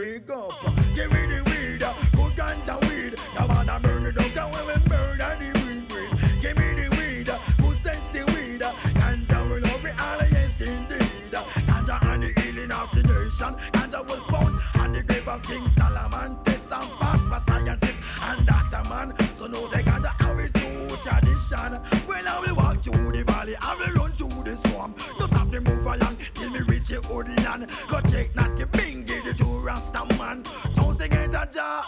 big 0.00 0.30
up. 0.30 0.52
Give 0.94 1.12
me 1.12 1.26
the 1.26 1.42
weed, 1.46 1.82
uh, 1.82 1.92
good 2.12 2.32
ganja 2.32 2.80
weed. 2.88 3.14
The 3.34 3.48
man 3.48 3.68
a 3.68 3.80
burn 3.80 4.06
it 4.06 4.14
down, 4.14 4.30
can 4.30 4.50
we 4.50 4.88
murder 4.88 5.36
the 5.40 5.48
weed 5.60 5.88
breed. 5.88 6.10
Give 6.40 6.56
me 6.56 6.68
the 6.78 6.88
weed, 6.96 7.28
uh, 7.28 7.38
good 7.58 7.76
sensey 7.84 8.24
weed. 8.32 8.62
Uh, 8.62 8.72
ganja 8.98 9.38
will 9.48 9.60
love 9.60 9.84
me 9.84 9.90
all, 9.90 10.22
yes 10.34 10.60
indeed. 10.60 11.32
Ganja 11.68 11.96
and 12.10 12.22
the 12.22 12.40
healing 12.40 12.72
of 12.72 12.90
the 12.94 13.02
nation. 13.02 13.54
Ganja 13.72 14.00
was 14.08 14.24
born 14.30 14.60
on 14.82 14.92
the 14.92 15.02
grave 15.02 15.28
of 15.28 15.42
King 15.42 15.66
Solomon. 15.76 16.36
Test 16.44 16.72
and 16.72 16.90
pass 16.98 17.20
by 17.30 17.38
scientists 17.38 18.20
and 18.22 18.46
doctor 18.46 18.82
man. 18.88 19.14
So 19.36 19.46
no 19.46 19.66
say 19.68 19.82
ganja 19.82 20.12
how 20.18 20.34
we 20.34 20.48
do 20.48 20.96
tradition. 21.04 21.72
Well, 22.08 22.28
I 22.28 22.42
will 22.46 22.56
walk 22.56 22.82
through 22.82 23.12
the 23.12 23.24
valley, 23.24 23.56
I 23.60 23.74
will 23.76 23.94
run 23.94 24.12
through 24.12 24.44
the 24.44 24.56
swamp. 24.56 24.98
No 25.18 25.26
stop 25.26 25.50
the 25.50 25.60
move 25.60 25.86
along 25.86 26.16
till 26.34 26.50
me 26.50 26.60
reach 26.60 26.88
the 26.88 27.00
hood 27.02 27.28
land 27.44 27.69
some 30.08 30.18
man. 30.18 30.42
Don't 30.74 30.98
they 30.98 31.08
get 31.08 31.28
a 31.28 31.48
jar? 31.52 31.84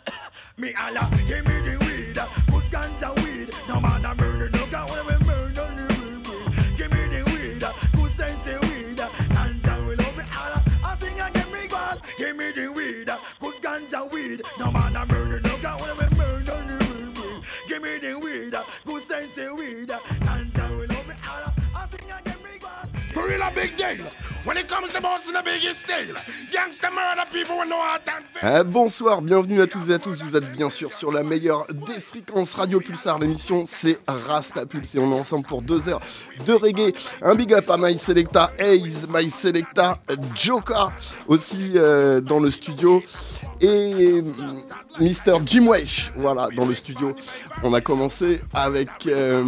me 0.56 0.74
Allah, 0.74 1.08
give 1.28 1.46
me 1.46 1.56
the 1.68 1.76
weed. 1.84 2.18
Put 2.48 2.64
ganja 2.70 3.10
weed. 3.22 3.50
No 3.68 3.80
man 3.80 4.04
a 4.04 4.14
murder, 4.14 4.50
no 4.50 4.66
gun 4.66 4.88
when 4.90 5.06
we 5.06 5.26
murder 5.26 5.68
the 5.78 5.86
weed. 6.00 6.78
Give 6.78 6.90
me 6.90 7.02
the 7.14 7.22
weed. 7.30 7.64
Good 7.96 8.12
sense 8.16 8.44
the 8.44 8.58
weed. 8.66 9.00
And 9.40 9.62
then 9.62 9.86
we 9.86 9.94
love 9.96 10.16
me 10.16 10.24
Allah. 10.36 10.62
I 10.84 10.96
sing 10.98 11.20
and 11.20 11.34
give 11.34 11.52
me 11.52 11.66
God. 11.68 12.00
Give 12.18 12.36
me 12.36 12.52
the 12.52 12.68
weed. 12.72 13.10
Good 13.40 13.54
ganja 13.62 14.10
weed. 14.12 14.42
No 14.58 14.70
man 14.70 14.96
a 14.96 15.06
murder, 15.06 15.40
no 15.40 15.56
gun 15.58 15.78
when 15.80 15.96
we 15.98 16.16
murder 16.16 16.58
the 16.68 16.76
weed. 17.20 17.42
Give 17.68 17.82
me 17.82 17.98
the 17.98 18.18
weed. 18.18 18.54
Good 18.84 19.02
sense 19.04 19.34
the 19.34 19.54
weed. 19.54 19.90
And 19.90 20.52
then 20.52 20.78
we 20.78 20.86
love 20.86 21.08
me 21.08 21.14
Allah. 21.28 21.54
I 21.76 21.88
sing 21.90 22.10
and 22.10 22.24
give 22.24 22.42
me 22.42 22.58
God. 22.60 22.88
For 23.14 23.28
real 23.28 23.42
a 23.42 23.50
big 23.52 23.76
deal. 23.76 24.06
Bonsoir, 28.64 29.22
bienvenue 29.22 29.60
à 29.60 29.68
toutes 29.68 29.88
et 29.88 29.94
à 29.94 29.98
tous. 30.00 30.20
Vous 30.20 30.34
êtes 30.34 30.50
bien 30.52 30.68
sûr 30.68 30.92
sur 30.92 31.12
la 31.12 31.22
meilleure 31.22 31.64
des 31.72 32.00
fréquences 32.00 32.54
Radio 32.54 32.80
Pulsar. 32.80 33.20
L'émission 33.20 33.62
c'est 33.66 34.00
Rasta 34.08 34.66
Pulse 34.66 34.96
et 34.96 34.98
on 34.98 35.12
est 35.12 35.20
ensemble 35.20 35.46
pour 35.46 35.62
deux 35.62 35.88
heures 35.88 36.00
de 36.44 36.52
reggae. 36.54 36.92
Un 37.22 37.36
big 37.36 37.54
up 37.54 37.70
à 37.70 37.76
My 37.78 37.96
Selecta 37.96 38.50
Ace, 38.58 39.06
My 39.08 39.30
Selecta 39.30 39.98
Joka 40.34 40.92
aussi 41.28 41.74
euh, 41.76 42.20
dans 42.20 42.40
le 42.40 42.50
studio 42.50 43.00
et 43.60 44.22
Mr. 44.98 45.38
Jim 45.46 45.68
Wesh, 45.68 46.10
voilà, 46.16 46.48
dans 46.56 46.66
le 46.66 46.74
studio. 46.74 47.14
On 47.62 47.72
a 47.74 47.80
commencé 47.80 48.40
avec. 48.52 49.06
Euh, 49.06 49.44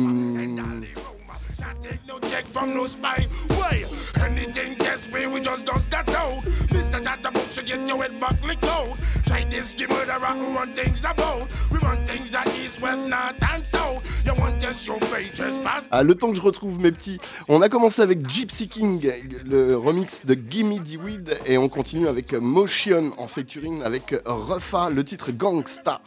take 1.81 2.07
no 2.07 2.19
check 2.21 2.45
from 2.45 2.75
no 2.75 2.87
spy. 2.87 3.27
Why? 3.49 3.85
Anything 4.21 4.77
test 4.77 5.13
way, 5.13 5.27
we 5.27 5.41
just 5.41 5.67
does 5.67 5.87
that 5.89 6.09
out. 6.11 6.43
Mr. 6.73 7.03
Chatterbox 7.03 7.55
should 7.55 7.67
get 7.67 7.89
your 7.89 8.03
head 8.03 8.19
back 8.21 8.43
lick 8.45 8.63
out. 8.65 8.99
Try 9.27 9.45
this, 9.45 9.75
give 9.75 9.91
murderer 9.91 10.35
who 10.39 10.57
run 10.57 10.73
things 10.75 11.05
about. 11.05 11.53
We 11.71 11.79
run 11.79 12.05
things 12.05 12.33
that 12.33 12.49
east, 12.59 12.81
west, 12.81 13.09
north 13.09 13.43
and 13.53 13.65
south. 13.65 14.03
You 14.25 14.33
want 14.35 14.61
just 14.61 14.87
your 14.87 14.99
fate, 15.01 15.35
trespass. 15.35 15.89
Ah, 15.91 16.03
le 16.03 16.15
temps 16.15 16.31
que 16.31 16.37
je 16.37 16.43
retrouve 16.43 16.81
mes 16.81 16.93
petits, 16.93 17.19
on 17.49 17.63
a 17.63 17.69
commencé 17.69 18.03
avec 18.03 18.29
Gypsy 18.29 18.69
King, 18.69 19.11
le 19.45 19.77
remix 19.77 20.25
de 20.25 20.35
Gimme 20.35 20.83
the 20.83 20.97
Weed, 21.03 21.39
et 21.47 21.59
on 21.59 21.69
continue 21.69 22.09
avec 22.09 22.33
Motion 22.33 23.13
en 23.19 23.27
featuring 23.27 23.83
avec 23.83 24.15
Refa, 24.25 24.91
le 24.91 25.05
titre 25.05 25.33
Gangsta. 25.33 26.01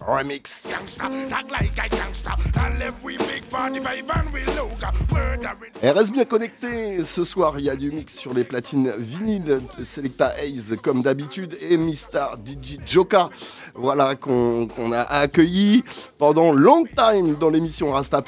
Remix. 0.00 0.66
Gangsta, 0.70 1.08
like 1.50 1.78
a 1.78 1.88
gangsta. 1.88 2.36
I 2.56 2.78
live 2.78 3.04
we 3.04 3.16
big 3.18 3.42
45 3.42 4.10
and 4.10 4.29
reste 5.92 6.12
bien 6.12 6.24
connecté, 6.24 7.02
ce 7.04 7.24
soir 7.24 7.58
il 7.58 7.64
y 7.64 7.70
a 7.70 7.76
du 7.76 7.90
mix 7.90 8.14
sur 8.14 8.34
les 8.34 8.44
platines 8.44 8.92
vinyles 8.96 9.60
Selecta 9.84 10.34
Hayes 10.38 10.76
comme 10.82 11.02
d'habitude 11.02 11.56
et 11.60 11.76
Mr. 11.76 12.36
DJ 12.44 12.78
Joka, 12.86 13.30
voilà 13.74 14.14
qu'on 14.14 14.68
a 14.92 15.00
accueilli 15.00 15.82
pendant 16.18 16.52
long 16.52 16.84
time 16.84 17.34
dans 17.36 17.50
l'émission 17.50 17.92
Rasta 17.92 18.22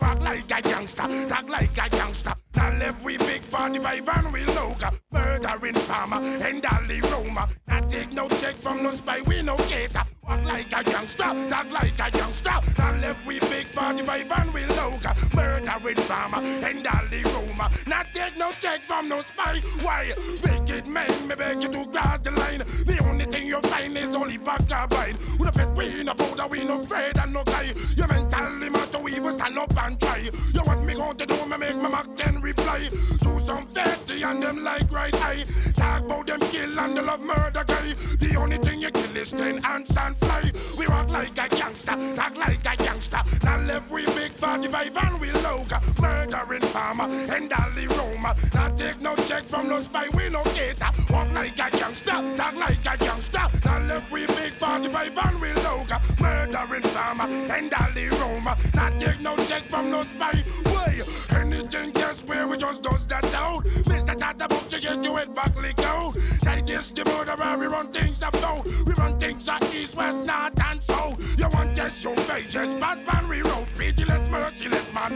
Pulse. 0.00 0.22
Like 0.22 0.50
a 0.50 0.62
gangster, 0.62 1.02
talk 1.28 1.48
like 1.48 1.70
a 1.78 1.88
gangster. 1.90 2.34
Now 2.54 2.94
we 3.04 3.16
big 3.18 3.40
45 3.40 4.08
and 4.08 4.32
we 4.32 4.44
look 4.44 4.78
Murdering 5.12 5.74
farmer 5.74 6.16
and 6.16 6.62
Dolly 6.62 7.00
Roma. 7.02 7.48
Not 7.68 7.88
take 7.88 8.12
no 8.12 8.28
check 8.28 8.54
from 8.54 8.82
no 8.82 8.90
spy, 8.90 9.20
we 9.26 9.42
no 9.42 9.56
cater. 9.56 10.02
Walk 10.22 10.44
like 10.44 10.72
a 10.72 10.82
gangster, 10.84 11.22
talk 11.48 11.70
like 11.72 11.94
a 11.94 12.10
gangster. 12.10 12.50
Now 12.78 13.14
we 13.26 13.38
big 13.40 13.66
45 13.66 14.32
and 14.32 14.54
we 14.54 14.64
look 14.66 15.34
Murdering 15.34 15.96
farmer 15.96 16.38
and 16.38 16.82
Dolly 16.82 17.22
Roma. 17.24 17.70
Not 17.86 18.06
take 18.12 18.36
no 18.36 18.50
check 18.58 18.80
from 18.80 19.08
no 19.08 19.20
spy. 19.20 19.60
Why? 19.82 20.12
Wicked 20.42 20.86
men, 20.86 21.28
me 21.28 21.34
beg 21.34 21.62
you 21.62 21.68
to 21.68 21.84
cross 21.86 22.20
the 22.20 22.32
line. 22.32 22.58
The 22.58 23.04
only 23.08 23.24
thing 23.26 23.46
you 23.46 23.60
find 23.62 23.96
is 23.96 24.14
only 24.16 24.38
back 24.38 24.66
carbine. 24.68 25.16
With 25.38 25.48
a 25.48 25.52
pet 25.52 25.76
we 25.76 26.02
no 26.02 26.14
powder, 26.14 26.46
we 26.48 26.64
no 26.64 26.80
afraid 26.80 27.16
and 27.18 27.32
no 27.32 27.44
guy. 27.44 27.72
You 27.96 28.06
mentally 28.08 28.70
matter, 28.70 28.98
we 28.98 29.20
will 29.20 29.32
stand 29.32 29.58
up 29.58 29.76
and 29.84 30.00
try. 30.00 30.28
You 30.54 30.62
want 30.66 30.84
me 30.84 30.94
going 30.94 31.16
to 31.16 31.26
do 31.26 31.46
me 31.46 31.56
make 31.56 31.76
my 31.76 31.88
Mac 31.88 32.14
10 32.16 32.39
reply. 32.40 32.80
To 33.22 33.40
some 33.40 33.66
thirsty 33.66 34.22
and 34.22 34.42
them 34.42 34.64
like 34.64 34.90
right 34.90 35.14
eye. 35.22 35.44
Talk 35.74 36.04
about 36.04 36.26
them 36.26 36.40
kill 36.50 36.78
and 36.78 36.96
the 36.96 37.02
love 37.02 37.20
murder 37.20 37.64
guy. 37.66 37.92
The 38.18 38.36
only 38.38 38.56
thing 38.58 38.80
you 38.80 38.90
kill 38.90 39.16
is 39.16 39.30
ten 39.30 39.64
ants 39.64 39.96
and 39.96 40.16
fly. 40.16 40.50
We 40.78 40.86
walk 40.86 41.10
like 41.10 41.38
a 41.38 41.48
gangster, 41.48 41.96
talk 42.14 42.36
like 42.36 42.60
a 42.60 42.76
gangster. 42.76 43.20
Now 43.44 43.58
left 43.60 43.90
we 43.90 44.04
big 44.06 44.32
45 44.32 44.96
and 44.96 45.20
we 45.20 45.28
loga. 45.28 45.80
Murdering 46.00 46.62
farmer 46.72 47.04
and 47.04 47.50
Dolly 47.50 47.86
Roma. 47.86 48.34
Now 48.54 48.68
take 48.76 49.00
no 49.00 49.14
check 49.16 49.42
from 49.44 49.68
no 49.68 49.78
spy, 49.80 50.06
we 50.14 50.28
no 50.28 50.42
cater. 50.54 50.90
Walk 51.10 51.32
like 51.32 51.58
a 51.58 51.70
gangster, 51.76 52.18
talk 52.34 52.56
like 52.56 52.80
a 52.80 52.96
gangster. 52.98 53.46
Now 53.64 53.80
left 53.80 54.10
we 54.10 54.26
big 54.26 54.52
45 54.52 55.18
and 55.18 55.40
we 55.40 55.48
loga. 55.64 56.00
Murdering 56.20 56.82
farmer 56.82 57.24
and 57.24 57.70
Dolly 57.70 58.08
Roma. 58.08 58.56
Now 58.74 58.90
take 58.98 59.20
no 59.20 59.36
check 59.36 59.62
from 59.62 59.90
no 59.90 60.02
spy. 60.02 60.42
Way 60.74 61.02
anything 61.36 61.90
guess 61.92 62.22
where 62.30 62.46
we 62.46 62.56
just 62.56 62.82
does 62.82 63.04
that 63.06 63.24
out. 63.34 63.64
Mr. 63.90 64.16
Tata 64.16 64.44
about 64.44 64.70
to 64.70 64.80
get 64.80 65.04
you 65.04 65.16
head 65.16 65.34
back 65.34 65.54
lick 65.56 65.78
out. 65.80 66.14
Try 66.42 66.60
this 66.60 66.90
the 66.90 67.04
murderer, 67.04 67.58
we 67.58 67.66
run 67.66 67.88
things 67.88 68.22
up 68.22 68.34
about. 68.34 68.64
We 68.86 68.92
run 68.92 69.18
things 69.18 69.48
at 69.48 69.62
east, 69.74 69.96
west, 69.96 70.24
north, 70.24 70.58
and 70.64 70.82
south. 70.82 71.18
You 71.38 71.48
want 71.48 71.74
just 71.74 72.04
your 72.04 72.14
pages, 72.14 72.74
bad 72.74 73.04
man 73.06 73.28
rewrote. 73.28 73.66
Pitiless, 73.74 73.79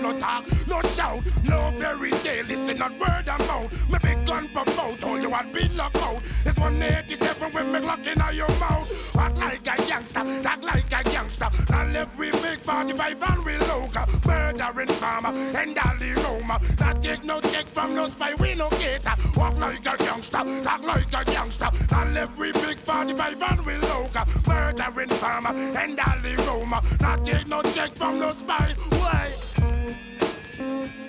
no 0.02 0.18
talk, 0.18 0.46
no 0.66 0.80
shout. 0.82 1.20
No 1.44 1.70
fairy 1.72 2.10
tale, 2.22 2.46
listen, 2.46 2.78
not 2.78 2.92
word 2.92 3.28
of 3.28 3.46
mouth. 3.46 3.88
My 3.88 3.98
big 3.98 4.24
gun 4.26 4.48
pop 4.48 4.68
out, 4.78 5.02
all 5.04 5.20
you 5.20 5.30
want 5.30 5.52
be 5.52 5.68
locked 5.68 5.96
out. 5.96 6.22
It's 6.44 6.58
187 6.58 7.52
with 7.52 7.66
me 7.66 7.78
Glock 7.80 8.06
in 8.06 8.36
your 8.36 8.48
mouth. 8.58 9.16
Act 9.16 9.36
like 9.38 9.66
a 9.66 9.88
youngster, 9.88 10.20
act 10.20 10.62
like 10.62 10.92
a 10.92 11.10
youngster. 11.10 11.48
Now 11.70 11.84
left 11.86 12.18
we 12.18 12.30
big 12.30 12.58
45 12.58 13.22
and 13.22 13.44
we 13.44 13.56
local. 13.58 14.06
Murder 14.26 14.64
murdering 14.74 14.88
farmer 14.98 15.28
and 15.28 15.78
all 15.78 16.22
Roma. 16.22 16.60
Not 16.80 17.02
take 17.02 17.24
no 17.24 17.40
check 17.40 17.64
from 17.64 17.94
no 17.94 18.06
spy, 18.06 18.34
we 18.34 18.54
no 18.54 18.68
cater. 18.70 19.12
Walk 19.36 19.58
like 19.58 19.80
a 19.80 19.96
gangster, 19.96 20.38
talk 20.62 20.84
like 20.84 21.06
a 21.08 21.24
gangster. 21.24 21.68
And 21.92 22.16
every 22.16 22.52
big 22.52 22.76
45 22.76 23.42
and 23.42 23.66
we 23.66 23.74
local. 23.76 24.24
Murdering 24.46 25.08
farmer 25.08 25.50
and 25.50 25.98
all 25.98 26.46
Roma. 26.46 26.82
Not 27.00 27.24
take 27.24 27.46
no 27.46 27.62
check 27.62 27.90
from 27.90 28.18
no 28.18 28.32
spy. 28.32 28.74
Why? 28.90 29.53
Música 30.58 31.03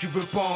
tu 0.00 0.08
peux 0.08 0.20
pas 0.20 0.49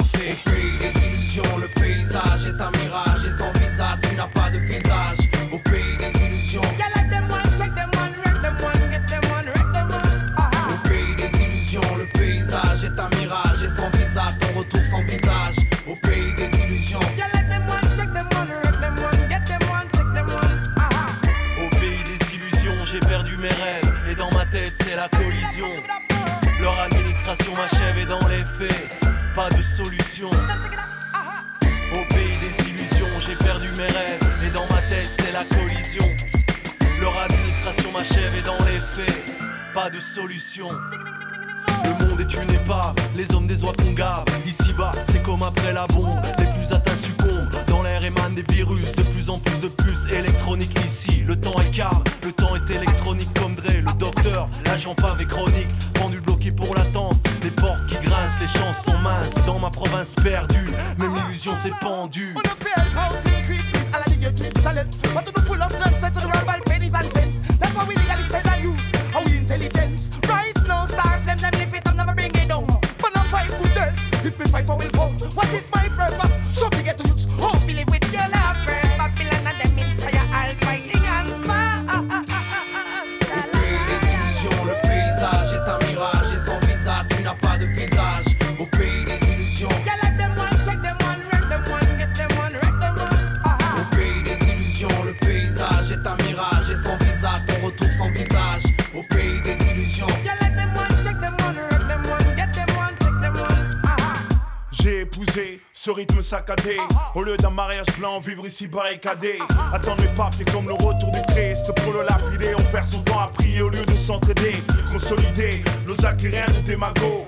saccadé. 106.25 106.79
Au 107.15 107.23
lieu 107.23 107.37
d'un 107.37 107.51
mariage 107.51 107.87
blanc, 107.99 108.19
vivre 108.19 108.47
ici 108.47 108.67
barricadé. 108.67 109.39
Attendre 109.73 110.03
mes 110.03 110.09
papiers 110.09 110.47
comme 110.47 110.67
le 110.67 110.73
retour 110.73 111.13
du 111.13 111.21
Christ. 111.33 111.71
Pour 111.83 111.93
le 111.93 112.03
lapider, 112.03 112.55
on 112.59 112.63
perd 112.73 112.87
son 112.87 113.03
temps 113.03 113.21
à 113.21 113.29
prier 113.29 113.61
au 113.61 113.69
lieu 113.69 113.85
de 113.85 113.93
s'entraider. 113.93 114.57
Consolider 114.91 115.63
nos 115.87 116.07
acquis, 116.07 116.29
rien 116.29 116.47
de 116.47 116.67
démago. 116.67 117.27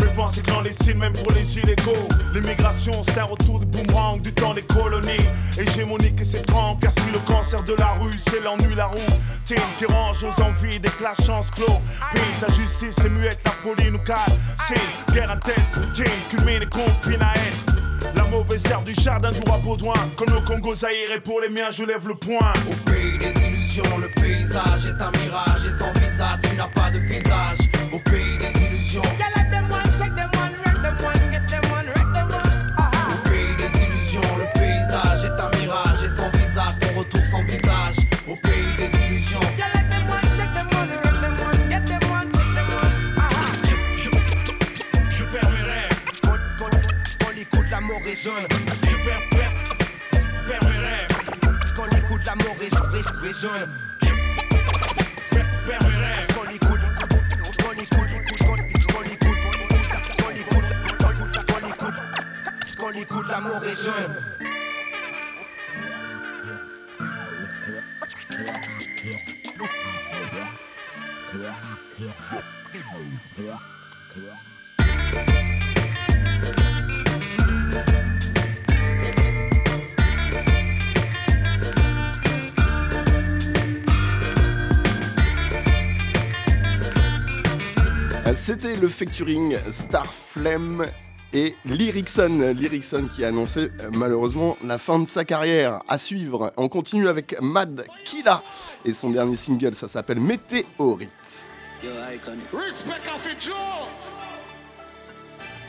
Mes 0.00 0.10
pensées 0.16 0.42
clandestines, 0.42 0.98
même 0.98 1.12
pour 1.12 1.32
les 1.32 1.58
illégaux. 1.58 2.08
L'immigration, 2.32 2.92
c'est 3.08 3.20
un 3.20 3.24
retour 3.24 3.60
du 3.60 3.66
boomerang 3.66 4.20
du 4.20 4.32
temps 4.32 4.54
des 4.54 4.62
colonies. 4.62 5.26
Hégémonique 5.58 6.20
et 6.20 6.42
tranquille, 6.42 6.78
car 6.80 6.92
si 6.92 7.10
le 7.10 7.18
cancer 7.20 7.62
de 7.62 7.74
la 7.74 7.92
rue, 7.94 8.18
c'est 8.30 8.40
l'ennui, 8.40 8.74
la 8.74 8.86
roue. 8.86 9.14
Team 9.44 9.58
qui 9.78 9.86
range 9.86 10.22
aux 10.22 10.42
envies 10.42 10.80
que 10.80 11.02
la 11.02 11.14
chance 11.24 11.50
clôt. 11.50 11.80
Puis 12.12 12.20
ta 12.40 12.52
justice 12.52 12.96
est 13.04 13.08
muette, 13.08 13.40
la 13.44 13.50
folie 13.50 13.90
nous 13.90 13.98
cale. 13.98 14.38
C'est 14.68 15.12
guerre 15.12 15.30
intense, 15.30 15.78
team 15.94 16.06
culmine 16.30 16.62
et 16.62 16.66
confine 16.66 17.22
à 17.22 17.32
être. 17.34 17.75
La 18.16 18.24
mauvaise 18.24 18.64
herbe 18.70 18.84
du 18.84 18.94
jardin 18.94 19.30
du 19.30 19.40
roi 19.46 19.58
Baudouin. 19.58 19.94
Comme 20.16 20.34
le 20.34 20.40
Congo 20.40 20.74
Zaïre 20.74 21.12
et 21.14 21.20
pour 21.20 21.40
les 21.40 21.48
miens, 21.48 21.70
je 21.70 21.84
lève 21.84 22.08
le 22.08 22.14
poing. 22.14 22.52
Au 22.70 22.90
pays 22.90 23.18
des 23.18 23.32
illusions, 23.46 23.98
le 24.00 24.08
paysage 24.08 24.86
est 24.86 25.02
un 25.02 25.10
mirage 25.22 25.66
et 25.66 25.70
sans 25.70 25.92
visa, 26.00 26.28
tu 26.42 26.56
n'as 26.56 26.68
pas 26.68 26.90
de 26.90 26.98
visage. 26.98 27.58
Au 27.92 27.98
pays 27.98 28.36
des 28.38 28.52
illusions. 28.66 29.02
Au 29.02 29.04
pays 33.28 33.56
des 33.56 33.72
illusions, 33.84 34.20
le 34.38 34.58
paysage 34.58 35.24
est 35.24 35.40
un 35.40 35.50
mirage 35.58 36.04
et 36.04 36.08
sans 36.08 36.30
visa, 36.38 36.64
ton 36.80 36.98
retour 36.98 37.24
sans 37.30 37.42
visage. 37.44 37.96
Au 38.28 38.34
pays 38.36 38.74
des 38.76 38.90
illusions. 39.06 39.40
Je 48.16 48.30
perds, 49.04 49.28
perds, 49.30 49.52
perds 50.48 50.64
mes 50.64 50.78
rêves. 50.78 51.08
quand 51.76 51.86
écoute 51.86 52.22
la 52.24 52.34
résonne, 52.58 53.14
résonne. 53.20 53.68
Perds, 55.30 55.82
mes 55.82 55.96
rêves. 55.96 56.26
Quand. 74.14 74.45
C'était 88.34 88.74
le 88.74 88.88
featuring 88.88 89.56
Starflame 89.70 90.86
et 91.32 91.54
Lyricson. 91.64 92.52
Lyricson 92.56 93.08
qui 93.14 93.24
a 93.24 93.28
annoncé 93.28 93.70
euh, 93.80 93.90
malheureusement 93.94 94.56
la 94.64 94.78
fin 94.78 94.98
de 94.98 95.08
sa 95.08 95.24
carrière. 95.24 95.80
À 95.88 95.96
suivre, 95.96 96.52
on 96.56 96.68
continue 96.68 97.08
avec 97.08 97.40
Mad 97.40 97.86
Killa 98.04 98.42
et 98.84 98.92
son 98.94 99.10
dernier 99.10 99.36
single, 99.36 99.74
ça 99.74 99.86
s'appelle 99.88 100.20
Météorite. 100.20 101.48
Respect 102.52 103.08
of 103.14 103.26
it, 103.30 103.40
Joe. 103.40 103.54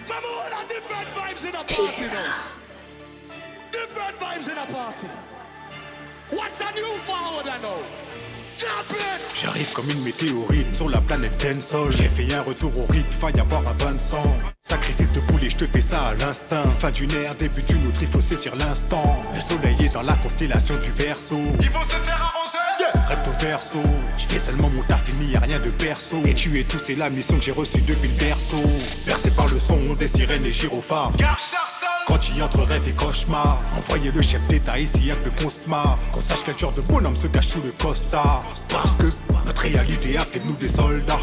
Remember 0.08 0.28
when 0.28 0.54
a 0.54 0.68
different 0.68 1.08
vibes 1.16 1.46
in 1.46 1.56
a 1.56 1.64
party 1.64 2.06
now. 2.08 2.58
Different 3.72 4.20
vibes 4.20 4.50
in 4.50 4.58
a 4.58 4.66
party. 4.74 5.08
What's 6.32 6.60
a 6.60 6.72
new 6.74 6.98
forward 7.02 7.48
I 7.48 7.62
know? 7.62 8.07
J'arrive 9.36 9.72
comme 9.74 9.90
une 9.92 10.02
météorite 10.02 10.76
sur 10.76 10.90
la 10.90 11.00
planète 11.00 11.38
Tensol 11.38 11.92
J'ai 11.92 12.10
fait 12.10 12.34
un 12.34 12.42
retour 12.42 12.72
au 12.78 12.92
rythme, 12.92 13.12
faille 13.12 13.40
avoir 13.40 13.62
un 13.68 13.74
Vincent. 13.74 14.36
Sacrifice 14.64 15.14
de 15.14 15.20
poulet, 15.20 15.50
je 15.50 15.58
te 15.58 15.66
fais 15.66 15.82
ça 15.82 16.08
à 16.08 16.16
l'instinct. 16.16 16.64
Fin 16.80 16.92
d'une 16.92 17.12
ère, 17.12 17.36
début 17.36 17.62
d'une 17.62 17.86
autre, 17.88 18.00
il 18.02 18.08
faut 18.08 18.22
saisir 18.22 18.56
l'instant. 18.56 19.18
Le 19.34 19.40
soleil 19.40 19.78
est 19.86 19.94
dans 19.94 20.02
la 20.02 20.14
constellation 20.14 20.76
du 20.78 20.92
Verseau. 20.92 21.42
Ils 21.60 21.70
vont 21.70 21.84
se 21.84 21.96
faire 21.96 22.37
Reste 23.08 23.28
au 23.28 23.42
verso, 23.42 23.78
je 24.18 24.26
fais 24.26 24.40
seulement 24.40 24.70
mon 24.76 24.82
taf, 24.84 25.04
il 25.08 25.28
n'y 25.28 25.36
a 25.36 25.40
rien 25.40 25.60
de 25.60 25.70
perso. 25.70 26.18
Et 26.26 26.34
tu 26.34 26.60
es 26.60 26.64
tous, 26.64 26.78
c'est 26.78 26.96
la 26.96 27.10
mission 27.10 27.38
que 27.38 27.44
j'ai 27.44 27.52
reçue 27.52 27.82
depuis 27.82 28.10
le 28.10 28.16
berceau. 28.16 28.58
Bercé 29.06 29.32
par 29.32 29.48
le 29.48 29.58
son 29.60 29.80
des 29.98 30.08
sirènes 30.08 30.46
et 30.46 30.52
gyrophares. 30.52 31.14
Quand 32.06 32.18
tu 32.18 32.34
y 32.34 32.42
entre 32.42 32.64
rêve 32.64 32.88
et 32.88 32.94
cauchemar. 32.94 33.60
Envoyez 33.78 34.12
le 34.12 34.22
chef 34.22 34.46
d'état 34.48 34.78
ici 34.78 35.12
un 35.12 35.16
peu 35.16 35.30
qu'on 35.42 35.50
se 35.50 35.66
marre 35.68 35.98
Qu'on 36.14 36.22
sache 36.22 36.40
quel 36.46 36.58
genre 36.58 36.72
de 36.72 36.82
bonhomme 36.82 37.16
se 37.16 37.28
cache 37.28 37.48
sous 37.48 37.62
le 37.62 37.72
costard. 37.72 38.46
Parce 38.70 38.96
que 38.96 39.08
notre 39.46 39.62
réalité 39.62 40.18
a 40.18 40.26
fait 40.26 40.40
de 40.40 40.48
nous 40.48 40.56
des 40.56 40.70
soldats. 40.70 41.20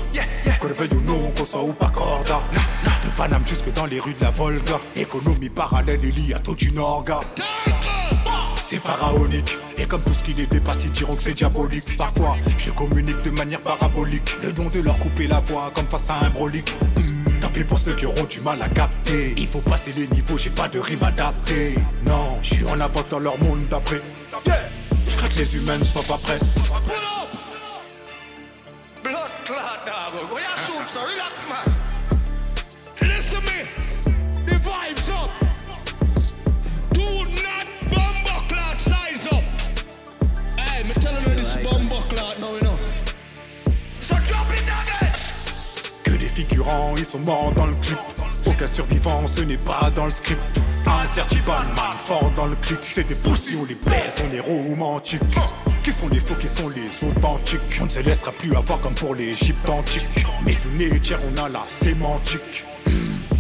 Qu'on 0.60 0.68
le 0.68 0.74
veuille 0.74 0.94
ou 0.94 1.00
non, 1.00 1.32
qu'on 1.36 1.44
soit 1.44 1.62
ou 1.64 1.72
pas 1.72 1.90
corda. 1.90 2.40
De 3.04 3.10
Paname 3.16 3.46
jusque 3.46 3.72
dans 3.74 3.86
les 3.86 4.00
rues 4.00 4.14
de 4.14 4.22
la 4.22 4.30
Volga. 4.30 4.80
Économie 4.96 5.50
parallèle, 5.50 6.00
il 6.02 6.28
y 6.28 6.34
a 6.34 6.38
toute 6.38 6.62
une 6.62 6.78
orga 6.78 7.20
c'est 8.74 8.80
pharaonique. 8.80 9.58
Et 9.76 9.86
comme 9.86 10.00
tout 10.00 10.12
ce 10.12 10.22
qui 10.22 10.34
les 10.34 10.46
dépasse, 10.46 10.84
ils 10.84 10.90
diront 10.90 11.14
que 11.14 11.22
c'est 11.22 11.34
diabolique. 11.34 11.96
Parfois, 11.96 12.36
je 12.58 12.70
communique 12.70 13.22
de 13.24 13.30
manière 13.30 13.60
parabolique. 13.60 14.30
Le 14.42 14.52
don 14.52 14.68
de 14.68 14.80
leur 14.82 14.98
couper 14.98 15.26
la 15.26 15.40
voix 15.40 15.70
comme 15.74 15.86
face 15.86 16.10
à 16.10 16.26
un 16.26 16.30
brolique. 16.30 16.72
Pis 17.52 17.62
pour 17.62 17.78
ceux 17.78 17.94
qui 17.94 18.04
auront 18.04 18.24
du 18.24 18.40
mal 18.40 18.60
à 18.62 18.68
capter. 18.68 19.32
Il 19.36 19.46
faut 19.46 19.60
passer 19.60 19.92
les 19.92 20.08
niveaux, 20.08 20.36
j'ai 20.36 20.50
pas 20.50 20.66
de 20.66 20.80
rime 20.80 21.04
adaptée. 21.04 21.76
Non, 22.04 22.34
je 22.42 22.54
suis 22.54 22.66
en 22.66 22.80
avance 22.80 23.08
dans 23.08 23.20
leur 23.20 23.38
monde 23.38 23.68
d'après. 23.70 24.00
Je 25.06 25.16
crains 25.16 25.28
que 25.28 25.38
les 25.38 25.56
humains 25.56 25.78
ne 25.78 25.84
soient 25.84 26.02
pas 26.02 26.18
prêts. 26.18 26.40
So 30.86 31.00
relax, 31.00 31.46
man. 31.48 31.74
Listen 33.00 33.40
me. 33.44 33.64
The 34.44 34.58
vibes 34.58 35.08
up. 35.08 35.53
Ils 46.36 47.04
sont 47.04 47.20
morts 47.20 47.52
dans 47.52 47.66
le 47.66 47.74
clip. 47.74 47.98
Aucun 48.46 48.66
survivant, 48.66 49.26
ce 49.26 49.42
n'est 49.42 49.56
pas 49.56 49.90
dans 49.94 50.06
le 50.06 50.10
script. 50.10 50.42
Un 50.86 51.06
certi 51.06 51.38
man, 51.46 51.66
fort 51.98 52.30
dans 52.36 52.46
le 52.46 52.56
clic. 52.56 52.78
C'est 52.82 53.06
des 53.08 53.14
poussés, 53.14 53.54
on 53.60 53.64
les 53.64 53.74
baisse, 53.74 54.22
on 54.24 54.34
est 54.34 54.40
romantiques. 54.40 55.20
Qui 55.82 55.92
sont 55.92 56.08
les 56.08 56.18
faux, 56.18 56.34
qui 56.34 56.48
sont 56.48 56.68
les 56.70 57.08
authentiques? 57.08 57.60
On 57.80 57.84
ne 57.84 57.90
se 57.90 58.00
laissera 58.00 58.32
plus 58.32 58.54
avoir 58.56 58.80
comme 58.80 58.94
pour 58.94 59.14
l'Égypte 59.14 59.68
antique. 59.68 60.06
Mais 60.44 60.54
du 60.54 60.90
nature, 60.90 61.18
on 61.30 61.42
a 61.42 61.48
la 61.48 61.62
sémantique. 61.66 62.64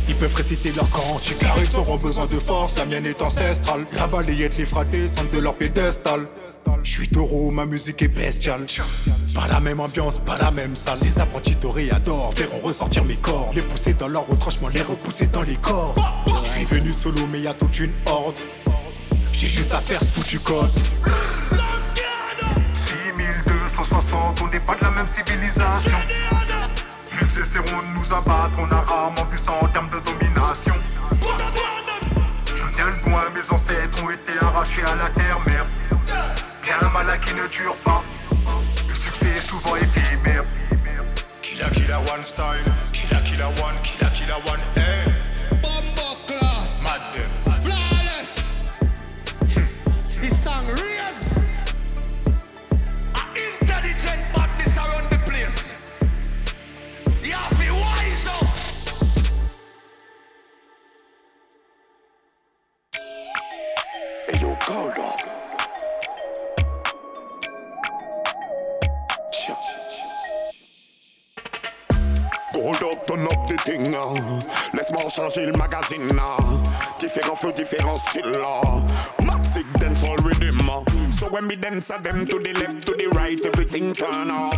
Ils 0.06 0.14
peuvent 0.14 0.34
réciter 0.34 0.72
leur 0.72 0.88
cantique. 0.90 1.38
Car 1.38 1.56
ils 1.58 1.76
auront 1.76 1.96
besoin 1.96 2.26
de 2.26 2.38
force, 2.38 2.76
la 2.76 2.84
mienne 2.84 3.06
est 3.06 3.20
ancestrale. 3.20 3.84
La 3.92 4.06
balayette 4.06 4.56
les 4.58 4.66
fera 4.66 4.84
descendre 4.84 5.30
de 5.30 5.38
leur 5.38 5.54
pédestal 5.54 6.26
Je 6.82 6.90
suis 6.90 7.08
taureau, 7.08 7.50
ma 7.50 7.66
musique 7.66 8.02
est 8.02 8.08
bestiale. 8.08 8.66
Pas 9.34 9.48
la 9.48 9.60
même 9.60 9.80
ambiance, 9.80 10.18
pas 10.18 10.38
la 10.38 10.50
même 10.50 10.74
salle. 10.74 10.98
Ces 10.98 11.18
apprentis 11.18 11.56
toréadors 11.56 12.32
verront 12.32 12.60
ressortir 12.60 13.04
mes 13.04 13.16
corps. 13.16 13.50
Les 13.54 13.62
pousser 13.62 13.94
dans 13.94 14.08
leur 14.08 14.26
retranchement, 14.26 14.68
les 14.68 14.82
repousser 14.82 15.26
dans 15.26 15.42
les 15.42 15.56
corps. 15.56 15.94
Je 16.44 16.50
suis 16.50 16.64
venu 16.64 16.92
solo, 16.92 17.26
mais 17.32 17.40
y 17.40 17.46
a 17.46 17.54
toute 17.54 17.78
une 17.80 17.92
horde. 18.06 18.36
J'ai 19.32 19.48
juste 19.48 19.72
à 19.72 19.80
faire 19.80 20.00
ce 20.00 20.12
foutu 20.12 20.38
code. 20.38 20.70
6260, 23.74 24.42
on 24.42 24.48
n'est 24.48 24.60
pas 24.60 24.76
de 24.76 24.84
la 24.84 24.90
même 24.90 25.06
civilisation. 25.06 25.98
Ils 27.20 27.40
essaieront 27.40 27.80
de 27.80 27.98
nous 27.98 28.14
abattre, 28.14 28.58
on 28.58 28.70
a 28.70 28.80
rarement 28.82 29.24
vu 29.30 29.38
ça 29.38 29.52
en 29.60 29.66
termes 29.68 29.88
de 29.88 29.98
domination. 29.98 30.74
Je 32.46 32.76
viens 32.76 32.88
de 32.88 33.10
loin, 33.10 33.24
mes 33.34 33.52
ancêtres 33.52 34.04
ont 34.04 34.10
été 34.10 34.32
arrachés 34.40 34.82
à 34.82 34.96
la 34.96 35.10
terre-mère. 35.10 35.66
Bien 36.80 36.88
malin 36.88 37.16
qui 37.18 37.34
ne 37.34 37.46
dure 37.46 37.76
pas. 37.84 38.02
Le 38.88 38.94
succès 38.94 39.26
est 39.36 39.48
souvent 39.48 39.76
éphémère. 39.76 40.42
Killa 41.40 41.70
killa 41.70 42.00
one 42.00 42.22
style, 42.22 42.72
killa 42.92 43.20
killa 43.20 43.48
one, 43.48 43.76
killa 43.84 44.10
killa 44.10 44.36
one, 44.46 44.60
hey. 44.76 45.03
Le 75.36 75.52
magazine. 75.52 76.20
Différents 76.98 77.36
flows, 77.36 77.52
différents 77.52 77.96
styles 77.96 78.32
là. 78.32 78.60
Dance 79.78 80.02
all 80.02 80.16
rhythm. 80.24 80.58
So 81.12 81.28
when 81.28 81.46
me 81.46 81.54
dance 81.54 81.90
at 81.90 82.02
them 82.02 82.26
to 82.26 82.40
the 82.40 82.52
left, 82.54 82.84
to 82.86 82.94
the 82.98 83.06
right, 83.14 83.40
everything 83.46 83.92
turn 83.92 84.30
up. 84.30 84.54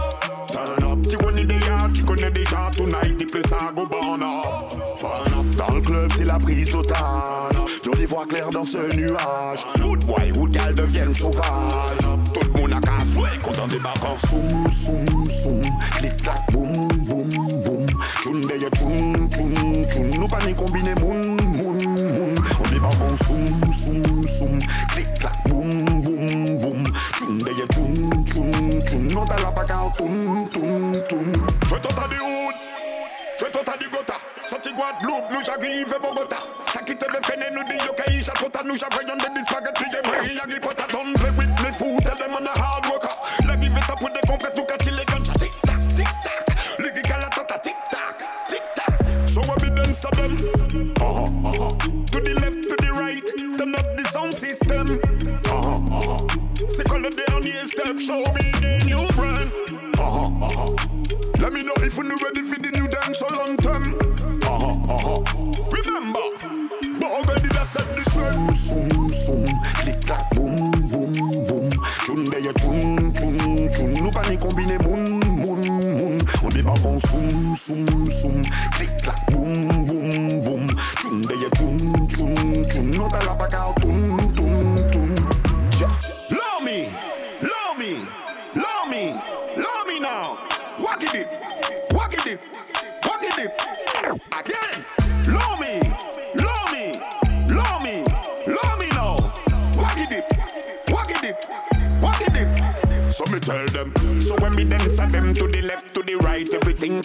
Turn 0.48 0.84
up. 0.84 1.06
Tu 1.06 1.18
connais 1.18 1.44
déjà, 1.44 1.90
tu 1.94 2.02
connais 2.02 2.30
déjà 2.30 2.70
tonight, 2.74 3.18
the 3.18 3.26
place 3.26 3.52
à 3.52 3.72
go 3.74 3.86
burn 3.86 4.22
up. 4.22 4.72
Up. 5.04 5.46
Dans 5.56 5.74
le 5.74 5.82
club, 5.82 6.10
c'est 6.16 6.24
la 6.24 6.38
prise 6.38 6.70
totale. 6.70 7.56
Je 7.84 7.90
les 7.98 8.06
vois 8.06 8.26
clair 8.26 8.50
dans 8.50 8.64
ce 8.64 8.94
nuage. 8.96 9.66
Wood 9.84 10.04
boy, 10.06 10.32
wood 10.32 10.52
gal 10.52 10.74
deviennent 10.74 11.14
sauvages. 11.14 11.98
Tout 12.32 12.40
le 12.54 12.60
monde 12.60 12.72
a 12.72 13.04
souhait 13.12 13.38
quand 13.42 13.58
on 13.62 13.66
débarque 13.66 14.04
en 14.04 14.16
soum, 14.26 14.72
soum, 14.72 15.30
soum. 15.30 15.62
Clic, 15.98 16.16
clac, 16.22 16.50
boum, 16.52 16.85
Tchoun, 18.36 18.40
d'ailleurs, 18.48 18.70
tchoun, 18.70 19.30
tchoun, 19.30 19.86
tchoun. 19.88 20.10
Nous 20.18 20.28
pas 20.28 20.38
ni 20.46 20.54
combiner 20.54 20.94
moun, 21.00 21.36
moun, 21.36 21.78
moun. 21.84 22.34
On 22.60 22.68
débarque 22.70 22.94
en 22.94 23.24
soum, 23.24 23.72
soum, 23.72 24.28
soum. 24.28 24.58
Clic, 24.90 25.14
clac, 25.18 25.32
boum, 25.48 25.70
boum, 26.02 26.58
boum. 26.58 26.84
Tchoun, 27.12 27.38
d'ailleurs, 27.38 27.68
tchoun, 27.68 28.24
tchoun, 28.26 28.84
tchoun. 28.84 29.08
Non, 29.14 29.24
t'as 29.24 29.42
la 29.42 29.50
bagarre, 29.50 29.92
toum, 29.96 30.48
toum, 30.50 30.92
toum. 31.08 31.32
Fais 31.68 31.80
ton 31.80 31.94
tas 31.94 32.08
du 32.08 32.16
hood. 32.16 32.54
Fais 33.38 33.50
ton 33.50 33.62
tas 33.64 33.76
du 33.78 33.88
gota. 33.88 34.14
Sorti 34.46 34.70
Guadeloupe, 34.72 35.30
nous 35.32 35.44
j'arrive 35.44 35.94
à 35.94 35.98
Bogota. 35.98 36.36
Ça 36.68 36.80
quitte 36.80 37.04
le 37.08 37.20
peine, 37.26 37.54
nous 37.54 37.64
dit 37.64 37.80
ok, 37.88 38.02
j'attends 38.20 38.64
nous 38.64 38.76
j'avoyons 38.76 39.16
des 39.16 39.40
disparaître. 39.40 39.72
Y'a 39.92 40.54
y'a 40.54 40.60
pas 40.60 40.74
ta 40.74 40.86
donne, 40.92 41.12
play 41.14 41.15
Show 58.06 58.20
me 58.20 58.52
the 58.62 58.84
new 58.86 59.04
brand. 59.16 59.50
Uh-huh, 59.98 60.46
uh-huh. 60.46 61.40
Let 61.40 61.52
me 61.52 61.64
know 61.64 61.72
if 61.78 61.96
you're 61.96 62.04
ready 62.04 62.42
for 62.42 62.60
the 62.60 62.75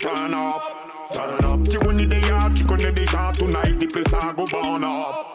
turn 0.02 0.34
up. 0.34 0.62
Turn 1.14 1.46
up. 1.46 1.70
Tu 1.70 1.78
connais 1.78 2.08
déjà, 2.08 2.50
tu 2.56 2.64
connais 2.66 2.92
déjà 2.92 3.32
tonight, 3.38 3.80
the 3.80 3.88
place 3.92 4.14
à 4.14 4.34
go 4.34 4.46
burn 4.52 4.84
up. 4.84 5.28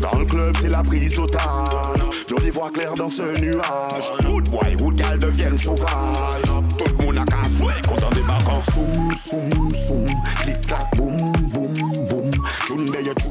Dans 0.00 0.18
le 0.18 0.24
club, 0.24 0.54
c'est 0.58 0.70
la 0.70 0.82
prise 0.82 1.14
totale. 1.14 2.00
Je 2.28 2.34
les 2.42 2.50
vois 2.50 2.70
clair 2.70 2.94
dans 2.94 3.10
ce 3.10 3.38
nuage. 3.40 4.04
Wood 4.26 4.48
boy, 4.48 4.74
wood 4.80 4.96
gal 4.96 5.18
deviennent 5.18 5.58
sauvages. 5.58 6.42
Tout 6.78 6.84
le 6.98 7.04
monde 7.04 7.18
a 7.18 7.24
qu'à 7.24 7.48
souhait 7.56 7.74
quand 7.86 8.06
on 8.06 8.14
débarque 8.14 8.48
en 8.48 8.62
soum, 8.72 9.10
soum, 9.16 9.74
soum. 9.74 10.06
Clic, 10.42 10.60
clac, 10.66 10.96
boum, 10.96 11.16
boum, 11.52 11.72
boum. 12.08 12.30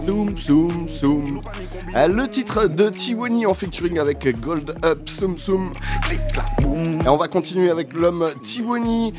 Soum, 0.05 0.37
soum, 0.37 0.87
soum. 0.87 1.41
Le 1.93 2.27
titre 2.27 2.67
de 2.67 2.89
Tiwani 2.89 3.45
en 3.45 3.53
featuring 3.53 3.97
avec 3.99 4.39
Gold 4.39 4.75
Up, 4.83 5.09
Soum 5.09 5.37
Soum. 5.37 5.71
Clic, 6.03 6.19
clac, 6.31 6.61
boum. 6.61 7.01
Et 7.01 7.07
on 7.07 7.17
va 7.17 7.27
continuer 7.27 7.69
avec 7.69 7.93
l'homme 7.93 8.29
Tiwani. 8.43 9.13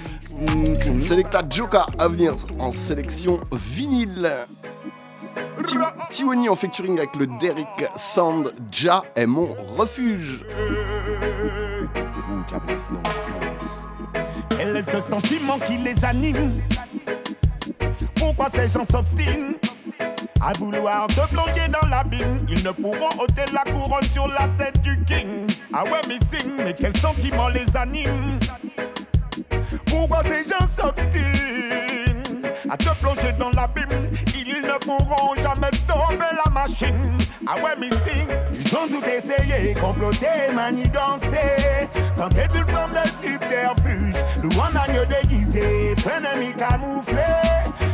Selecta 0.99 1.43
Joka 1.49 1.87
à 1.99 2.09
venir 2.09 2.35
en 2.59 2.73
sélection 2.73 3.41
vinyle. 3.53 4.31
Ti- 5.65 5.77
Tiwani 6.11 6.49
en 6.49 6.57
featuring 6.57 6.99
avec 6.99 7.15
le 7.17 7.27
Derrick 7.41 7.67
Sound. 7.97 8.53
Ja 8.71 9.03
est 9.15 9.27
mon 9.27 9.49
refuge. 9.77 10.41
Quel 14.57 14.77
est 14.77 14.91
ce 14.91 15.01
sentiment 15.01 15.59
qui 15.61 15.77
les 15.79 16.05
anime 16.05 16.53
Pourquoi 18.17 18.49
ces 18.55 18.69
gens 18.69 18.85
s'obstinent 18.85 19.55
à 20.41 20.53
vouloir 20.59 21.07
te 21.09 21.27
plonger 21.29 21.69
dans 21.73 21.87
l'abîme 21.89 22.45
Ils 22.49 22.63
ne 22.65 22.71
pourront 22.73 23.09
ôter 23.19 23.43
la 23.53 23.63
couronne 23.71 24.03
sur 24.11 24.29
la 24.29 24.49
tête 24.59 24.81
du 24.83 25.03
king 25.05 25.47
Ah 25.73 25.85
ouais 25.85 26.01
mais 26.09 26.17
mais 26.65 26.75
quel 26.75 26.95
sentiment 26.97 27.49
les 27.49 27.77
anime? 27.77 28.39
À 32.75 32.77
te 32.77 32.91
plonger 33.01 33.33
dans 33.39 33.51
l'abîme 33.51 34.11
Ils 34.35 34.63
ne 34.63 34.79
pourront 34.85 35.35
jamais 35.37 35.71
stopper 35.75 36.35
la 36.45 36.51
machine. 36.51 37.17
Ah 37.47 37.57
ouais 37.57 37.75
mais 37.79 37.91
sing, 37.91 38.29
ils 38.53 38.77
ont 38.77 38.89
tout 38.89 39.05
essayé 39.05 39.75
Comploter, 39.75 40.53
manigancer. 40.53 41.89
Tenter 42.17 42.47
toute 42.53 42.69
forme 42.71 42.93
de 42.93 43.09
subterfuge 43.09 44.17
en 44.59 44.77
agneau 44.77 45.05
déguisé 45.05 45.95
Ennemi 46.17 46.53
camouflé. 46.55 47.23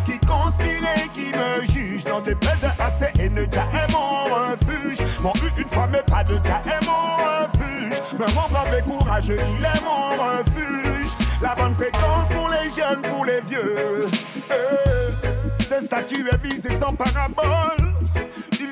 Qui 0.06 0.18
conspirait, 0.26 1.08
qui 1.12 1.32
me 1.36 1.66
juge 1.66 2.04
Dans 2.04 2.22
tes 2.22 2.34
plaisirs 2.34 2.74
assez 2.78 3.12
et 3.20 3.28
ne 3.28 3.42
est 3.42 3.92
mon 3.92 4.24
refuge. 4.24 4.98
Mon 5.22 5.32
eu 5.34 5.60
une 5.60 5.68
fois 5.68 5.88
mais 5.88 6.02
pas 6.06 6.24
de 6.24 6.36
est 6.36 6.86
mon 6.86 7.16
refuge. 7.16 8.18
Me 8.18 8.24
rend 8.34 8.48
brave 8.48 8.74
et 8.78 8.82
courageux, 8.82 9.38
il 9.58 9.64
est 9.64 9.84
mon 9.84 10.16
refuge 10.16 10.99
La 11.40 11.54
bonne 11.54 11.74
fréquence 11.74 12.28
pour 12.28 12.48
les 12.50 12.70
jeunes, 12.70 13.02
pour 13.10 13.24
les 13.24 13.40
vieux 13.40 14.06
Eh, 14.50 15.62
Ce 15.62 15.84
statut 15.84 16.26
est 16.28 16.42
visé 16.46 16.76
sans 16.78 16.92
parabole 16.94 17.90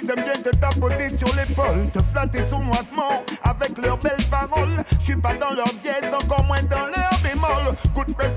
ils 0.08 0.10
aiment 0.10 0.24
bien 0.24 0.40
te 0.42 0.56
tapoter 0.56 1.14
sur 1.14 1.28
l'épaule, 1.34 1.90
te 1.92 2.02
flatter 2.02 2.44
sournoisement 2.46 3.24
avec 3.42 3.76
leurs 3.78 3.98
belles 3.98 4.26
paroles. 4.30 4.84
Je 4.98 5.04
suis 5.04 5.16
pas 5.16 5.34
dans 5.34 5.52
leur 5.52 5.68
dièse, 5.82 6.12
encore 6.14 6.44
moins 6.44 6.62
dans 6.62 6.86
leur 6.86 7.20
bémol. 7.22 7.76
Coup 7.94 8.04
de 8.04 8.12
fréquence 8.12 8.28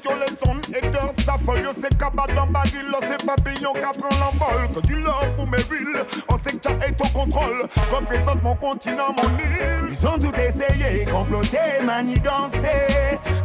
sur 0.00 0.14
les 0.14 0.48
ondes, 0.48 0.64
haters 0.74 1.21
s'affolent. 1.42 1.68
C'est 1.80 1.98
cabas 1.98 2.26
dans 2.34 2.46
baril, 2.46 2.92
c'est 3.08 3.24
papillon 3.24 3.72
qui 3.72 3.98
prend 3.98 4.16
l'envol. 4.18 4.68
Que 4.74 4.80
du 4.86 4.96
love 4.96 5.34
pour 5.36 5.48
mes 5.48 5.58
reels, 5.58 6.06
on 6.28 6.38
sait 6.38 6.52
que 6.52 6.56
t'as 6.56 6.86
est 6.86 7.00
au 7.00 7.08
contrôle. 7.08 7.66
Représente 7.90 8.42
mon 8.42 8.54
continent, 8.56 9.14
mon 9.16 9.28
nul. 9.30 9.90
Ils 9.90 10.06
ont 10.06 10.18
tout 10.18 10.34
essayé, 10.38 11.04
comploté, 11.06 11.58
manigancé. 11.84 12.68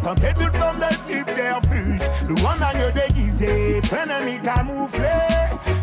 Tenté 0.01 0.29
toute 0.33 0.55
forme 0.55 0.79
de 0.79 0.93
subterfuge. 0.93 2.09
Louandagne 2.27 2.91
déguisé, 2.93 3.81
ennemi 3.91 4.39
camouflé. 4.41 5.07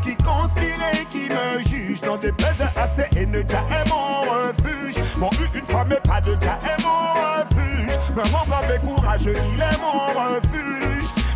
Qui 0.03 0.17
conspirait, 0.17 1.05
qui 1.11 1.29
me 1.29 1.63
juge. 1.69 2.01
Tes 2.21 2.33
plaisirs 2.33 2.73
assez 2.77 3.07
et 3.17 3.27
ne 3.27 3.41
est 3.41 3.89
mon 3.89 4.21
refuge. 4.23 5.03
Mon 5.19 5.31
eu 5.31 5.59
une 5.59 5.65
fois, 5.65 5.85
mais 5.89 6.01
pas 6.09 6.21
de 6.21 6.35
cas 6.37 6.59
est 6.65 6.83
mon 6.83 7.15
refuge. 7.15 7.99
Mais 8.17 8.31
mon 8.31 8.47
brave 8.47 8.81
courageux, 8.81 9.37
il 9.53 9.61
est 9.61 9.81
mon 9.81 10.13
refuge. 10.21 10.54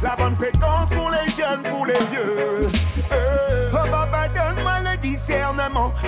La 0.00 0.14
bonne 0.14 0.34
fréquence 0.34 0.90
pour 0.90 1.10
les 1.10 1.30
jeunes, 1.30 1.62
pour 1.72 1.84
les 1.84 1.98
vieux. 2.10 2.68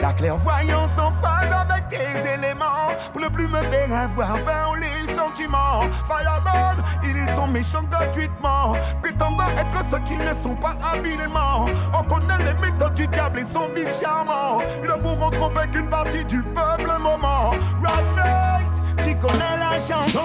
La 0.01 0.13
clairvoyance 0.15 0.99
en 0.99 1.13
phase 1.13 1.53
avec 1.53 1.89
tes 1.89 2.33
éléments. 2.33 2.95
Pour 3.13 3.21
ne 3.21 3.29
plus 3.29 3.47
me 3.47 3.59
faire 3.59 3.93
avoir 3.93 4.39
ben 4.45 4.81
les 4.81 5.13
sentiments. 5.13 5.83
Fireball, 6.07 6.83
ils 7.05 7.35
sont 7.35 7.47
méchants 7.47 7.83
gratuitement. 7.91 8.75
Prétendant 9.03 9.49
être 9.59 9.85
ce 9.85 9.97
qu'ils 9.97 10.25
ne 10.25 10.33
sont 10.33 10.57
pas 10.57 10.77
habilement. 10.91 11.67
On 11.93 12.03
connaît 12.05 12.39
les 12.39 12.55
méthodes 12.55 12.95
du 12.95 13.07
diable 13.09 13.41
et 13.41 13.45
son 13.45 13.69
vice 13.75 14.01
charmant. 14.01 14.63
Ils 14.83 14.89
ne 14.89 14.95
pourront 14.95 15.31
tromper 15.31 15.69
qu'une 15.71 15.91
partie 15.91 16.25
du 16.25 16.43
peuple 16.43 16.91
moment. 16.99 17.51
Rat 17.85 18.15
race, 18.17 18.81
tu 19.03 19.15
connais 19.17 19.59
la 19.59 19.79
chanson. 19.79 20.21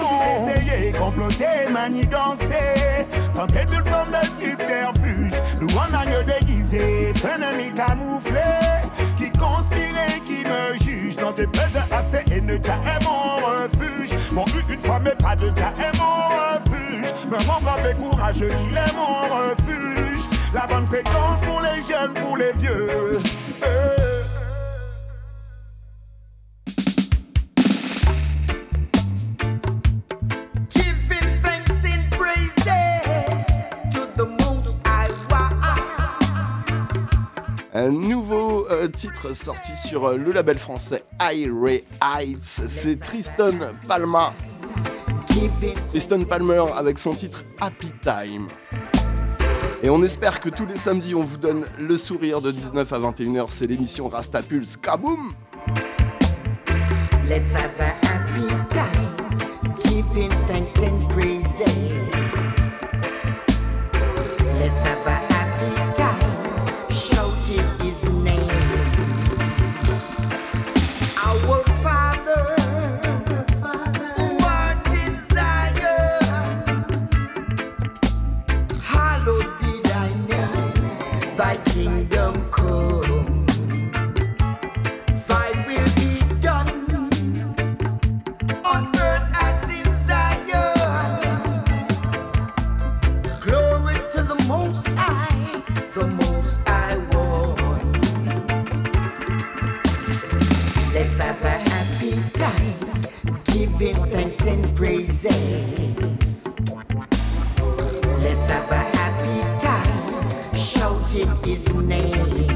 J'ai 0.48 0.70
essayé, 0.70 0.92
comploter, 0.92 1.70
manigancer. 1.70 3.06
Tenter 3.34 3.66
toute 3.66 3.86
forme 3.86 4.12
de 4.12 4.26
subterfuge. 4.26 5.42
Nous 5.60 5.76
en 5.76 5.92
agneau 5.94 6.22
déguisé, 6.22 7.12
ennemi 7.22 7.74
camouflé. 7.74 8.40
Me. 11.26 11.32
Dans 11.32 11.32
tes 11.32 11.46
plaisirs 11.46 11.86
assez 11.90 12.24
et 12.32 12.40
ne 12.40 12.54
est 12.54 13.04
mon 13.04 13.36
refuge. 13.36 14.16
Mon 14.32 14.44
eu 14.44 14.72
une 14.72 14.80
fois, 14.80 15.00
mais 15.00 15.14
pas 15.16 15.34
de 15.34 15.48
est 15.48 15.98
mon 15.98 16.28
refuge. 16.28 17.14
Mais 17.30 17.44
mon 17.46 17.60
brave 17.60 17.86
et 17.90 17.94
courageux, 17.94 18.50
il 18.70 18.76
est 18.76 18.94
mon 18.94 19.28
refuge. 19.34 20.22
La 20.54 20.66
bonne 20.66 20.86
fréquence 20.86 21.40
pour 21.42 21.60
les 21.62 21.82
jeunes, 21.82 22.14
pour 22.22 22.36
les 22.36 22.52
vieux. 22.52 23.18
Euh. 23.64 24.05
Un 37.78 37.90
nouveau 37.90 38.66
euh, 38.70 38.88
titre 38.88 39.34
sorti 39.34 39.76
sur 39.76 40.06
euh, 40.06 40.16
le 40.16 40.32
label 40.32 40.56
français 40.56 41.04
Ray 41.20 41.84
Heights, 42.02 42.42
c'est 42.42 42.98
Tristan 42.98 43.50
Palma. 43.86 44.32
Tristan 45.90 46.24
Palmer 46.24 46.64
avec 46.74 46.98
son 46.98 47.12
titre 47.12 47.44
Happy 47.60 47.92
Time. 48.00 48.46
Et 49.82 49.90
on 49.90 50.02
espère 50.02 50.40
que 50.40 50.48
tous 50.48 50.64
les 50.64 50.78
samedis 50.78 51.14
on 51.14 51.22
vous 51.22 51.36
donne 51.36 51.66
le 51.78 51.98
sourire 51.98 52.40
de 52.40 52.50
19 52.50 52.90
à 52.90 52.98
21h, 52.98 53.48
c'est 53.50 53.66
l'émission 53.66 54.08
Rasta 54.08 54.40
Pulse. 54.40 54.78
Kaboom 54.78 55.32
Let's 57.28 57.52
have 57.52 57.78
a 57.78 58.06
happy 58.06 58.48
time. 58.70 59.06
Giving 103.78 104.04
thanks 104.06 104.40
and 104.40 104.74
praises. 104.74 105.34
Let's 108.22 108.50
have 108.50 108.70
a 108.70 108.82
happy 108.96 109.40
time, 109.66 110.54
shouting 110.54 111.36
His 111.44 111.68
name. 111.74 112.46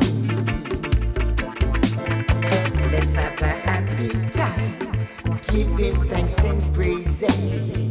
Let's 2.91 3.15
have 3.15 3.43
a 3.43 3.49
happy 3.69 4.31
time, 4.31 5.09
giving 5.49 6.03
thanks 6.05 6.39
and 6.39 6.75
praises. 6.75 7.90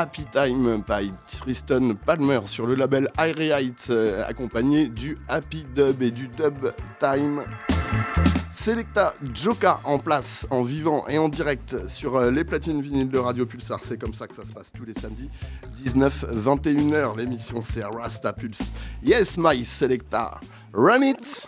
Happy 0.00 0.24
Time 0.24 0.82
by 0.88 1.12
Tristan 1.26 1.92
Palmer 1.94 2.40
sur 2.46 2.66
le 2.66 2.74
label 2.74 3.10
Heights, 3.18 3.90
euh, 3.90 4.24
accompagné 4.26 4.88
du 4.88 5.18
Happy 5.28 5.66
Dub 5.74 6.00
et 6.00 6.10
du 6.10 6.26
Dub 6.26 6.72
Time. 6.98 7.44
Selecta 8.50 9.12
Joka 9.34 9.78
en 9.84 9.98
place, 9.98 10.46
en 10.48 10.64
vivant 10.64 11.06
et 11.06 11.18
en 11.18 11.28
direct 11.28 11.86
sur 11.86 12.16
euh, 12.16 12.30
les 12.30 12.44
platines 12.44 12.80
vinyles 12.80 13.10
de 13.10 13.18
Radio 13.18 13.44
Pulsar. 13.44 13.80
C'est 13.84 13.98
comme 13.98 14.14
ça 14.14 14.26
que 14.26 14.34
ça 14.34 14.46
se 14.46 14.54
passe 14.54 14.72
tous 14.72 14.86
les 14.86 14.94
samedis, 14.94 15.28
19-21h. 15.84 17.18
L'émission 17.18 17.60
c'est 17.60 17.84
Rasta 17.84 18.32
Pulse. 18.32 18.72
Yes, 19.04 19.36
my 19.36 19.62
Selecta. 19.66 20.40
Run 20.72 21.02
it! 21.02 21.46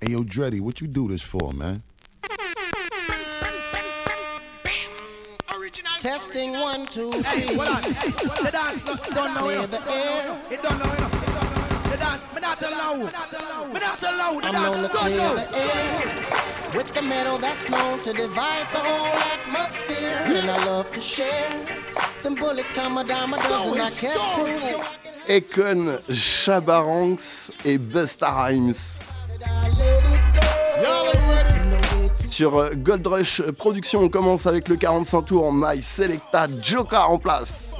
Hey, 0.00 0.12
yo, 0.12 0.22
Dreddy, 0.22 0.60
what 0.60 0.74
you 0.80 0.86
do 0.86 1.08
this 1.08 1.22
for, 1.22 1.52
man? 1.52 1.82
Testing 6.04 6.52
one, 6.60 6.84
two, 6.84 7.12
three. 7.12 7.22
Hey, 7.22 7.56
hold 7.56 7.66
on. 7.66 7.82
The 8.44 8.50
dance 8.52 8.82
don't 8.82 9.32
know 9.32 9.66
the 9.66 9.80
air. 9.90 10.38
It 10.50 10.62
don't 10.62 10.78
know 10.78 10.84
you. 10.84 11.90
The 11.90 11.96
dance, 11.96 12.26
me 12.34 12.40
not 12.42 12.62
allow. 12.62 12.96
Me 12.96 13.04
not 13.80 14.02
allow. 14.02 14.38
The 14.38 14.46
I'm 14.46 14.52
known 14.52 14.82
to 14.82 14.88
dance 14.88 14.92
don't 14.92 15.00
clear 15.00 15.16
know. 15.16 15.34
the 15.34 15.56
air 15.56 16.72
with 16.74 16.92
the 16.92 17.00
metal 17.00 17.38
that's 17.38 17.70
known 17.70 18.00
to 18.00 18.12
divide 18.12 18.66
the 18.70 18.80
whole 18.80 19.16
atmosphere. 19.32 20.20
And 20.26 20.50
I 20.50 20.62
love 20.66 20.92
to 20.92 21.00
share. 21.00 21.64
Them 22.22 22.34
bullets 22.34 22.70
come 22.72 22.98
a 22.98 23.04
dime 23.04 23.32
a 23.32 23.36
dozen. 23.38 23.80
I 23.80 23.88
kept 23.88 24.36
two, 24.36 24.58
so 24.58 24.82
I 24.82 25.40
Econ, 25.40 26.00
Shabaranks 26.10 27.50
et 27.64 27.80
Busta 27.80 28.28
Rhymes. 28.30 29.00
Sur 32.34 32.58
euh, 32.58 32.70
Gold 32.74 33.06
Rush 33.06 33.42
Production, 33.42 34.00
on 34.00 34.08
commence 34.08 34.48
avec 34.48 34.66
le 34.66 34.74
45 34.74 35.22
tours. 35.22 35.52
My 35.52 35.80
Selecta 35.80 36.48
Joker 36.60 37.08
en 37.08 37.16
place. 37.16 37.70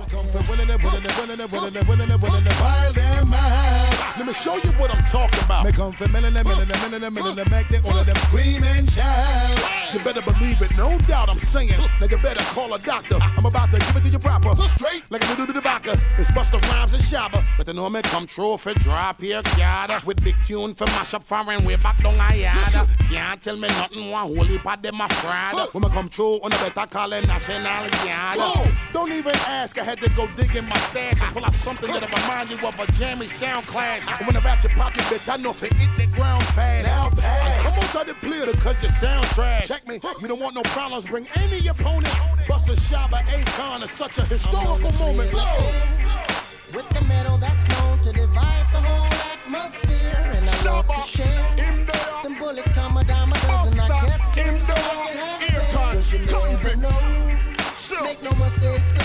Let 4.17 4.27
me 4.29 4.33
show 4.33 4.55
you 4.55 4.71
what 4.79 4.95
I'm 4.95 5.03
talking 5.03 5.43
about. 5.43 5.65
Make 5.65 5.75
them 5.75 5.91
feel 5.93 6.09
millin' 6.09 6.37
and 6.37 6.47
millin' 6.47 6.71
and 6.71 6.81
millin' 6.83 7.03
and 7.03 7.15
millin' 7.15 7.37
and 7.37 7.51
make 7.51 7.85
all 7.85 7.99
of 7.99 8.07
them 8.07 8.15
scream 8.17 8.63
and 8.63 8.89
shout. 8.89 9.93
You 9.93 9.99
better 10.05 10.23
believe 10.23 10.63
it, 10.63 10.77
no 10.77 10.97
doubt 10.99 11.29
I'm 11.29 11.39
saying. 11.39 11.71
Nigga 11.99 12.23
better 12.23 12.43
call 12.55 12.73
a 12.75 12.79
doctor. 12.79 13.19
I'm 13.21 13.45
about 13.45 13.73
to 13.73 13.79
give 13.79 13.97
it 13.97 14.03
to 14.05 14.09
you 14.09 14.19
proper. 14.21 14.55
Straight 14.71 15.03
like 15.11 15.25
a 15.25 15.29
little 15.31 15.47
bit 15.47 15.57
of 15.57 15.65
vodka. 15.65 15.99
It's 16.17 16.31
Busta 16.31 16.63
Rhymes 16.71 16.95
and 16.95 17.03
Shabba. 17.03 17.45
But 17.57 17.67
the 17.67 17.75
normal 17.75 18.03
come 18.03 18.27
true 18.27 18.57
for 18.57 18.73
drop 18.75 19.21
here, 19.21 19.43
yada. 19.59 20.01
With 20.07 20.23
big 20.23 20.37
tune 20.45 20.75
for 20.75 20.87
mash 20.87 21.15
up 21.15 21.25
foreign 21.25 21.65
way 21.65 21.75
back 21.77 22.01
down 22.01 22.19
I 22.21 22.35
yada. 22.35 22.89
Can't 23.11 23.43
tell 23.43 23.57
me 23.57 23.67
nothing, 23.69 24.11
one 24.11 24.37
holy 24.37 24.59
pot 24.59 24.81
them 24.81 24.97
my 24.97 25.09
fried. 25.09 25.57
When 25.73 25.85
I 25.85 25.89
come 25.89 26.09
true, 26.09 26.41
on 26.43 26.51
the 26.51 26.57
better 26.57 26.87
call 26.89 27.13
it 27.13 27.27
national 27.27 27.63
yada. 28.07 28.71
Don't 28.93 29.11
even 29.11 29.35
ask, 29.47 29.77
I 29.79 29.83
had 29.85 30.01
to 30.03 30.11
go 30.11 30.29
dig 30.37 30.55
in 30.55 30.67
my 30.67 30.77
stash 30.79 31.21
and 31.21 31.33
pull 31.35 31.45
out 31.45 31.53
something 31.53 31.91
that'll 31.91 32.09
remind 32.09 32.51
you 32.51 32.57
of 32.67 32.79
a 32.79 32.93
jammy 32.93 33.27
sound 33.27 33.67
clash. 33.67 34.04
And 34.07 34.27
when 34.27 34.37
I 34.37 34.41
ratchet 34.41 34.71
pocket 34.73 35.03
bitch, 35.05 35.33
I 35.33 35.37
know 35.37 35.51
if 35.51 35.63
it 35.63 35.73
hit 35.75 35.91
the 35.97 36.07
ground 36.15 36.43
fast. 36.55 36.87
Now 36.87 37.11
pass. 37.11 37.63
Come 37.63 37.75
on, 37.75 37.85
cut 37.89 38.09
it 38.09 38.21
clear 38.21 38.47
cause 38.55 38.83
your 38.83 38.93
sound 38.93 39.25
trash. 39.27 39.69
Check 39.69 39.87
me, 39.87 40.01
you 40.21 40.29
don't 40.29 40.41
want 40.41 40.55
no 40.55 40.63
problems, 40.63 41.07
bring 41.07 41.27
any 41.37 41.67
opponent. 41.67 42.15
Bust 42.49 42.69
a 42.69 42.73
Shabba 42.73 43.23
Akon 43.25 43.83
is 43.83 43.91
such 43.91 44.19
a 44.19 44.25
historical 44.25 44.93
moment. 44.93 45.33
Go! 45.33 45.73
with 46.75 46.89
the 46.89 47.01
metal 47.03 47.37
that's 47.39 47.69
known 47.69 47.99
to 48.01 48.11
divide 48.13 48.67
the 48.73 48.81
whole 48.81 49.07
atmosphere. 49.33 50.31
And 50.35 50.45
I 50.49 50.63
love 50.65 50.87
to 50.89 51.09
share. 51.09 51.57
Them 52.23 52.35
bullets 52.35 52.73
come 52.73 52.97
a 52.97 53.05
dime 53.05 53.31
a 53.31 53.35
dozen. 53.35 53.81
I 53.81 53.89
kept 54.35 54.67
so 54.67 54.75
I 54.75 55.07
can 55.07 55.17
have. 55.17 55.95
'Cause 55.95 56.13
you 56.13 56.19
never 56.19 56.77
know. 56.77 57.25
Make 58.03 58.23
no 58.23 58.31
mistakes 58.33 59.04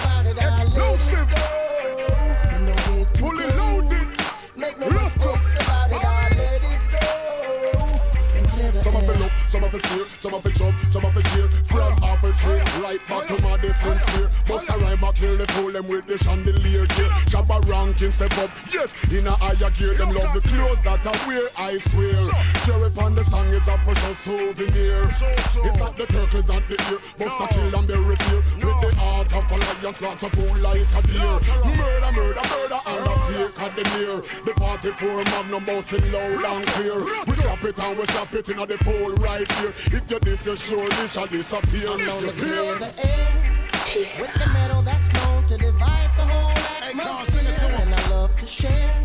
some 9.60 9.68
of 9.68 9.76
it 9.76 9.86
steer, 9.86 10.06
some 10.20 10.34
of 10.34 10.46
it 10.46 10.56
jump, 10.56 10.76
some 10.90 11.06
of 11.06 11.18
it 11.18 11.26
cheer. 11.26 11.50
From 11.66 11.98
arbitrary, 12.02 12.62
right 12.90 13.08
back 13.08 13.28
to 13.28 13.42
Madison 13.42 14.00
Square. 14.00 14.30
Bust 14.48 14.70
a 14.70 14.78
rhyme, 14.80 15.04
I 15.04 15.12
kill 15.12 15.38
the 15.38 15.46
fool 15.54 15.72
them 15.72 15.88
with 15.88 16.08
the 16.08 16.18
chandelier 16.18 16.86
gear. 16.88 17.10
Jabba 17.30 17.58
ranking 17.70 18.12
step 18.12 18.36
up, 18.38 18.50
yes, 18.74 18.96
in 19.12 19.28
a 19.28 19.32
higher 19.32 19.70
gear. 19.72 19.94
Them 19.94 20.12
love 20.12 20.34
the 20.34 20.42
clothes 20.42 20.82
that 20.84 21.06
I 21.06 21.28
wear, 21.28 21.48
I 21.58 21.78
swear. 21.78 22.18
Cherry 22.66 22.92
on 22.98 23.16
the 23.16 23.24
song 23.24 23.48
is 23.48 23.68
a 23.68 23.78
precious 23.86 24.18
souvenir. 24.20 25.04
It's 25.06 25.80
not 25.80 25.98
the 25.98 26.06
turtles, 26.08 26.48
not 26.48 26.64
the 26.68 26.78
ear. 26.90 27.00
Bust 27.18 27.42
a 27.44 27.48
kill 27.54 27.76
and 27.78 27.88
bury 27.88 28.16
fear. 28.16 28.42
With 28.66 28.82
the 28.82 28.92
heart 28.98 29.34
of 29.36 29.52
a 29.52 29.58
lion, 29.58 29.94
slaughter 29.94 30.30
fool 30.30 30.56
like 30.58 30.88
a 30.98 31.02
deer. 31.08 31.36
Murder, 31.78 32.12
murder, 32.18 32.46
murder, 32.50 32.80
and 32.90 33.06
a 33.06 33.16
take 33.30 33.62
at 33.62 33.76
the 33.76 33.84
near. 33.94 34.18
The 34.46 34.54
44 34.58 35.24
magnum 35.26 35.64
bossing 35.66 36.12
loud 36.12 36.46
and 36.46 36.66
clear. 36.74 36.98
We 37.28 37.34
drop 37.38 37.64
it 37.64 37.78
and 37.78 37.98
we 37.98 38.06
stop 38.06 38.34
it 38.34 38.50
in 38.50 38.58
the 38.58 38.78
pole 38.82 39.14
right 39.16 39.52
here. 39.60 39.74
If 39.94 40.10
you 40.10 40.20
this, 40.20 40.46
you 40.46 40.56
surely 40.56 41.08
shall 41.08 41.28
disappear. 41.28 41.90
I'm 41.90 42.79
known 42.80 42.90
to 42.90 42.96
clear 43.02 44.04
Disappear. 44.04 44.26
the 44.26 44.30
air 44.30 44.30
with 44.30 44.34
the 44.46 44.54
metal 44.54 44.82
that's 44.82 45.14
known 45.14 45.46
to 45.48 45.58
divide 45.58 46.12
the 46.18 46.26
whole 46.26 46.52
atmosphere. 46.84 47.72
And 47.82 47.96
I 47.96 48.10
love 48.10 48.36
to 48.40 48.46
share. 48.48 48.96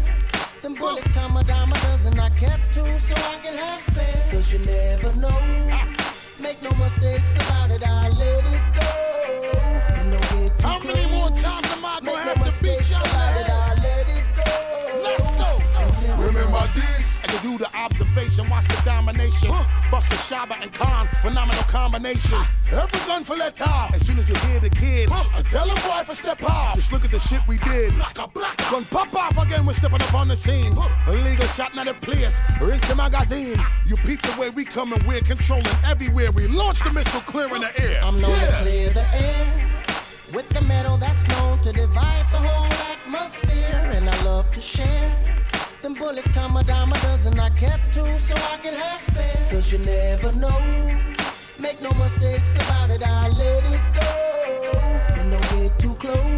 Them 0.63 0.75
bullets 0.75 1.13
come 1.13 1.37
a 1.37 1.45
dime 1.45 1.73
a 1.73 1.75
dozen. 1.81 2.19
I 2.19 2.31
kept 2.31 2.63
two 2.75 2.85
so 2.85 3.15
I 3.17 3.39
can 3.43 3.57
have 3.57 3.83
spare. 3.83 4.27
Cause 4.31 4.53
you 4.53 4.59
never 4.61 5.13
know. 5.15 5.41
Make 6.41 6.63
no 6.63 6.71
mistakes 6.73 7.35
about 7.37 7.71
it. 7.71 7.87
I 7.87 8.09
let 8.11 8.45
it 8.47 8.74
to 17.45 17.51
do 17.51 17.59
the 17.59 17.77
observation, 17.77 18.49
watch 18.49 18.67
the 18.69 18.81
domination. 18.85 19.51
Bust 19.91 20.13
a 20.13 20.17
Shabba 20.17 20.61
and 20.63 20.73
Khan, 20.73 21.09
phenomenal 21.21 21.63
combination. 21.65 22.39
Every 22.71 23.01
gun 23.07 23.25
for 23.25 23.37
let 23.37 23.61
off. 23.61 23.95
As 23.95 24.07
soon 24.07 24.19
as 24.19 24.29
you 24.29 24.35
hear 24.47 24.61
the 24.61 24.71
kid, 24.71 25.11
I 25.13 25.43
tell 25.51 25.69
him 25.69 25.77
boy 25.83 26.03
for 26.05 26.15
step 26.15 26.43
off. 26.43 26.77
Just 26.77 26.93
look 26.93 27.05
at 27.05 27.11
the 27.11 27.19
shit 27.19 27.41
we 27.47 27.59
did. 27.59 27.93
Gun 28.71 28.85
pop 28.87 29.15
off 29.15 29.39
again, 29.39 29.67
we're 29.67 29.75
stepping 29.75 30.01
up 30.03 30.15
on 30.15 30.29
the 30.29 30.37
scene. 30.37 30.75
Illegal 31.07 31.47
shot, 31.49 31.75
not 31.75 31.87
a 31.87 31.95
place. 31.95 32.35
Rinse 32.61 32.87
the 32.89 32.95
magazine. 32.95 33.61
You 33.87 33.97
peep 33.97 34.23
the 34.23 34.41
way 34.41 34.51
we 34.51 34.65
come 34.65 34.93
and 34.93 35.03
we're 35.05 35.21
controlling 35.21 35.67
everywhere. 35.85 36.31
We 36.33 36.47
launch 36.47 36.81
the 36.83 36.93
missile 36.93 37.21
clear 37.23 37.55
in 37.55 37.61
the 37.61 37.81
air. 37.81 38.01
I'm 38.03 38.21
known 38.21 38.39
to 38.39 38.47
Yeah. 38.47 38.61
clear 38.63 38.91
the 38.91 39.15
air 39.15 39.53
with 40.33 40.49
the 40.49 40.63
metal 40.63 40.97
that's 40.97 41.27
known 41.29 41.61
to 41.61 41.73
divide 41.73 42.27
the 42.33 42.39
whole 42.39 42.73
atmosphere. 42.93 43.91
And 43.93 44.09
I 44.09 44.23
love 44.23 44.51
to 44.53 44.61
share. 44.61 45.44
Them 45.85 45.93
bullets 45.93 46.33
come 46.33 46.57
a 46.57 46.65
dime 46.65 46.91
a 46.93 46.99
dozen. 47.03 47.39
I 47.39 47.51
kept 47.51 47.93
two 47.93 48.01
so 48.01 48.35
I 48.35 48.57
can 48.63 48.73
have 48.73 49.03
spare. 49.03 49.47
Cause 49.51 49.71
you 49.71 49.77
never 49.81 50.33
know. 50.33 50.59
Make 51.61 51.83
no 51.83 51.91
mistakes 51.91 52.57
about 52.57 52.91
it. 52.91 53.07
I 53.07 53.29
let 53.29 53.65
it 53.71 53.83
go. 53.93 55.21
And 55.21 55.31
don't 55.33 55.63
get 55.63 55.79
too 55.79 55.95
close. 55.97 56.34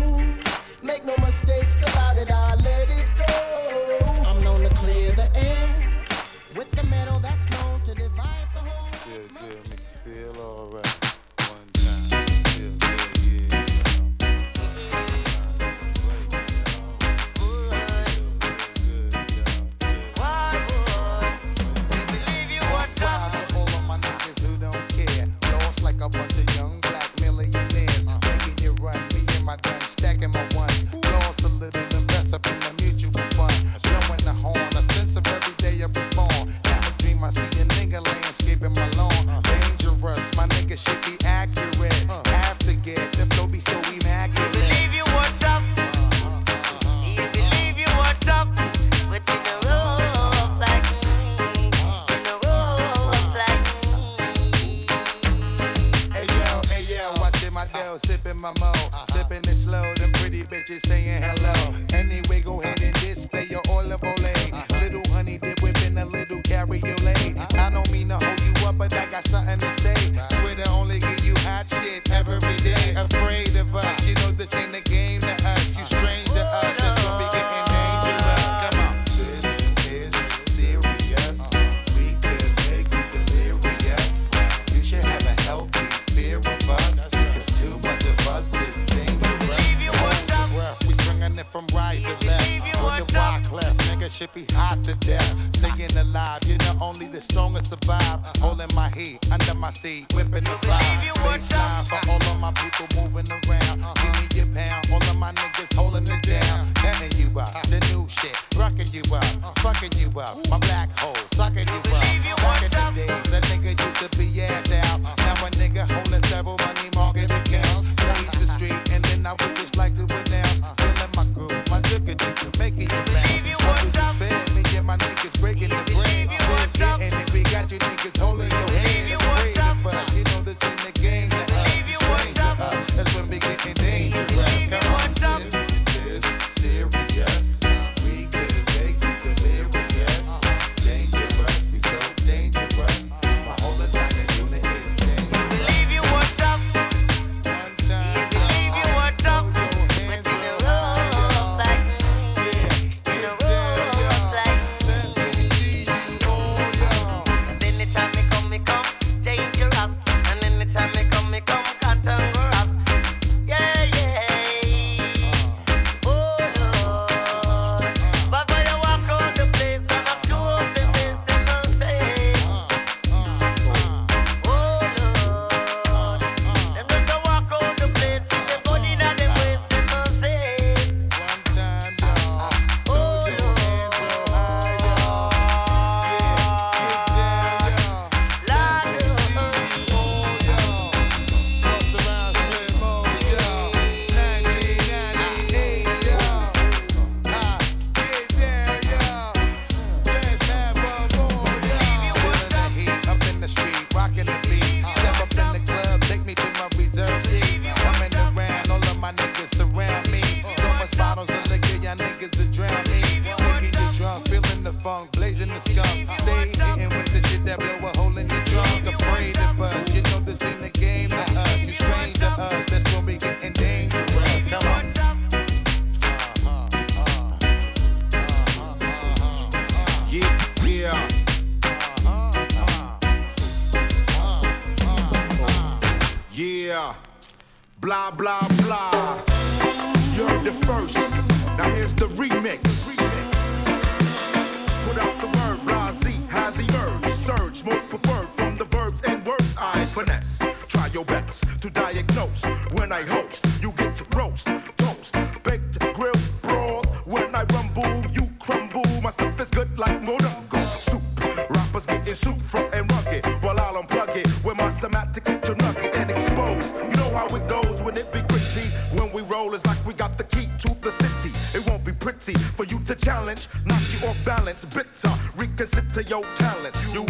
your 276.17 276.35
talent. 276.35 276.75
You 276.93 277.06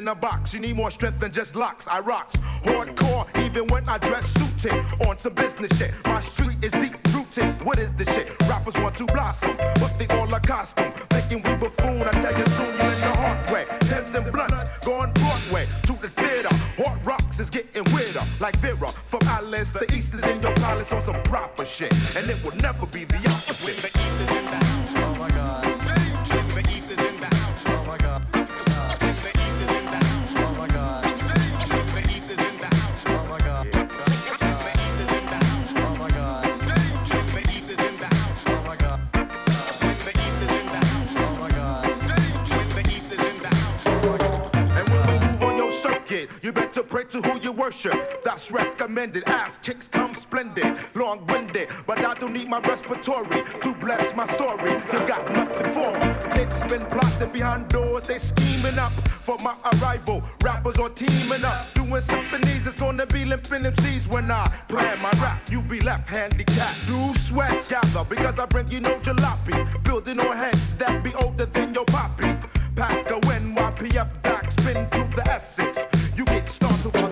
in 0.00 0.08
a 0.08 0.14
box. 0.14 0.54
You 0.54 0.60
need 0.60 0.76
more 0.76 0.90
strength 0.90 1.20
than 1.20 1.30
just 1.30 1.54
locks. 1.54 1.86
I 1.86 2.00
rocks 2.00 2.36
hardcore 2.64 3.26
even 3.44 3.66
when 3.68 3.86
I 3.88 3.98
dress 3.98 4.26
suited 4.32 4.72
on 5.06 5.18
some 5.18 5.34
business 5.34 5.76
shit. 5.78 5.92
My 6.06 6.20
street 6.20 6.56
is 6.62 6.72
deep 6.72 6.94
rooted. 7.12 7.44
What 7.66 7.78
is 7.78 7.92
this 7.92 8.12
shit? 8.14 8.28
Rappers 8.48 8.76
want 8.78 8.96
to 8.96 9.06
blossom, 9.06 9.56
but 9.56 9.98
they 9.98 10.06
all 10.16 10.34
are 10.34 10.40
costume. 10.40 10.92
Thinking 11.10 11.42
we 11.42 11.54
buffoon. 11.54 12.02
I 12.02 12.12
tell 12.12 12.36
you 12.36 12.46
soon, 12.46 12.66
you're 12.78 12.92
in 12.96 13.00
the 13.00 13.14
hard 13.18 13.50
way. 13.50 13.66
Thames 13.80 14.14
and 14.14 14.32
blunts, 14.32 14.64
going 14.84 15.12
Broadway 15.12 15.68
to 15.82 15.92
the 16.00 16.08
theater. 16.08 16.48
Hard 16.78 17.04
rocks 17.04 17.38
is 17.38 17.50
getting 17.50 17.84
weirder, 17.92 18.22
like 18.40 18.56
Vera 18.56 18.88
from 18.88 19.20
Alice. 19.24 19.70
The 19.70 19.92
East 19.94 20.14
is 20.14 20.26
in 20.26 20.40
your 20.42 20.54
palace 20.54 20.92
on 20.92 21.04
some 21.04 21.22
proper 21.24 21.66
shit, 21.66 21.92
and 22.16 22.26
it 22.26 22.42
will 22.42 22.56
never 22.56 22.86
be 22.86 23.04
you 47.50 47.56
worship. 47.56 48.22
That's 48.22 48.50
recommended. 48.50 49.24
Ass 49.24 49.58
kicks 49.58 49.88
come 49.88 50.14
splendid, 50.14 50.78
long 50.94 51.26
winded. 51.26 51.68
But 51.86 52.04
I 52.04 52.14
don't 52.14 52.32
need 52.32 52.48
my 52.48 52.60
respiratory 52.60 53.42
to 53.60 53.74
bless 53.74 54.14
my 54.14 54.26
story. 54.26 54.72
You 54.92 54.98
got 55.06 55.30
nothing 55.32 55.70
for 55.70 55.92
me. 55.92 56.40
It's 56.40 56.62
been 56.64 56.86
plotted 56.86 57.32
behind 57.32 57.68
doors. 57.68 58.04
They 58.04 58.18
scheming 58.18 58.78
up 58.78 58.92
for 59.22 59.36
my 59.42 59.54
arrival. 59.72 60.22
Rappers 60.42 60.78
are 60.78 60.88
teaming 60.90 61.44
up, 61.44 61.72
doing 61.74 62.00
symphonies 62.00 62.62
that's 62.62 62.76
gonna 62.76 63.06
be 63.06 63.24
limping 63.24 63.64
MCs 63.64 64.08
when 64.12 64.30
I 64.30 64.46
plan 64.68 65.00
my 65.00 65.10
rap. 65.22 65.50
You 65.50 65.62
be 65.62 65.80
left 65.80 66.08
handicapped. 66.08 66.86
Do 66.86 67.14
sweat, 67.14 67.66
gather, 67.68 68.04
because 68.04 68.38
I 68.38 68.46
bring 68.46 68.68
you 68.68 68.80
no 68.80 68.98
jalopy. 69.00 69.56
Building 69.84 70.20
on 70.20 70.36
heads 70.36 70.74
that 70.76 71.02
be 71.02 71.14
older 71.14 71.46
than 71.46 71.74
your 71.74 71.84
poppy. 71.86 72.36
Pack 72.76 73.10
a 73.10 73.20
NYPF 73.20 74.22
doc, 74.22 74.50
spin 74.50 74.88
through 74.90 75.10
the 75.14 75.28
Essex. 75.28 75.86
You 76.16 76.24
get 76.24 76.48
startled 76.48 77.09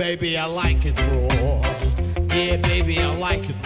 baby, 0.00 0.38
I 0.38 0.46
like 0.46 0.86
it 0.86 0.96
more. 1.12 1.62
Yeah, 2.34 2.56
baby, 2.56 2.98
I 3.00 3.14
like 3.16 3.50
it 3.50 3.59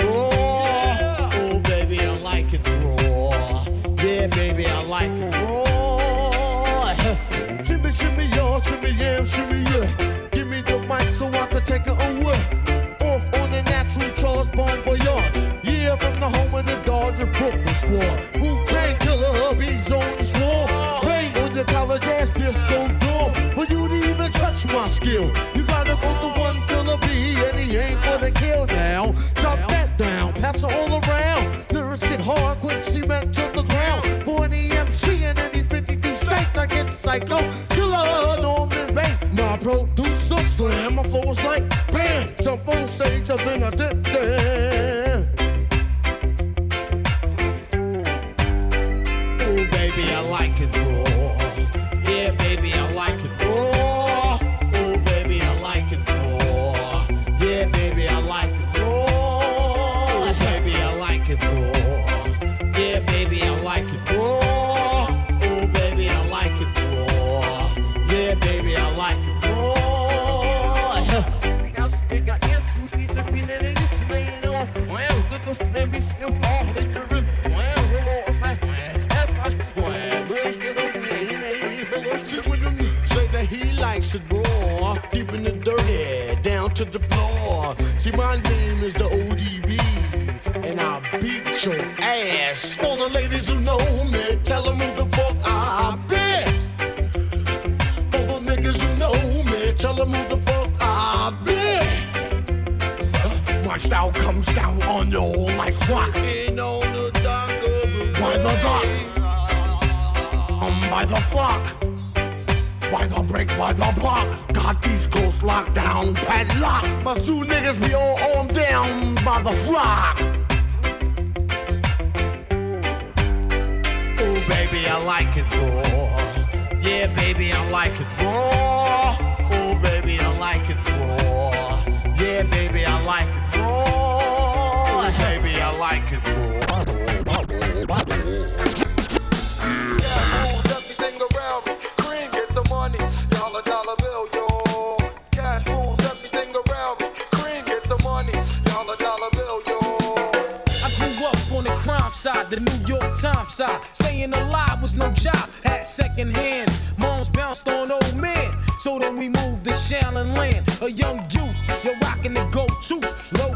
the 152.54 152.70
New 152.70 152.86
York 152.86 153.18
Times 153.18 153.54
side. 153.54 153.80
Staying 153.92 154.32
alive 154.32 154.80
was 154.80 154.96
no 154.96 155.10
job, 155.12 155.48
had 155.62 155.82
second 155.82 156.36
hand. 156.36 156.70
Moms 156.98 157.28
bounced 157.28 157.68
on 157.68 157.90
old 157.90 158.16
men, 158.16 158.52
so 158.78 158.98
then 158.98 159.16
we 159.16 159.28
moved 159.28 159.64
to 159.64 159.70
Shaolin 159.70 160.36
Land. 160.36 160.68
A 160.82 160.90
young 160.90 161.18
youth, 161.30 161.84
you're 161.84 161.98
rocking 162.00 162.34
the 162.34 162.44
go-to. 162.46 163.00
Low 163.38 163.54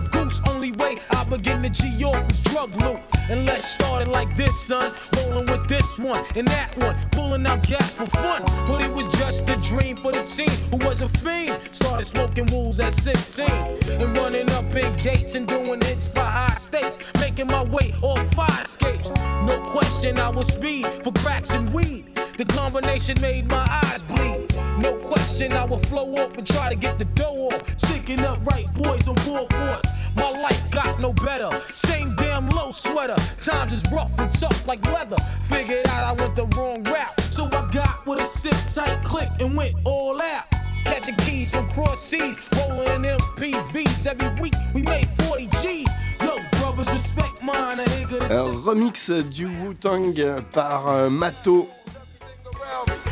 G 1.68 1.88
York 1.88 2.26
was 2.26 2.38
drug 2.40 2.74
loot. 2.80 3.00
And 3.28 3.44
let's 3.44 3.64
start 3.64 4.02
it 4.02 4.08
like 4.08 4.34
this, 4.36 4.58
son. 4.58 4.92
Rolling 5.16 5.46
with 5.46 5.68
this 5.68 5.98
one 5.98 6.24
and 6.34 6.48
that 6.48 6.76
one, 6.78 6.96
pulling 7.10 7.46
out 7.46 7.62
gas 7.62 7.94
for 7.94 8.06
fun. 8.06 8.42
But 8.66 8.82
it 8.82 8.92
was 8.92 9.06
just 9.18 9.48
a 9.50 9.56
dream 9.56 9.96
for 9.96 10.12
the 10.12 10.22
team 10.22 10.48
who 10.70 10.86
was 10.86 11.02
a 11.02 11.08
fiend. 11.08 11.58
Started 11.70 12.06
smoking 12.06 12.46
wools 12.46 12.80
at 12.80 12.92
16 12.92 13.46
and 13.48 14.16
running 14.16 14.50
up 14.50 14.64
in 14.74 14.92
gates 14.96 15.34
and 15.34 15.46
doing 15.46 15.80
hits 15.82 16.08
by 16.08 16.24
high 16.24 16.56
stakes, 16.56 16.98
making 17.20 17.48
my 17.48 17.64
way 17.64 17.94
off 18.02 18.22
fire 18.34 18.62
escapes. 18.62 19.10
No 19.10 19.60
question, 19.70 20.18
I 20.18 20.30
was 20.30 20.48
speed 20.48 20.86
for 21.04 21.12
cracks 21.12 21.50
and 21.50 21.72
weed. 21.72 22.14
The 22.38 22.44
combination 22.44 23.20
made 23.20 23.50
my 23.50 23.66
eyes 23.84 24.02
bleed. 24.02 24.54
No 24.78 24.94
question, 25.02 25.52
I 25.52 25.64
would 25.64 25.86
flow 25.86 26.14
off 26.14 26.38
and 26.38 26.46
try 26.46 26.68
to 26.68 26.76
get 26.76 26.98
the 26.98 27.04
dough 27.04 27.48
off. 27.50 27.78
Sticking 27.78 28.20
up 28.20 28.38
right 28.46 28.72
boys 28.74 29.08
on 29.08 29.16
four 29.16 29.46
boards. 29.48 29.88
My 30.18 30.30
life 30.42 30.70
got 30.70 31.00
no 31.00 31.12
better. 31.12 31.50
Same 31.72 32.14
damn 32.16 32.48
low 32.50 32.70
sweater. 32.70 33.16
Times 33.40 33.72
is 33.72 33.82
rough 33.92 34.12
and 34.18 34.30
tough 34.32 34.66
like 34.66 34.84
leather. 34.92 35.16
Figured 35.44 35.86
out 35.88 36.04
I 36.04 36.12
went 36.20 36.36
the 36.36 36.46
wrong 36.56 36.82
route. 36.84 37.14
So 37.30 37.46
I 37.46 37.68
got 37.70 38.04
with 38.06 38.20
a 38.20 38.24
sit 38.26 38.56
tight 38.68 39.02
click 39.04 39.28
and 39.40 39.56
went 39.56 39.74
all 39.84 40.20
out. 40.20 40.44
Catching 40.84 41.16
keys 41.16 41.50
from 41.50 41.68
cross 41.70 42.02
seas, 42.02 42.36
rolling 42.56 43.02
MPVs. 43.02 44.06
Every 44.06 44.40
week 44.40 44.54
we 44.74 44.82
made 44.82 45.08
40 45.22 45.46
G's. 45.62 45.88
Yo, 46.20 46.36
brothers, 46.52 46.90
respect 46.92 47.42
mine. 47.42 47.78
A 47.80 47.84
Un 48.30 48.52
remix 48.64 49.10
du 49.10 49.46
Wu-Tang 49.46 50.42
par 50.52 50.88
euh, 50.88 51.10
Mato. 51.10 51.68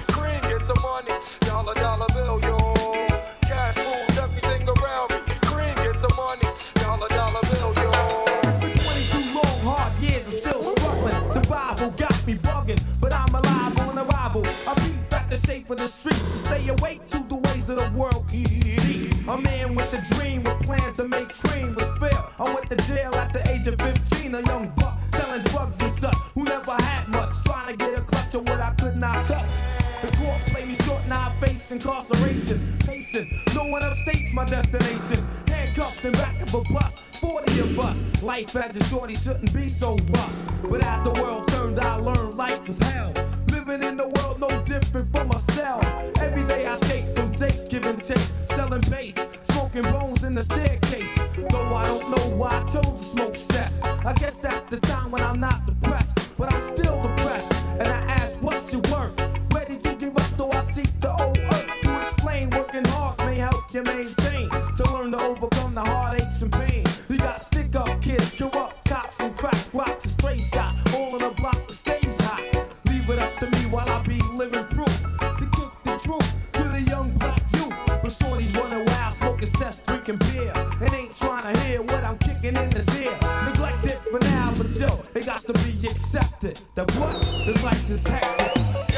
Cream, 0.09 0.41
get 0.43 0.67
the 0.67 0.81
money. 0.81 1.21
Dollar, 1.41 1.75
dollar 1.75 2.07
bill, 2.15 2.41
yo. 2.43 2.59
Cash 3.43 3.77
rules 3.77 4.16
Me 12.27 12.35
bugging, 12.35 12.83
but 13.01 13.13
I'm 13.13 13.33
alive 13.33 13.79
on 13.79 13.99
arrival. 13.99 14.43
I 14.67 14.75
beat 14.81 15.11
back 15.11 15.31
the 15.31 15.37
shape 15.37 15.71
of 15.71 15.79
the 15.79 15.87
streets 15.87 16.19
to 16.19 16.39
stay 16.39 16.69
awake 16.69 17.07
to 17.11 17.21
the 17.21 17.37
ways 17.37 17.71
of 17.71 17.77
the 17.79 17.89
world. 17.97 18.27
A 19.29 19.41
man 19.43 19.77
with 19.77 19.95
a 19.95 20.15
dream 20.15 20.43
with 20.43 20.61
plans 20.63 20.97
to 20.97 21.07
make 21.07 21.29
cream 21.29 21.77
was 21.77 21.85
fail. 22.01 22.29
I 22.41 22.53
went 22.53 22.69
to 22.71 22.77
jail 22.89 23.15
at 23.15 23.33
the 23.33 23.49
age 23.49 23.69
of 23.69 23.81
15, 23.81 24.35
a 24.35 24.41
young 24.41 24.71
buck 24.71 24.99
selling 25.15 25.43
drugs 25.45 25.81
and 25.81 25.93
such 25.93 26.17
who 26.35 26.43
never 26.43 26.73
had 26.73 27.07
much, 27.09 27.33
trying 27.45 27.77
to 27.77 27.77
get 27.77 27.97
a 27.97 28.03
clutch 28.03 28.35
of 28.35 28.43
what 28.49 28.61
I 28.61 28.75
could 28.75 28.99
not 28.99 29.25
touch. 29.29 29.49
The 30.03 30.17
court 30.17 30.41
played 30.47 30.67
me 30.67 30.75
short, 30.75 31.07
now 31.07 31.29
I 31.29 31.47
face 31.47 31.71
incarceration. 31.71 32.77
Pacing, 32.81 33.31
no 33.55 33.67
one 33.67 33.83
upstates 33.83 34.33
my 34.33 34.45
destination. 34.45 35.25
Handcuffed 35.47 36.05
in 36.05 36.13
back 36.13 36.43
of 36.43 36.55
a 36.55 36.61
bus, 36.73 37.03
40 37.17 37.61
of 37.61 37.79
us. 37.79 38.23
Life 38.23 38.57
as 38.57 38.77
a 38.77 38.85
shorty 38.85 39.15
shouldn't 39.15 39.55
be 39.55 39.69
so 39.69 39.97
rough. 40.11 40.33
But 40.69 40.83
as 40.83 41.03
the 41.03 41.13
world 41.23 41.49
turned, 41.49 41.79
I 41.81 41.97
learned 41.97 42.35
life 42.35 42.67
was 42.67 42.79
hell. 42.79 43.13
Living 43.49 43.83
in 43.83 43.97
the 43.97 44.09
world 44.09 44.41
no 44.41 44.49
different 44.65 45.11
from 45.13 45.29
myself. 45.29 45.85
Every 46.21 46.45
day 46.45 46.67
I 46.67 46.73
escape 46.73 47.17
from 47.17 47.33
takes, 47.33 47.65
giving 47.65 47.99
takes, 47.99 48.33
selling 48.47 48.83
bass, 48.91 49.17
smoking 49.45 49.83
bones 49.83 50.25
in 50.25 50.35
the 50.35 50.43
staircase. 50.43 51.15
Though 51.51 51.75
I 51.75 51.87
don't 51.87 52.11
know 52.11 52.37
why 52.37 52.51
I 52.51 52.63
chose 52.71 53.01
to 53.01 53.05
smoke 53.05 53.37
cess. 53.37 53.81
I 53.83 54.13
guess 54.15 54.37
that's 54.37 54.67
the 54.67 54.81
time 54.81 55.11
when 55.11 55.23
I'm 55.23 55.41
not 55.41 55.65
depressed, 55.67 56.37
but 56.37 56.53
I'm 56.53 56.77
still 56.77 57.01
depressed. 57.03 57.53
And 57.81 57.89
I 57.89 58.01
ask, 58.21 58.35
what's 58.43 58.73
your 58.73 58.83
work? 58.93 59.19
Ready 59.53 59.79
to 59.79 59.95
give 59.95 60.17
up, 60.17 60.31
so 60.37 60.51
I 60.51 60.61
seek 60.61 60.91
the 61.01 61.13
old 61.23 61.39
earth 61.39 61.67
to 61.83 62.03
explain. 62.03 62.51
Working 62.51 62.85
hard 62.87 63.19
may 63.21 63.37
help 63.37 63.73
you 63.73 63.83
maintain 63.83 64.26
obsessed 79.47 79.87
drinking 79.87 80.17
beer 80.17 80.53
and 80.55 80.95
ain't 80.95 81.15
trying 81.15 81.55
to 81.55 81.61
hear 81.61 81.83
what 81.83 82.05
I'm 82.05 82.19
kicking 82.19 82.57
in 82.57 82.71
this 82.71 82.89
ear. 82.99 83.17
Neglected 83.45 83.99
for 84.11 84.19
now, 84.21 84.53
but 84.57 84.71
yo, 84.73 85.01
it 85.15 85.27
got 85.27 85.41
to 85.41 85.53
be 85.53 85.87
accepted. 85.87 86.61
that 86.75 86.91
what? 86.97 87.21
The 87.47 87.61
life 87.63 87.91
is 87.91 88.07
hectic. 88.07 88.96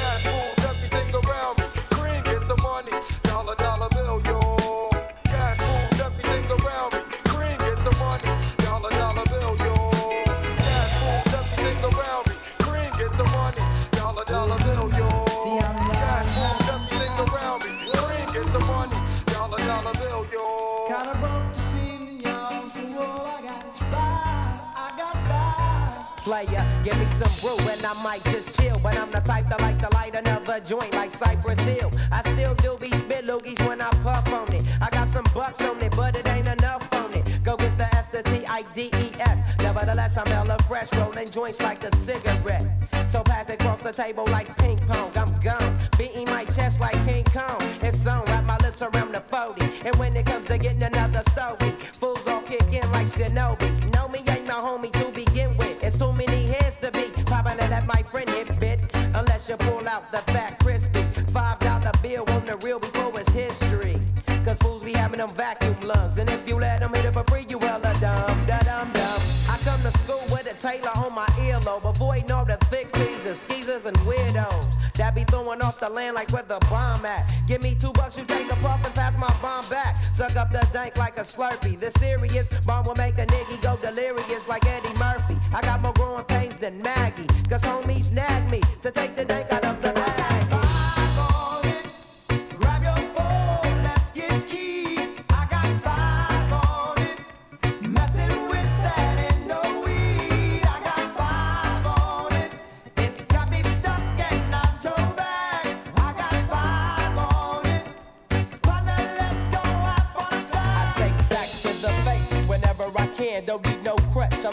Player, 26.28 26.66
give 26.84 26.98
me 26.98 27.06
some 27.06 27.32
brew 27.40 27.56
and 27.70 27.82
I 27.86 27.94
might 28.02 28.22
just 28.24 28.60
chill. 28.60 28.78
But 28.82 28.98
I'm 28.98 29.10
the 29.10 29.20
type 29.20 29.48
that 29.48 29.62
like 29.62 29.78
to 29.80 29.88
light 29.94 30.14
another 30.14 30.60
joint 30.60 30.92
like 30.92 31.08
Cypress 31.08 31.58
Hill. 31.60 31.90
I 32.12 32.20
still 32.20 32.54
do 32.56 32.76
be 32.78 32.90
spit 32.90 33.24
loogies 33.24 33.66
when 33.66 33.80
I 33.80 33.88
puff 34.02 34.30
on 34.30 34.52
it. 34.52 34.62
I 34.82 34.90
got 34.90 35.08
some 35.08 35.24
bucks 35.32 35.62
on 35.62 35.80
it, 35.80 35.96
but 35.96 36.14
it 36.16 36.28
ain't 36.28 36.46
enough 36.46 36.86
on 36.92 37.14
it. 37.14 37.42
Go 37.44 37.56
get 37.56 37.78
the 37.78 37.86
S, 37.96 38.08
the 38.12 38.22
T, 38.24 38.44
I, 38.44 38.60
D, 38.74 38.90
E, 38.98 39.10
S. 39.18 39.40
Nevertheless, 39.60 40.18
I'm 40.18 40.26
hella 40.26 40.58
fresh, 40.68 40.92
rolling 40.96 41.30
joints 41.30 41.62
like 41.62 41.82
a 41.82 41.96
cigarette. 41.96 42.66
So 43.06 43.22
pass 43.22 43.48
it 43.48 43.62
across 43.62 43.82
the 43.82 43.92
table 43.92 44.26
like 44.26 44.54
ping 44.58 44.76
pong. 44.76 45.10
I'm 45.16 45.34
gone, 45.40 45.78
beating 45.96 46.26
my 46.26 46.44
chest 46.44 46.78
like 46.78 47.02
King 47.06 47.24
Kong. 47.24 47.62
It's 47.80 48.06
on, 48.06 48.22
wrap 48.26 48.44
my 48.44 48.58
lips 48.58 48.82
around 48.82 49.12
the 49.12 49.20
40. 49.20 49.67
You 59.48 59.56
pull 59.56 59.88
out 59.88 60.12
the 60.12 60.18
fat 60.32 60.58
crispy. 60.58 61.00
Five 61.32 61.58
dollar 61.60 61.92
bill 62.02 62.24
on 62.28 62.44
the 62.44 62.58
real 62.58 62.78
before 62.78 63.18
it's 63.18 63.30
history. 63.30 63.98
Cause 64.44 64.58
fools 64.58 64.82
be 64.82 64.92
having 64.92 65.20
them 65.20 65.30
vacuum 65.30 65.74
lungs. 65.80 66.18
And 66.18 66.28
if 66.28 66.46
you 66.46 66.56
let 66.56 66.80
them 66.80 66.92
hit 66.92 67.06
it 67.06 67.14
for 67.14 67.24
free, 67.24 67.46
you 67.48 67.56
well 67.56 67.80
hella 67.80 67.98
dumb. 67.98 68.46
Da 68.46 68.58
dum 68.58 68.92
dum. 68.92 69.20
I 69.48 69.56
come 69.64 69.80
to 69.80 69.98
school 69.98 70.22
with 70.30 70.52
a 70.52 70.54
tailor 70.60 70.90
on 70.96 71.14
my 71.14 71.24
earlobe. 71.40 71.88
Avoiding 71.88 72.30
all 72.30 72.44
the 72.44 72.58
thick 72.66 72.92
teasers, 72.92 73.44
skeezers, 73.44 73.86
and 73.86 73.96
weirdos. 73.98 74.74
That 74.94 75.14
be 75.14 75.24
throwing 75.24 75.62
off 75.62 75.80
the 75.80 75.88
land 75.88 76.16
like 76.16 76.30
where 76.30 76.42
the 76.42 76.58
bomb 76.68 77.06
at. 77.06 77.32
Give 77.46 77.62
me 77.62 77.74
two 77.74 77.92
bucks, 77.92 78.18
you 78.18 78.24
take 78.24 78.52
a 78.52 78.56
puff 78.56 78.84
and 78.84 78.94
pass 78.94 79.16
my 79.16 79.32
bomb 79.40 79.66
back. 79.70 79.96
Suck 80.12 80.36
up 80.36 80.50
the 80.50 80.66
dank 80.72 80.98
like 80.98 81.18
a 81.18 81.22
slurpee. 81.22 81.80
The 81.80 81.90
serious 81.92 82.48
bomb 82.66 82.84
will 82.84 82.96
make 82.96 83.18
a 83.18 83.24
nigga 83.24 83.62
go 83.62 83.67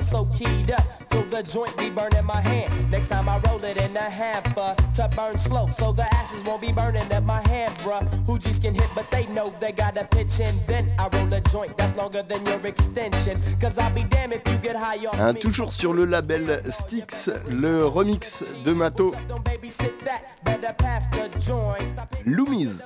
so 0.06 0.26
keyed 0.26 0.72
up. 0.72 0.84
Till 1.10 1.24
the 1.24 1.44
joint 1.44 1.76
be 1.78 1.90
burning 1.90 2.26
my 2.26 2.42
hand. 2.42 2.92
Next 2.92 3.10
time 3.10 3.28
I 3.30 3.40
roll 3.40 3.64
it 3.64 3.78
in 3.78 3.96
a 3.96 4.10
hamper 4.10 4.76
to 4.96 5.10
burn 5.16 5.38
slow. 5.38 5.68
So 5.68 5.92
the 5.92 6.04
ashes 6.14 6.44
won't 6.44 6.62
be 6.62 6.72
burning 6.72 7.10
at 7.12 7.24
my 7.24 7.42
hand, 7.48 7.74
bruh. 7.80 8.04
Hoogies 8.26 8.62
can 8.62 8.74
hit, 8.74 8.90
but 8.94 9.10
they 9.12 9.26
know 9.28 9.54
they 9.60 9.72
gotta 9.72 10.06
pitch 10.06 10.40
and 10.42 10.60
Then 10.68 10.92
I 11.00 11.08
roll 11.10 11.34
a 11.34 11.42
joint 11.42 11.78
that's 11.78 11.96
longer 11.96 12.22
than 12.22 12.46
your 12.46 12.60
extension. 12.66 13.42
Cause 13.60 13.78
I'll 13.78 13.94
be 13.94 14.04
damned 14.04 14.34
if 14.34 14.45
Hein, 15.20 15.34
toujours 15.34 15.72
sur 15.74 15.94
le 15.94 16.06
label 16.06 16.62
Styx, 16.70 17.32
le 17.50 17.86
remix 17.86 18.44
de 18.66 18.74
Mato. 18.74 19.14
Loomis. 22.26 22.82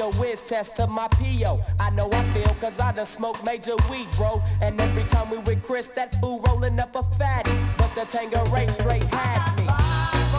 a 0.00 0.08
whiz 0.18 0.42
test 0.42 0.76
to 0.76 0.86
my 0.86 1.08
PO. 1.08 1.60
I 1.78 1.90
know 1.90 2.10
I 2.12 2.32
feel 2.32 2.54
cause 2.60 2.80
I 2.80 2.92
done 2.92 3.04
smoked 3.04 3.44
major 3.44 3.76
weed, 3.90 4.08
bro. 4.16 4.42
And 4.62 4.80
every 4.80 5.04
time 5.04 5.30
we 5.30 5.38
with 5.38 5.62
Chris, 5.62 5.88
that 5.88 6.18
fool 6.20 6.40
rolling 6.46 6.80
up 6.80 6.96
a 6.96 7.02
fatty. 7.18 7.52
But 7.76 7.94
the 7.94 8.02
Tangeray 8.02 8.70
straight 8.70 9.04
had 9.04 9.58
me. 9.58 10.29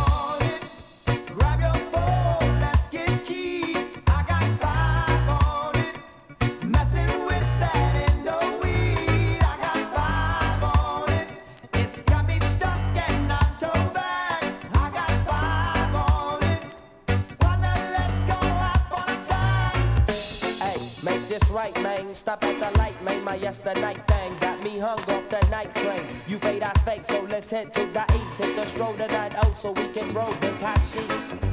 Stop 22.13 22.43
at 22.43 22.59
the 22.59 22.77
light, 22.77 23.01
man. 23.03 23.23
My 23.23 23.35
yesterday 23.35 23.95
thing 24.07 24.35
got 24.39 24.61
me 24.61 24.77
hung 24.77 24.99
off 24.99 25.29
the 25.29 25.47
night 25.49 25.73
train. 25.75 26.05
You 26.27 26.39
fade, 26.39 26.61
I 26.61 26.73
fake, 26.85 27.05
so 27.05 27.21
let's 27.29 27.49
head 27.49 27.73
to 27.73 27.85
the 27.85 28.05
east. 28.25 28.39
Hit 28.39 28.55
the 28.55 28.65
stroll 28.65 28.93
tonight, 28.93 29.33
oh, 29.37 29.53
so 29.57 29.71
we 29.71 29.87
can 29.87 30.09
roll 30.09 30.31
the 30.33 30.49
kashis. 30.59 31.50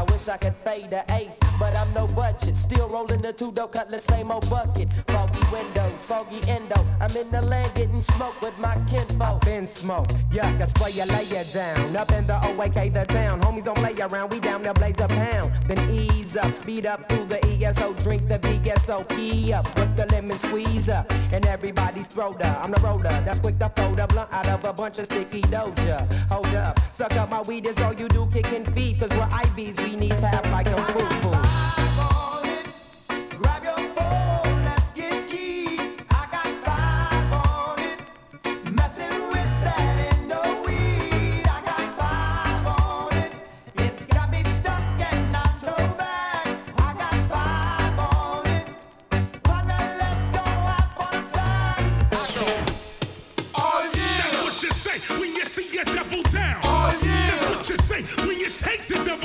I 0.00 0.02
wish 0.04 0.28
I 0.28 0.38
could 0.38 0.54
fade 0.64 0.88
the 0.88 1.04
eight, 1.12 1.28
but 1.58 1.76
I'm 1.76 1.92
no 1.92 2.06
budget. 2.06 2.56
Still 2.56 2.88
rolling 2.88 3.20
the 3.20 3.34
two 3.34 3.52
dope 3.52 3.72
cutlass, 3.72 4.04
same 4.04 4.30
old 4.30 4.48
bucket. 4.48 4.88
Foggy 5.08 5.42
window, 5.52 5.92
soggy 5.98 6.40
endo. 6.48 6.86
I'm 7.02 7.14
in 7.14 7.30
the 7.30 7.42
land 7.42 7.74
getting 7.74 8.00
smoke 8.00 8.40
with 8.40 8.58
my 8.58 8.80
kinfolk. 8.88 9.44
Been 9.44 9.66
smoke, 9.66 10.08
yuck, 10.30 10.58
that's 10.58 10.72
where 10.80 10.88
you 10.88 11.04
lay 11.04 11.24
it 11.24 11.52
down. 11.52 11.94
Up 11.94 12.10
in 12.12 12.26
the 12.26 12.32
OAK, 12.32 12.94
the 12.94 13.04
town. 13.04 13.42
Homies 13.42 13.66
don't 13.66 13.76
play 13.76 13.94
around, 14.00 14.30
we 14.30 14.40
down 14.40 14.62
there 14.62 14.72
blaze 14.72 14.98
a 15.00 15.06
pound. 15.06 15.52
Then 15.66 15.90
ease 15.90 16.34
up, 16.34 16.54
speed 16.54 16.86
up 16.86 17.06
through 17.10 17.26
the 17.26 17.44
ESO, 17.44 17.92
drink 18.00 18.26
the 18.26 18.38
VSOP 18.38 19.52
up 19.52 19.66
with 19.78 19.96
the 19.98 20.06
lemon 20.06 20.38
squeezer. 20.38 21.04
And 21.30 21.44
everybody's 21.44 22.08
up. 22.16 22.40
I'm 22.42 22.70
the 22.70 22.80
roller, 22.80 23.02
that's 23.02 23.40
quick 23.40 23.58
to 23.58 23.68
fold 23.76 24.00
a 24.00 24.06
blunt 24.06 24.32
out 24.32 24.48
of 24.48 24.64
a 24.64 24.72
bunch 24.72 24.98
of 24.98 25.04
sticky 25.04 25.42
doja. 25.42 26.10
Hold 26.28 26.54
up, 26.54 26.80
suck 26.90 27.14
up 27.16 27.28
my 27.28 27.42
weed 27.42 27.66
is 27.66 27.78
all 27.80 27.92
you 27.92 28.08
do, 28.08 28.26
kicking 28.32 28.64
feet. 28.64 28.98
Cause 28.98 29.10
we're 29.10 29.26
IBs, 29.26 29.82
we 29.84 29.89
need 29.96 30.16
tap 30.16 30.44
like 30.50 30.66
them 30.66 30.84
foo 30.92 31.49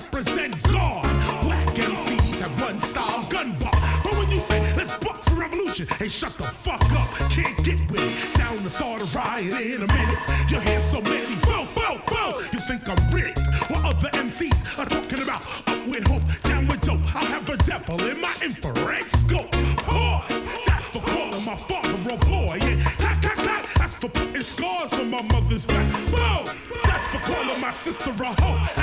represent 0.00 0.62
God. 0.62 1.04
Black 1.42 1.66
MCs 1.74 2.40
have 2.40 2.60
one 2.60 2.80
style 2.80 3.22
gun 3.28 3.52
bar. 3.58 3.72
But 4.02 4.16
when 4.16 4.30
you 4.30 4.40
say, 4.40 4.60
let's 4.74 4.96
buck 4.98 5.22
for 5.24 5.34
revolution, 5.34 5.86
hey, 5.98 6.08
shut 6.08 6.32
the 6.32 6.44
fuck 6.44 6.82
up. 6.92 7.08
Can't 7.30 7.56
get 7.64 7.78
with 7.90 8.00
it. 8.00 8.34
Down 8.34 8.62
to 8.62 8.70
start 8.70 9.02
a 9.02 9.04
riot 9.16 9.52
in 9.52 9.82
a 9.82 9.86
minute. 9.86 10.18
You 10.48 10.58
hear 10.60 10.80
so 10.80 11.02
many, 11.02 11.36
bow, 11.36 11.66
bow, 11.74 12.00
bow. 12.06 12.40
You 12.52 12.60
think 12.60 12.88
I'm 12.88 12.96
Riddick? 13.12 13.38
What 13.70 13.84
other 13.84 14.08
MCs 14.10 14.78
are 14.78 14.86
talking 14.86 15.22
about? 15.22 15.42
Up 15.68 15.86
with 15.86 16.06
hope, 16.06 16.22
down 16.42 16.66
with 16.66 16.80
dope. 16.80 17.02
I 17.14 17.24
have 17.24 17.48
a 17.50 17.56
devil 17.58 18.00
in 18.00 18.20
my 18.20 18.34
infrared 18.42 19.04
scope. 19.04 19.52
Poor, 19.84 20.22
that's 20.66 20.86
for 20.86 21.00
calling 21.00 21.44
my 21.44 21.56
father 21.56 22.14
a 22.14 22.16
boy. 22.16 22.58
Yeah, 22.62 22.90
clack, 22.96 23.20
clack, 23.20 23.36
clack. 23.36 23.74
That's 23.74 23.94
for 23.94 24.08
putting 24.08 24.42
scars 24.42 24.94
on 24.94 25.10
my 25.10 25.22
mother's 25.22 25.66
back. 25.66 25.86
Bow, 26.10 26.44
that's 26.84 27.06
for 27.08 27.20
calling 27.20 27.60
my 27.60 27.70
sister 27.70 28.10
a 28.10 28.32
hoe. 28.40 28.79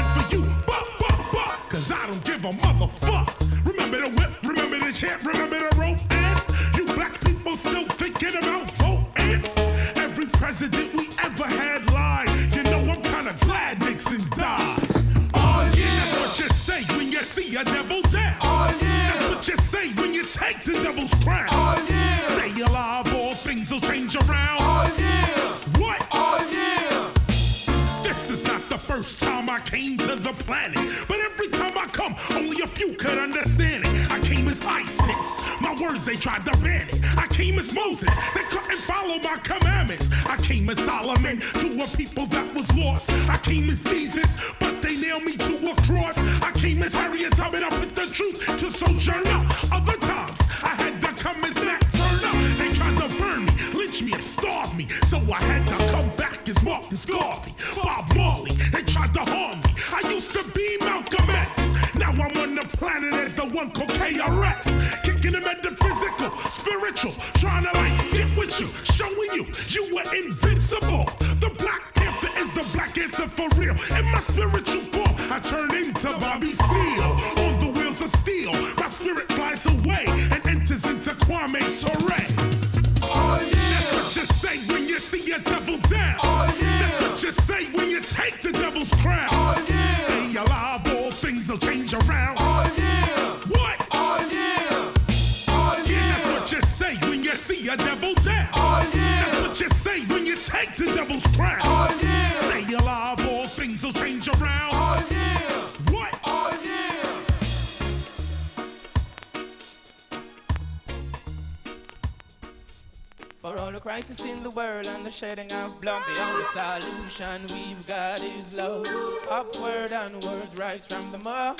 Shedding 115.17 115.51
of 115.51 115.81
blood, 115.81 116.03
the 116.13 116.21
only 116.21 116.43
solution 116.43 117.41
we've 117.49 117.87
got 117.87 118.23
is 118.23 118.53
love. 118.53 118.85
Upward 119.27 119.91
and 119.91 120.23
words 120.23 120.55
rise 120.55 120.85
from 120.85 121.11
the 121.11 121.17
mud. 121.17 121.57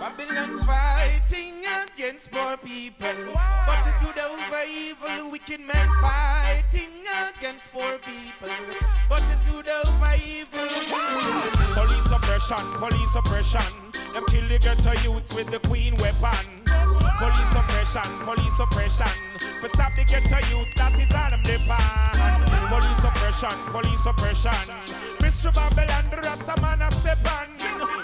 Babylon 0.00 0.58
fighting 0.66 1.62
against 1.84 2.32
poor 2.32 2.56
people. 2.56 3.14
But 3.64 3.86
it's 3.86 3.98
good 3.98 4.18
over 4.18 4.64
evil, 4.68 5.30
wicked 5.30 5.60
men 5.60 5.88
fighting 6.00 7.04
against 7.28 7.70
poor 7.70 7.96
people. 7.98 8.50
But 9.08 9.22
it's 9.30 9.44
good 9.44 9.68
over 9.68 10.14
evil. 10.16 10.66
Police 11.74 12.10
oppression, 12.10 12.66
police 12.78 13.14
oppression. 13.14 13.94
Them 14.12 14.24
kill 14.26 14.48
the 14.48 14.58
ghetto 14.58 14.92
youths 15.04 15.32
with 15.32 15.48
the 15.52 15.60
queen 15.60 15.94
weapon. 15.98 16.64
Police 17.18 17.54
oppression, 17.54 18.10
police 18.24 18.58
oppression. 18.58 19.34
For 19.60 19.68
stop 19.68 19.94
the 19.96 20.04
ghetto 20.04 20.38
youths, 20.50 20.74
oppression, 23.44 23.72
police 23.72 24.06
oppression. 24.06 24.50
Mr. 25.18 25.54
Babylon, 25.54 26.04
the 26.10 26.16
Rasta 26.16 26.60
man 26.60 26.82
a 26.82 26.90
step 26.90 27.18
on. 27.26 27.46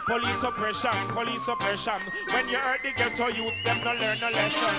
Police 0.06 0.42
oppression, 0.42 0.90
police 1.08 1.48
oppression. 1.48 2.00
When 2.32 2.48
you 2.48 2.58
hurt 2.58 2.82
the 2.82 2.92
ghetto 2.96 3.28
youths, 3.28 3.62
them 3.62 3.78
no 3.84 3.92
learn 3.92 4.18
a 4.22 4.30
lesson. 4.30 4.74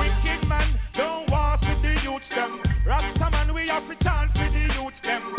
Wicked 0.00 0.48
man, 0.48 0.66
don't 0.94 1.30
want 1.30 1.60
see 1.60 1.74
the 1.82 2.00
youths 2.02 2.28
them. 2.30 2.60
Rasta 2.84 3.30
man, 3.30 3.54
we 3.54 3.68
have 3.68 3.86
to 3.88 4.04
chant 4.04 4.32
for 4.32 4.50
the 4.50 4.74
youths 4.74 5.00
them. 5.00 5.35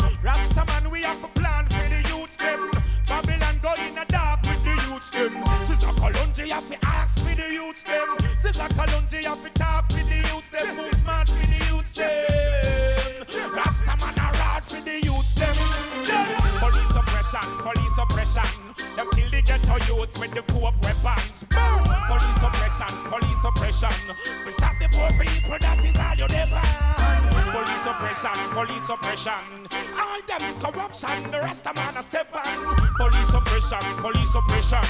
Youths 20.08 20.20
with 20.20 20.32
the 20.32 20.42
poor 20.42 20.72
weapons. 20.82 21.44
Police 21.48 22.42
oppression, 22.42 23.10
police 23.10 23.44
oppression. 23.44 24.16
We 24.44 24.50
stop 24.50 24.74
the 24.78 24.88
poor 24.92 25.10
people, 25.18 25.58
that 25.60 25.84
is 25.84 25.96
all 25.96 26.14
you 26.16 26.28
demand. 26.28 27.28
Police 27.52 27.86
oppression, 27.86 28.38
police 28.52 28.88
oppression. 28.88 29.66
All 29.98 30.20
them 30.26 30.60
corruption, 30.60 31.30
the 31.30 31.38
rest 31.38 31.66
of 31.66 31.74
man 31.74 31.96
a 31.96 32.02
step 32.02 32.28
on. 32.34 32.76
Police 32.96 33.34
oppression, 33.34 33.84
police 34.00 34.34
oppression. 34.34 34.88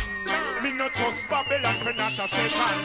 Me 0.62 0.72
no 0.72 0.88
trust 0.88 1.28
Babylon 1.28 1.74
for 1.82 1.92
not 1.92 2.12
a 2.12 2.26
second. 2.28 2.76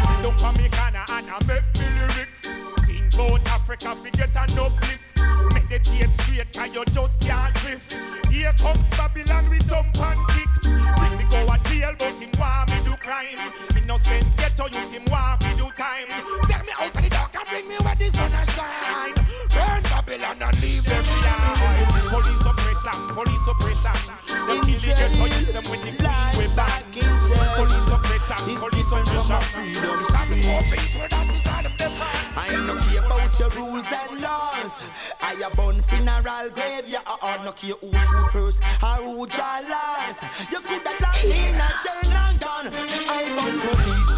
Sit 0.00 0.22
down 0.22 0.38
for 0.38 0.52
me 0.58 0.68
corner 0.68 1.04
and 1.08 1.30
I 1.30 1.38
make 1.46 1.68
me 1.74 1.86
lyrics. 2.00 2.42
Think 2.86 3.14
about 3.14 3.46
Africa, 3.48 3.96
we 4.02 4.10
get 4.10 4.30
an 4.36 4.58
uplift. 4.58 5.16
Meditate 5.52 6.10
straight, 6.20 6.52
cause 6.52 6.74
you 6.74 6.84
just 6.86 7.20
can't 7.20 7.54
drift. 7.56 7.92
Here 8.30 8.52
comes 8.58 8.90
Babylon 8.90 9.07
Ghetto 14.58 14.74
youth, 14.74 14.92
him 14.92 15.04
want 15.06 15.40
me 15.44 15.54
do 15.54 15.70
time. 15.78 16.10
Take 16.50 16.66
me 16.66 16.72
out 16.74 16.90
of 16.90 17.02
the 17.02 17.08
dark 17.08 17.30
and 17.30 17.48
bring 17.48 17.68
me 17.68 17.76
where 17.78 17.94
the 17.94 18.10
sun 18.10 18.32
a 18.34 18.42
shine. 18.50 19.14
Burn 19.54 19.82
Babylon 19.86 20.42
and 20.42 20.62
leave 20.62 20.82
them 20.82 21.04
behind. 21.06 21.86
Police 22.10 22.42
oppression, 22.42 22.98
police 23.14 23.46
oppression. 23.46 23.98
Them 24.50 24.58
kill 24.66 24.82
the 24.82 24.94
ghetto 24.98 25.24
youths, 25.30 25.52
them 25.54 25.62
with 25.70 25.82
the 25.86 25.94
queen 25.94 26.30
way 26.34 26.50
back. 26.58 26.82
Police 26.90 27.86
oppression, 27.86 28.42
police 28.58 28.90
oppression. 28.90 29.42
Freedom, 29.54 29.94
the 29.94 30.36
poor 30.42 30.62
people, 30.74 31.06
that 31.06 31.30
is 31.30 31.46
all 31.46 31.62
them 31.62 31.74
demand. 31.78 32.18
I 32.34 32.50
no 32.66 32.74
care 32.82 33.06
about 33.06 33.38
your 33.38 33.50
rules 33.54 33.86
and 33.86 34.10
laws. 34.18 34.82
I 35.22 35.38
a 35.38 35.54
bun 35.54 35.80
funeral 35.82 36.50
grave, 36.50 36.90
yeah, 36.90 37.06
I 37.06 37.38
no 37.44 37.52
care 37.52 37.78
who 37.78 37.94
shoot 37.94 38.26
first 38.34 38.58
or 38.82 39.06
who 39.06 39.22
draw 39.30 39.62
last. 39.70 40.26
You 40.50 40.58
coulda 40.66 40.98
locked 40.98 41.22
me 41.22 41.46
in 41.46 41.54
a 41.54 41.70
jail 41.78 42.10
and 42.10 42.40
gone. 42.42 42.74
I 43.06 43.22
bun 43.38 43.54
police. 43.62 44.17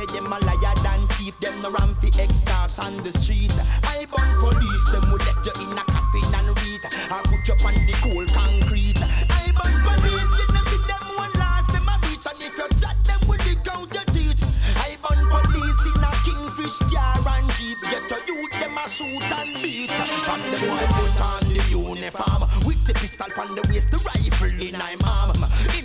Said 0.00 0.08
them 0.16 0.32
a 0.32 0.38
liar 0.48 0.74
than 0.80 1.06
thief, 1.12 1.38
them 1.40 1.60
no 1.60 1.70
ram 1.70 1.94
fi 2.00 2.08
extras 2.18 2.78
on 2.78 2.96
the 3.04 3.12
street. 3.20 3.52
I 3.84 4.06
bun 4.08 4.32
police, 4.40 4.84
them 4.88 5.12
will 5.12 5.20
left 5.28 5.44
you 5.44 5.52
in 5.60 5.76
a 5.76 5.84
coffin 5.92 6.24
and 6.40 6.56
read. 6.56 6.80
I 7.12 7.20
put 7.28 7.44
you 7.44 7.52
on 7.60 7.76
the 7.84 7.92
cold 8.00 8.32
concrete. 8.32 8.96
I 9.28 9.52
bun 9.52 9.76
police, 9.84 10.32
you 10.40 10.48
know 10.56 10.64
see 10.72 10.80
them 10.88 11.04
one 11.20 11.32
last, 11.36 11.68
them 11.68 11.84
a 11.84 12.00
beat, 12.00 12.24
and 12.24 12.40
if 12.40 12.56
you 12.56 12.68
chat 12.80 12.96
them 13.04 13.20
will 13.28 13.36
dig 13.44 13.60
out 13.68 13.92
your 13.92 14.08
teeth. 14.08 14.40
I 14.80 14.96
bun 15.04 15.20
police 15.28 15.84
in 15.84 16.00
a 16.00 16.12
kingfish 16.24 16.80
car 16.88 17.20
and 17.36 17.50
jeep, 17.60 17.76
get 17.84 18.08
a 18.08 18.24
youth 18.24 18.56
them 18.56 18.80
a 18.80 18.88
shoot 18.88 19.28
and 19.36 19.52
beat. 19.60 19.92
And 19.92 20.44
the 20.48 20.64
boy 20.64 20.80
put 20.96 21.20
on 21.20 21.44
the 21.44 21.60
uniform 21.68 22.48
with 22.64 22.80
the 22.86 22.94
pistol 22.94 23.28
from 23.36 23.52
the 23.54 23.68
waist, 23.68 23.90
the 23.90 24.00
rifle 24.00 24.48
in 24.48 24.80
him 24.80 25.04
arm 25.04 25.29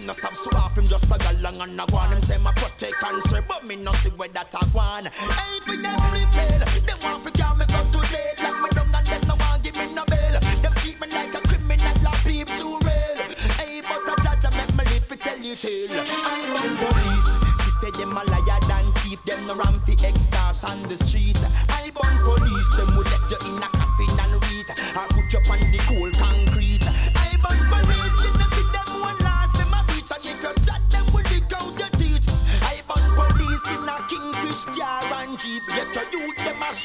him 0.06 0.08
no 0.08 0.14
stop 0.14 0.36
so 0.36 0.50
off 0.58 0.78
him 0.78 0.86
just 0.86 1.06
a 1.06 1.18
galang 1.18 1.62
and 1.62 1.80
a 1.80 1.86
guan. 1.86 2.12
Him 2.12 2.22
say 2.22 2.38
my 2.44 2.52
protect 2.54 3.04
and 3.04 3.22
sir, 3.24 3.44
but 3.48 3.66
me 3.66 3.76
no 3.76 3.92
see 4.04 4.10
where 4.10 4.30
that 4.30 4.54
a 4.54 4.58
guan. 4.70 5.08
Hey, 5.08 5.60
for 5.66 5.78
that 5.82 5.98
refill, 6.14 6.62
them 6.86 7.00
want 7.02 7.26
to 7.26 7.32
carry 7.32 7.58
me 7.58 7.66
go 7.66 7.80
to 7.92 8.00
jail. 8.12 8.36
Like 8.38 8.62
me 8.62 8.70
dung 8.70 8.94
and 8.94 9.08
them 9.08 9.22
no 9.28 9.36
want 9.36 9.64
give 9.64 9.76
me 9.76 9.94
no 9.94 10.06
bail. 10.06 10.40
Them 10.62 10.74
treat 10.78 11.00
me 11.02 11.08
like 11.10 11.34
a 11.34 11.42
criminal, 11.48 11.96
like 12.04 12.22
peep 12.24 12.48
too 12.54 12.78
real. 12.86 13.18
Hey, 13.58 13.82
but 13.82 14.06
a 14.06 14.14
judge 14.22 14.46
a 14.46 14.50
make 14.54 14.74
me 14.78 14.84
live 14.94 15.08
to 15.10 15.16
tell 15.18 15.40
you 15.40 15.56
tale. 15.56 16.06
I'm 16.54 16.78
police. 16.78 17.30
She 17.66 17.70
say 17.82 17.92
them 17.98 18.14
a 18.14 18.22
liar 18.30 18.62
than 18.70 18.86
thief. 19.02 19.24
Them 19.26 19.48
no 19.48 19.56
run 19.56 19.82
fi 19.82 19.98
extors 20.06 20.64
on 20.64 20.78
the 20.86 20.98
street. 21.02 21.40
I 21.70 21.90
born 21.90 22.18
police. 22.22 22.70
Them 22.78 22.94
will 22.94 23.10
let 23.10 23.26
you 23.26 23.42
in 23.50 23.58
a 23.58 23.70
coffin 23.74 24.14
and 24.22 24.38
read. 24.46 24.70
I 24.94 25.10
put 25.10 25.34
you 25.34 25.42
on 25.50 25.60
the 25.74 25.82
court. 25.90 26.05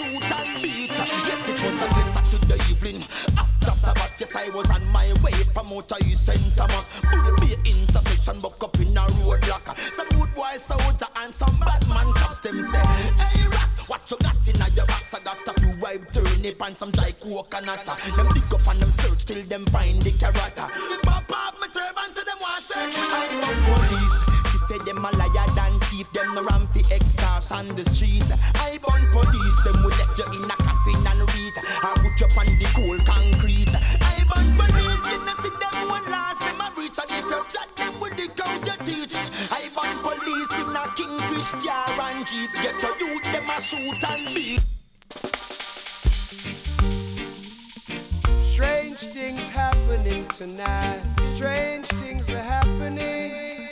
shoot 0.00 0.32
and 0.32 0.62
beat. 0.62 0.90
Yes, 1.28 1.48
it 1.48 1.60
was 1.62 1.76
a 1.76 1.88
great 1.92 2.10
Saturday 2.10 2.60
evening. 2.70 3.04
After 3.36 3.72
Sabbath, 3.72 4.16
yes, 4.18 4.34
I 4.34 4.48
was 4.50 4.68
on 4.70 4.86
my 4.88 5.12
way 5.22 5.36
from 5.52 5.68
Outer 5.72 6.00
East 6.06 6.26
St. 6.26 6.56
Thomas. 6.56 6.88
Bull 7.04 7.36
Bay 7.36 7.56
intersection, 7.68 8.40
buck 8.40 8.62
up 8.64 8.80
in 8.80 8.96
a 8.96 9.04
roadblock. 9.24 9.76
Some 9.92 10.08
good 10.08 10.34
boy 10.34 10.56
soldier 10.56 11.10
and 11.20 11.32
some 11.32 11.58
bad 11.60 11.86
man 11.88 12.08
cops, 12.14 12.40
them 12.40 12.62
say, 12.62 12.86
Hey, 13.20 13.44
Ross, 13.52 13.88
what 13.88 14.00
you 14.10 14.16
got 14.18 14.48
in 14.48 14.56
your 14.74 14.86
box? 14.86 15.14
I 15.14 15.20
got 15.20 15.46
a 15.46 15.60
few 15.60 15.72
ripe 15.84 16.12
turnip 16.12 16.62
and 16.64 16.76
some 16.76 16.90
dry 16.92 17.12
coconut. 17.12 17.84
Them 18.16 18.28
dig 18.32 18.54
up 18.54 18.66
and 18.68 18.80
them 18.80 18.90
search 18.90 19.24
till 19.26 19.42
them 19.44 19.66
find 19.66 20.00
the 20.00 20.12
carrot. 20.12 20.56
Pop 21.02 21.30
up 21.30 21.60
my 21.60 21.66
turban, 21.68 22.08
say 22.14 22.24
them 22.24 22.38
want 22.40 22.62
search 22.64 22.96
me. 22.96 23.04
I'm 23.04 23.64
police 23.68 24.19
say 24.70 24.78
them 24.84 25.04
a 25.04 25.10
liar 25.18 25.48
than 25.56 25.74
thief. 25.90 26.06
Them 26.12 26.34
no 26.34 26.44
ram 26.44 26.68
fi 26.68 26.80
extras 26.94 27.50
on 27.50 27.66
the 27.74 27.84
streets. 27.90 28.30
I 28.54 28.78
burn 28.78 29.02
police, 29.10 29.58
them 29.64 29.82
will 29.82 29.96
let 29.98 30.14
you 30.16 30.26
in 30.38 30.46
a 30.46 30.56
coffin 30.62 31.02
and 31.10 31.22
read. 31.34 31.54
I 31.82 31.90
put 31.98 32.14
you 32.22 32.30
on 32.38 32.48
the 32.60 32.68
cold 32.78 33.02
concrete. 33.04 33.74
I 34.00 34.22
burn 34.30 34.48
police, 34.54 35.02
you 35.10 35.18
know 35.26 35.36
see 35.42 35.54
them 35.58 35.76
one 35.88 36.06
last. 36.06 36.38
Them 36.40 36.60
a 36.62 36.70
breach 36.70 36.98
and 37.02 37.10
if 37.18 37.26
you 37.26 37.42
chat 37.50 37.68
them 37.76 37.98
with 37.98 38.14
the 38.14 38.26
count 38.38 38.62
you 38.68 38.76
teach. 38.86 39.14
I 39.50 39.66
burn 39.74 39.96
police 40.06 40.52
in 40.60 40.70
a 40.70 40.84
kingfish 40.94 41.50
car 41.66 41.90
and 42.06 42.24
jeep. 42.26 42.50
Get 42.62 42.80
your 42.80 42.94
youth, 43.02 43.24
them 43.32 43.50
a 43.50 43.60
shoot 43.60 44.04
and 44.06 44.26
beat. 44.34 44.62
Strange 48.38 49.00
things 49.14 49.48
happening 49.48 50.28
tonight. 50.28 51.02
Strange 51.34 51.86
things 51.86 52.28
are 52.30 52.46
happening. 52.54 53.69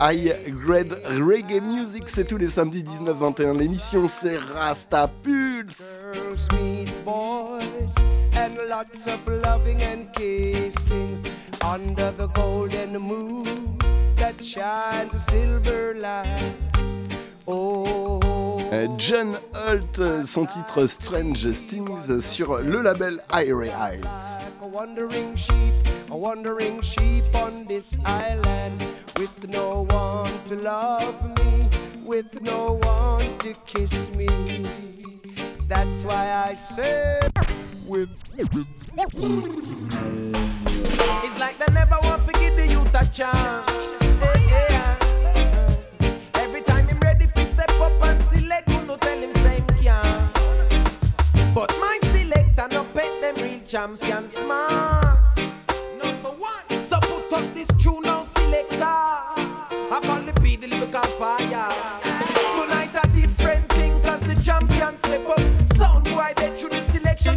High 0.00 0.32
Grade 0.50 0.96
Reggae 1.06 1.60
Music, 1.60 2.04
c'est 2.08 2.24
tous 2.24 2.36
les 2.36 2.48
samedis 2.48 2.84
19-21. 2.84 3.58
L'émission 3.58 4.06
c'est 4.06 4.38
Rasta 4.38 5.10
Pulse. 5.24 5.82
Girls 6.12 6.46
meet 6.52 7.04
boys 7.04 7.94
and 8.36 8.54
lots 8.68 9.08
of 9.08 9.26
loving 9.26 9.82
and 9.82 10.06
kissing 10.14 11.18
under 11.64 12.12
the 12.12 12.28
golden 12.28 12.96
moon 12.98 13.76
that 14.14 14.40
shines 14.40 15.14
a 15.14 15.18
silver 15.18 15.94
light. 15.94 16.54
Oh. 17.48 18.20
Euh, 18.72 18.86
John 18.98 19.38
Holt, 19.52 19.98
euh, 19.98 20.24
son 20.24 20.44
titre 20.46 20.86
Strange 20.86 21.48
Things 21.68 22.20
sur 22.20 22.58
le 22.58 22.82
label 22.82 23.20
Irie 23.32 23.70
Eyes. 23.70 24.02
a 26.10 26.16
wandering 26.16 26.80
sheep 26.80 27.24
on 27.34 27.66
this 27.66 27.98
island 28.04 28.80
with 29.18 29.48
no 29.48 29.82
one 29.90 30.42
to 30.44 30.56
love 30.56 31.22
me, 31.38 31.68
with 32.06 32.40
no 32.40 32.78
one 32.82 33.36
to 33.38 33.52
kiss 33.66 34.10
me. 34.16 34.28
That's 35.66 36.04
why 36.04 36.46
I 36.48 36.54
say, 36.54 37.20
with. 37.86 38.08
It's 41.24 41.38
like 41.38 41.58
they 41.58 41.72
never 41.74 41.96
want 42.02 42.26
to 42.26 42.32
give 42.32 42.56
the 42.56 42.66
youth 42.68 42.94
a 42.94 43.04
chance. 43.12 43.66
Yeah, 44.48 44.64
yeah. 44.70 44.96
Every 46.34 46.62
time 46.62 46.88
I'm 46.90 47.00
ready 47.00 47.26
to 47.26 47.46
step 47.46 47.70
up 47.80 48.02
and 48.02 48.22
select, 48.22 48.70
you 48.70 48.82
know, 48.86 48.96
tell 48.96 49.18
him 49.18 49.34
same 49.34 49.66
can. 49.82 50.30
But 51.54 51.70
my 51.80 51.98
selector 52.12 52.68
not 52.72 52.94
pet 52.94 53.20
them 53.20 53.36
real 53.44 53.60
champion 53.60 54.30
smart 54.30 55.07
up 57.38 57.54
this 57.54 57.68
tune 57.78 58.02
now, 58.02 58.24
selector. 58.24 58.82
I 58.84 60.00
call 60.02 60.20
the 60.20 60.32
P 60.40 60.56
the 60.56 60.68
lyrical 60.68 61.06
fire. 61.18 61.70
Tonight 62.56 62.94
a 63.02 63.06
different 63.14 63.68
thing, 63.70 64.00
cause 64.02 64.20
the 64.20 64.34
champion 64.42 64.96
step 64.98 65.28
up. 65.28 65.40
Sound 65.76 66.08
why 66.08 66.32
they 66.36 66.50
choose 66.50 66.70
the 66.70 66.82
selection. 66.92 67.36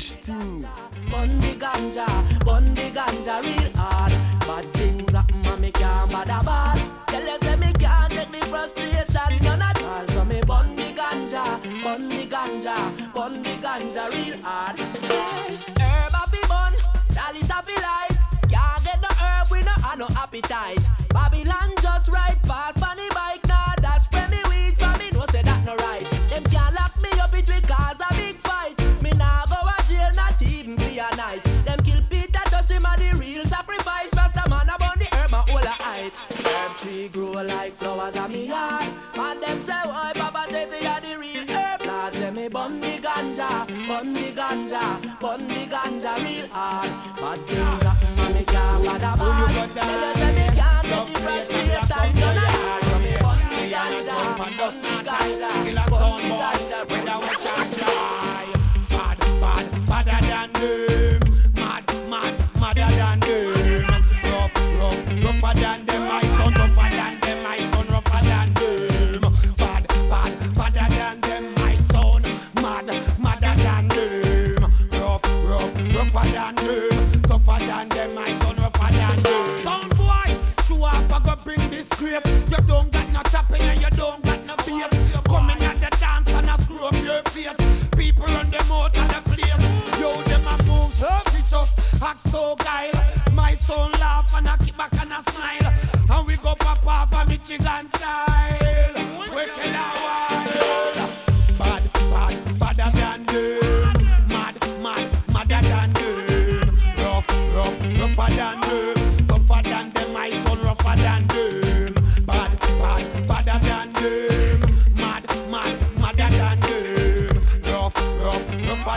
change 0.00 0.39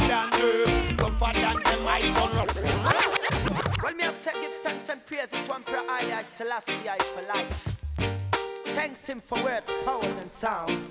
than 0.08 0.30
them. 0.30 0.98
Tougher 0.98 1.34
than 1.34 1.58
them, 1.64 1.86
rough. 1.86 3.84
Well, 3.84 3.96
me 3.96 4.04
I 4.06 4.14
say 4.14 4.32
give 4.42 4.54
thanks 4.64 4.90
and 4.90 5.06
praises 5.06 5.32
to 5.32 5.54
Emperor 5.54 5.84
Haile 5.88 6.14
I 6.14 6.24
Selassie 6.24 6.90
I 6.90 6.98
for 7.00 7.22
life. 7.28 7.82
Thanks 8.76 9.06
him 9.08 9.20
for 9.20 9.42
words, 9.44 9.72
powers 9.86 10.16
and 10.18 10.32
sound. 10.32 10.88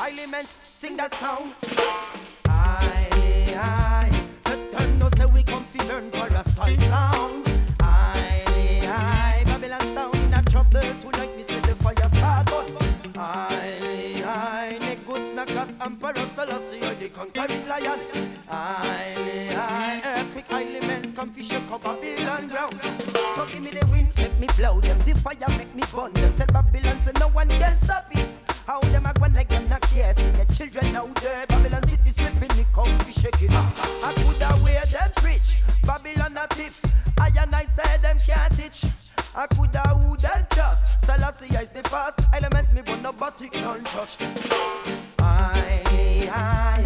Elements 0.00 0.58
sing 0.72 0.96
that 0.96 1.14
sound. 1.14 1.54
Aye, 2.46 3.54
aye. 3.56 4.10
Let 4.46 4.72
them 4.72 4.98
know 4.98 5.08
say 5.16 5.26
we 5.26 5.42
come 5.44 5.64
fi 5.64 5.82
learn 5.88 6.10
parasite 6.10 6.80
sounds. 6.82 7.48
Aye, 7.80 8.80
aye. 8.82 9.42
Babylon 9.46 9.80
sound 9.94 10.16
in 10.16 10.34
a 10.34 10.42
trouble 10.42 10.80
tonight. 10.80 11.36
Me 11.36 11.42
say 11.44 11.60
the 11.60 11.74
fire 11.76 12.08
start 12.08 12.52
on. 12.52 12.76
Aye, 13.16 14.22
aye. 14.26 14.78
Negus, 14.80 15.34
Nagas, 15.34 15.68
Emperor 15.80 16.12
I 16.16 16.28
the 17.04 17.10
conquering 17.10 17.68
lion. 17.68 18.00
Aye, 18.48 19.54
aye. 19.54 20.02
Earthquake 20.04 20.50
elements 20.50 21.48
shake 21.48 21.70
up 21.70 21.82
Babylon 21.82 22.48
ground. 22.48 22.80
So 23.36 23.46
give 23.46 23.62
me 23.62 23.70
the 23.72 23.86
wind, 23.92 24.12
make 24.16 24.38
me 24.38 24.48
blow 24.56 24.80
them. 24.80 24.98
The 25.00 25.14
fire 25.14 25.58
make 25.58 25.74
me 25.74 25.82
burn 25.92 26.12
them. 26.14 26.34
Tell 26.34 26.46
Babylon 26.46 27.00
say 27.04 27.12
no 27.20 27.28
one 27.28 27.48
can 27.48 27.80
stop 27.82 28.06
it. 28.12 28.26
How 28.66 28.80
them 28.80 29.04
a 29.04 29.12
go 29.12 29.26
like 29.34 29.50
them 29.50 29.68
not 29.68 29.82
care 29.82 30.14
See 30.14 30.30
the 30.30 30.46
children 30.54 30.96
out 30.96 31.14
there 31.16 31.46
Babylon 31.46 31.86
city 31.86 32.10
slipping 32.12 32.56
me 32.56 32.64
come 32.72 32.98
shake 33.12 33.42
it 33.42 33.50
I 33.52 34.14
coulda 34.16 34.58
wear 34.64 34.82
them 34.86 35.10
preach 35.16 35.60
Babylon 35.82 36.34
a 36.38 36.46
thief 36.54 36.80
I 37.20 37.28
and 37.38 37.54
I 37.54 37.66
say 37.66 37.98
them 38.00 38.16
can't 38.18 38.56
teach 38.56 38.84
I 39.36 39.46
coulda 39.48 39.80
who 39.88 40.16
them 40.16 40.46
trust 40.48 41.04
Selassie 41.04 41.54
is 41.54 41.70
the 41.72 41.82
first 41.90 42.20
Elements 42.32 42.72
me 42.72 42.80
but 42.80 43.02
nobody 43.02 43.50
can 43.50 43.84
touch 43.84 44.16
Aye, 45.18 46.30
aye 46.32 46.83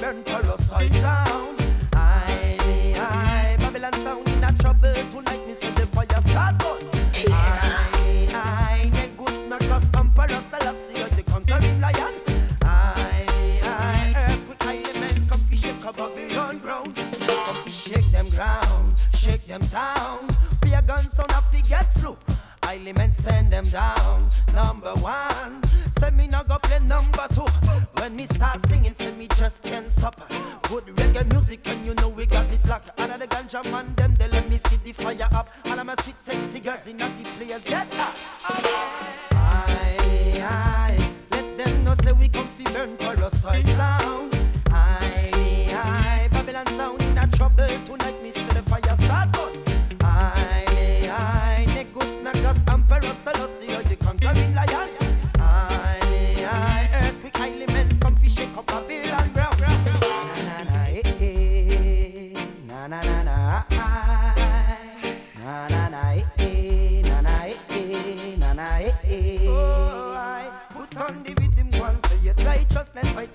burn 0.00 0.22
parasite 0.24 0.94
sound. 0.94 1.58
Aye, 1.94 2.58
aye 2.96 3.56
Babylon 3.58 3.92
sound 4.04 4.28
in 4.28 4.44
a 4.44 4.52
trouble. 4.52 4.94
Tonight 5.10 5.46
me 5.46 5.54
say 5.54 5.70
the 5.70 5.86
fire 5.86 6.20
start 6.28 6.58
burn. 6.58 6.88
Aye, 7.26 8.28
aye 8.32 8.90
Negus, 8.92 9.38
Nagas, 9.48 9.84
Emperor 9.98 10.42
Selassie. 10.50 11.00
Is 11.00 11.16
the 11.16 11.22
conquering 11.24 11.80
lion. 11.80 12.14
Aye, 12.62 13.60
aye 13.62 14.14
Earthquake 14.16 14.88
elements. 14.88 15.30
Come 15.30 15.40
fi 15.48 15.56
shake 15.56 15.84
up 15.86 15.96
Babylon 15.96 16.58
ground 16.58 16.96
Come 16.96 17.56
fi 17.64 17.70
shake 17.70 18.10
them 18.12 18.28
ground 18.30 18.94
Shake 19.14 19.46
them 19.46 19.60
down 19.62 20.34
sound 21.14 21.30
a 21.30 21.42
fi 21.42 21.60
get 21.62 21.92
slow 21.94 22.16
Elements 22.62 23.18
send 23.18 23.52
them 23.52 23.64
down. 23.68 24.28
Number 24.54 24.94
one 24.94 25.63
Say 26.04 26.10
me 26.10 26.26
not 26.26 26.48
go 26.48 26.58
play 26.58 26.80
number 26.80 27.26
two. 27.34 27.46
When 27.98 28.14
me 28.14 28.26
start 28.26 28.60
singing 28.68 28.94
Say 28.94 29.12
me 29.12 29.26
just 29.36 29.62
can't 29.62 29.90
stop. 29.90 30.20
Good 30.68 30.84
reggae 30.96 31.26
music 31.32 31.66
And 31.66 31.86
you 31.86 31.94
know 31.94 32.10
we 32.10 32.26
got 32.26 32.52
it 32.52 32.66
locked. 32.68 32.94
The 32.96 33.26
ganja 33.26 33.64
man 33.70 33.94
Them 33.94 34.14
they 34.16 34.28
let 34.28 34.50
me 34.50 34.60
see 34.68 34.76
the 34.84 34.92
fire 34.92 35.28
up. 35.32 35.48
All 35.64 35.82
my 35.82 35.94
sweet 36.02 36.20
sexy 36.20 36.60
girls 36.60 36.86
In 36.86 36.98
the 36.98 37.08
players 37.38 37.62
get 37.64 37.86
up. 37.98 38.14
Aye, 39.32 40.42
aye 40.42 41.10
Let 41.30 41.56
them 41.56 41.84
know 41.84 41.94
say 42.04 42.12
we 42.12 42.28
come 42.28 42.48
fi 42.48 42.64
burn 42.64 42.98
parasite 42.98 43.64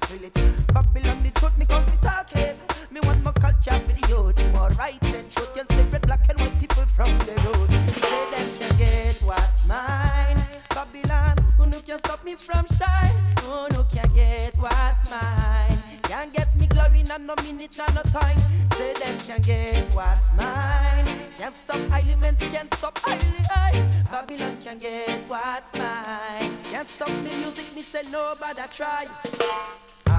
feel 0.09 0.23
it 0.23 0.33
Babylon 0.73 1.21
the 1.23 1.29
truth 1.39 1.55
me 1.57 1.65
come 1.65 1.85
fi 1.85 1.95
talk 1.97 2.31
it. 2.35 2.57
Me 2.91 2.99
want 3.01 3.23
my 3.23 3.31
culture 3.31 3.79
for 3.85 3.93
the 3.93 4.05
youths 4.09 4.47
More 4.53 4.69
right 4.69 5.03
and 5.15 5.29
truth. 5.31 5.51
You 5.55 5.63
separate 5.69 6.01
black 6.01 6.27
and 6.29 6.39
white 6.39 6.59
people 6.59 6.85
from 6.97 7.11
the 7.19 7.35
road. 7.45 7.69
Say 7.93 8.21
them 8.33 8.49
can 8.57 8.77
get 8.77 9.21
what's 9.21 9.65
mine. 9.67 10.39
Babylon 10.69 11.37
Who 11.57 11.67
no 11.67 11.79
can 11.81 11.99
stop 11.99 12.23
me 12.25 12.35
from 12.35 12.65
shine? 12.77 13.13
Who 13.41 13.67
no 13.75 13.83
can 13.83 14.09
get 14.15 14.57
what's 14.57 15.09
mine? 15.11 15.77
Can't 16.03 16.33
get 16.33 16.49
me 16.59 16.65
glory 16.67 17.01
in 17.01 17.07
no 17.07 17.35
minute 17.43 17.79
and 17.79 17.95
no 17.95 18.01
time. 18.01 18.39
Say 18.77 18.93
them 18.93 19.17
can 19.27 19.41
get 19.41 19.93
what's 19.93 20.33
mine. 20.35 21.07
Can't 21.37 21.55
stop 21.63 21.81
elements, 21.91 22.41
can't 22.41 22.73
stop 22.73 22.97
highly 22.97 23.43
Babylon 24.11 24.57
can 24.63 24.79
get 24.79 25.21
what's 25.29 25.73
mine. 25.75 26.57
Can't 26.71 26.87
stop 26.87 27.09
the 27.09 27.31
music, 27.41 27.75
me 27.75 27.83
say 27.83 28.01
nobody 28.11 28.63
try 28.73 29.07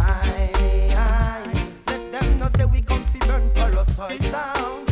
Aye 0.02 1.44
Let 1.86 2.12
them 2.12 2.38
know 2.38 2.48
say 2.56 2.64
we 2.64 2.80
come 2.82 3.04
fi 3.06 3.18
burn 3.26 3.50
parasite 3.54 4.22
sounds 4.24 4.89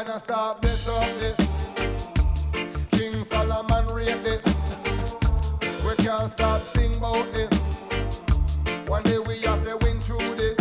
and 0.00 0.10
I 0.10 0.18
stop 0.18 0.62
this 0.62 0.88
up 0.88 1.08
it. 1.20 1.36
King 2.92 3.24
Solomon 3.24 3.86
raved 3.88 4.26
it. 4.26 4.44
We 5.84 5.96
can't 6.04 6.30
stop 6.30 6.60
sing 6.60 6.94
about 6.96 7.26
it. 7.34 7.52
One 8.86 9.02
day 9.02 9.18
we 9.18 9.40
have 9.40 9.64
to 9.64 9.76
win 9.78 10.00
through 10.00 10.34
it. 10.38 10.56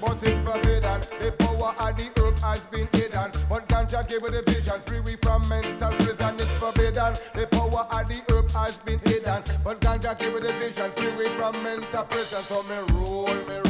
But 0.00 0.22
it's 0.22 0.42
forbidden. 0.42 1.00
The 1.18 1.34
power 1.38 1.74
of 1.80 1.96
the 1.96 2.10
earth 2.22 2.42
has 2.44 2.64
been 2.68 2.88
hidden. 2.92 3.32
But 3.48 3.66
ganja 3.68 4.06
gave 4.08 4.22
it 4.22 4.34
a 4.34 4.42
vision. 4.52 4.80
Free 4.86 5.00
we 5.00 5.16
from 5.16 5.48
mental 5.48 5.90
prison. 5.96 6.34
It's 6.34 6.56
forbidden. 6.58 7.14
The 7.34 7.48
power 7.50 7.86
of 7.90 8.08
the 8.08 8.22
earth 8.34 8.54
has 8.54 8.78
been 8.78 9.00
hidden. 9.00 9.42
But 9.64 9.80
ganja 9.80 10.16
gave 10.16 10.36
it 10.36 10.44
a 10.44 10.52
vision. 10.60 10.92
Free 10.92 11.14
we 11.14 11.28
from 11.30 11.60
mental 11.62 12.04
prison. 12.04 12.42
So 12.42 12.62
me 12.62 12.76
roll, 12.92 13.34
me 13.34 13.63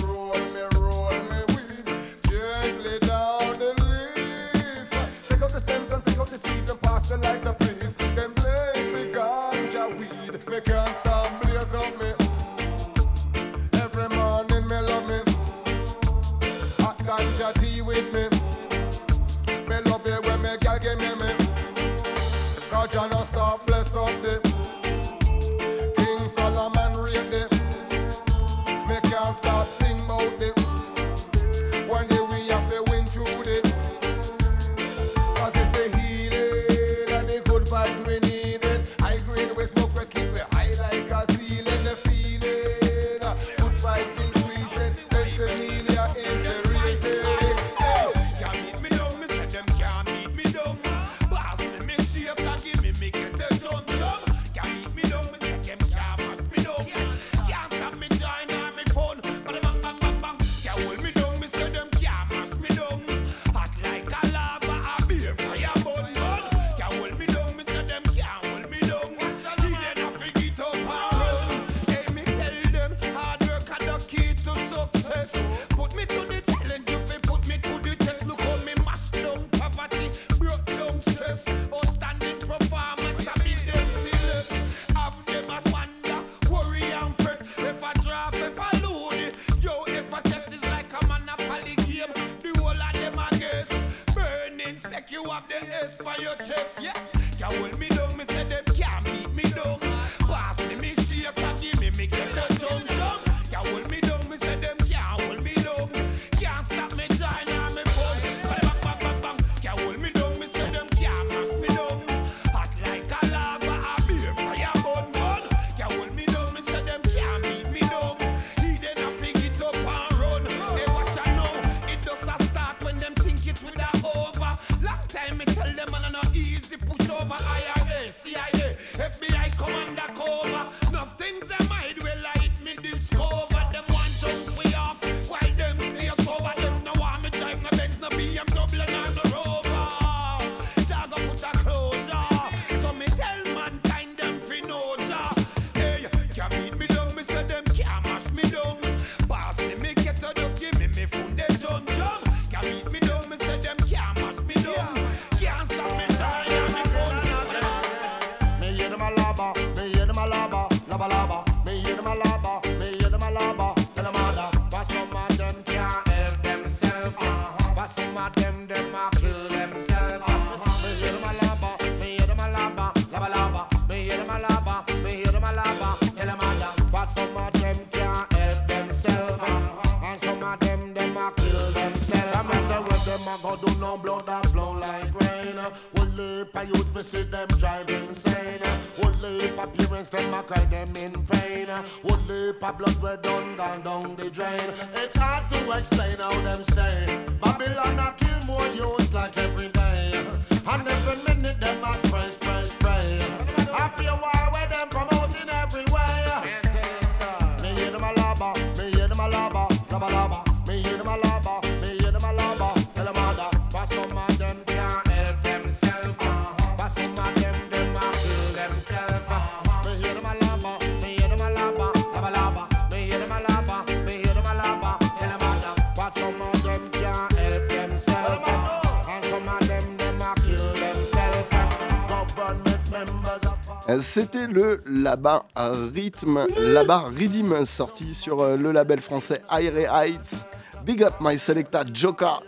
C'était 234.00 234.46
le 234.46 234.82
Labar 234.86 235.46
Rhythm, 235.56 236.46
Labar 236.56 237.08
Rhythm 237.08 237.64
sorti 237.64 238.14
sur 238.14 238.40
euh, 238.40 238.56
le 238.56 238.72
label 238.72 239.00
français 239.00 239.42
Aire 239.50 239.92
Heights. 239.92 240.46
Big 240.84 241.02
up 241.02 241.14
my 241.20 241.38
selecta 241.38 241.84
Joker. 241.92 242.42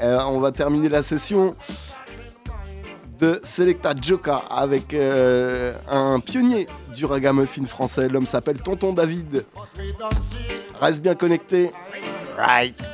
Euh, 0.00 0.18
on 0.26 0.40
va 0.40 0.50
terminer 0.50 0.88
la 0.88 1.02
session 1.02 1.54
de 3.18 3.40
Selecta 3.44 3.94
Joka 3.94 4.42
avec 4.50 4.94
euh, 4.94 5.72
un 5.88 6.18
pionnier 6.18 6.66
du 6.94 7.04
ragamuffin 7.04 7.64
français. 7.64 8.08
L'homme 8.08 8.26
s'appelle 8.26 8.58
Tonton 8.58 8.92
David. 8.92 9.44
Reste 10.80 11.02
bien 11.02 11.14
connecté. 11.14 11.70
Right. 12.36 12.90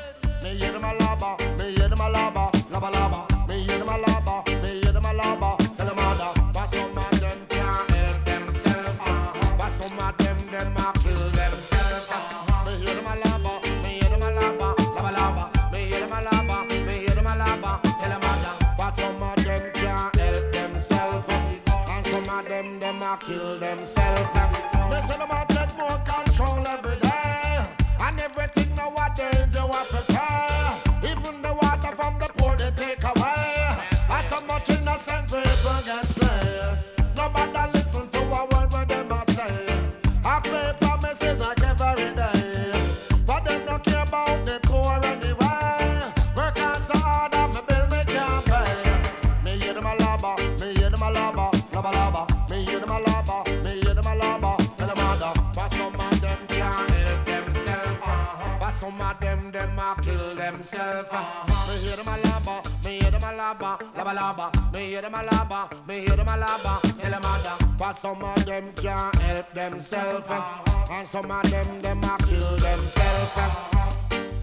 Themselves. 60.51 61.09
Uh. 61.13 61.25
Me 61.69 61.87
hear 61.87 61.97
them 61.97 62.09
a 62.09 62.17
laba, 62.17 62.85
me 62.85 62.99
hear 62.99 63.11
them 63.11 63.23
a 63.23 63.33
laba, 63.41 63.79
laba 63.97 64.15
laba. 64.15 64.73
Me 64.73 64.87
hear 64.87 65.03
them 65.03 65.15
a 65.15 65.19
laba, 65.19 65.87
me 65.87 66.01
hear 66.01 66.17
them 66.17 66.29
a 66.29 66.37
laba. 66.37 66.81
Tell 67.01 67.11
them 67.11 67.23
other, 67.25 67.77
but 67.79 67.99
some 67.99 68.25
of 68.25 68.47
them 68.47 68.73
can't 68.75 69.15
help 69.17 69.53
themselves, 69.55 70.27
uh. 70.31 70.87
and 70.93 71.07
some 71.07 71.31
of 71.31 71.51
them 71.51 71.83
them 71.83 72.05
a 72.05 72.17
kill 72.27 72.57
themselves. 72.57 73.37
Uh. 73.37 73.51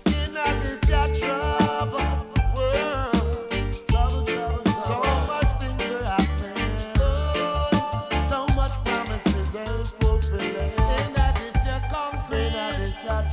In 0.08 0.38
a 0.38 0.46
this 0.62 0.90
your 0.90 1.08
trouble 1.20 2.00
world, 2.56 3.16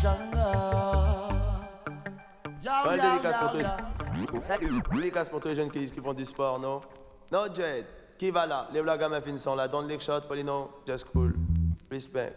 trouble, 0.00 0.31
Ouais, 2.86 2.96
yo, 2.96 3.02
dédicace 3.02 3.36
pour 3.38 3.50
tous. 3.52 4.96
Dédicace 4.96 5.28
pour 5.28 5.40
tous 5.40 5.48
les 5.48 5.54
jeunes 5.54 5.70
qui, 5.70 5.90
qui 5.90 6.00
font 6.00 6.14
du 6.14 6.24
sport, 6.24 6.58
non? 6.58 6.80
Non, 7.30 7.44
Jed. 7.54 7.84
Qui 8.18 8.30
va 8.30 8.46
là? 8.46 8.68
Les 8.72 8.80
blagues 8.82 9.02
à 9.02 9.08
ma 9.08 9.20
fin 9.20 9.36
sont 9.36 9.54
là. 9.54 9.68
Don't 9.68 9.86
lick 9.86 10.00
shot, 10.00 10.22
Polino. 10.28 10.70
Just 10.86 11.06
cool. 11.12 11.34
Respect. 11.90 12.34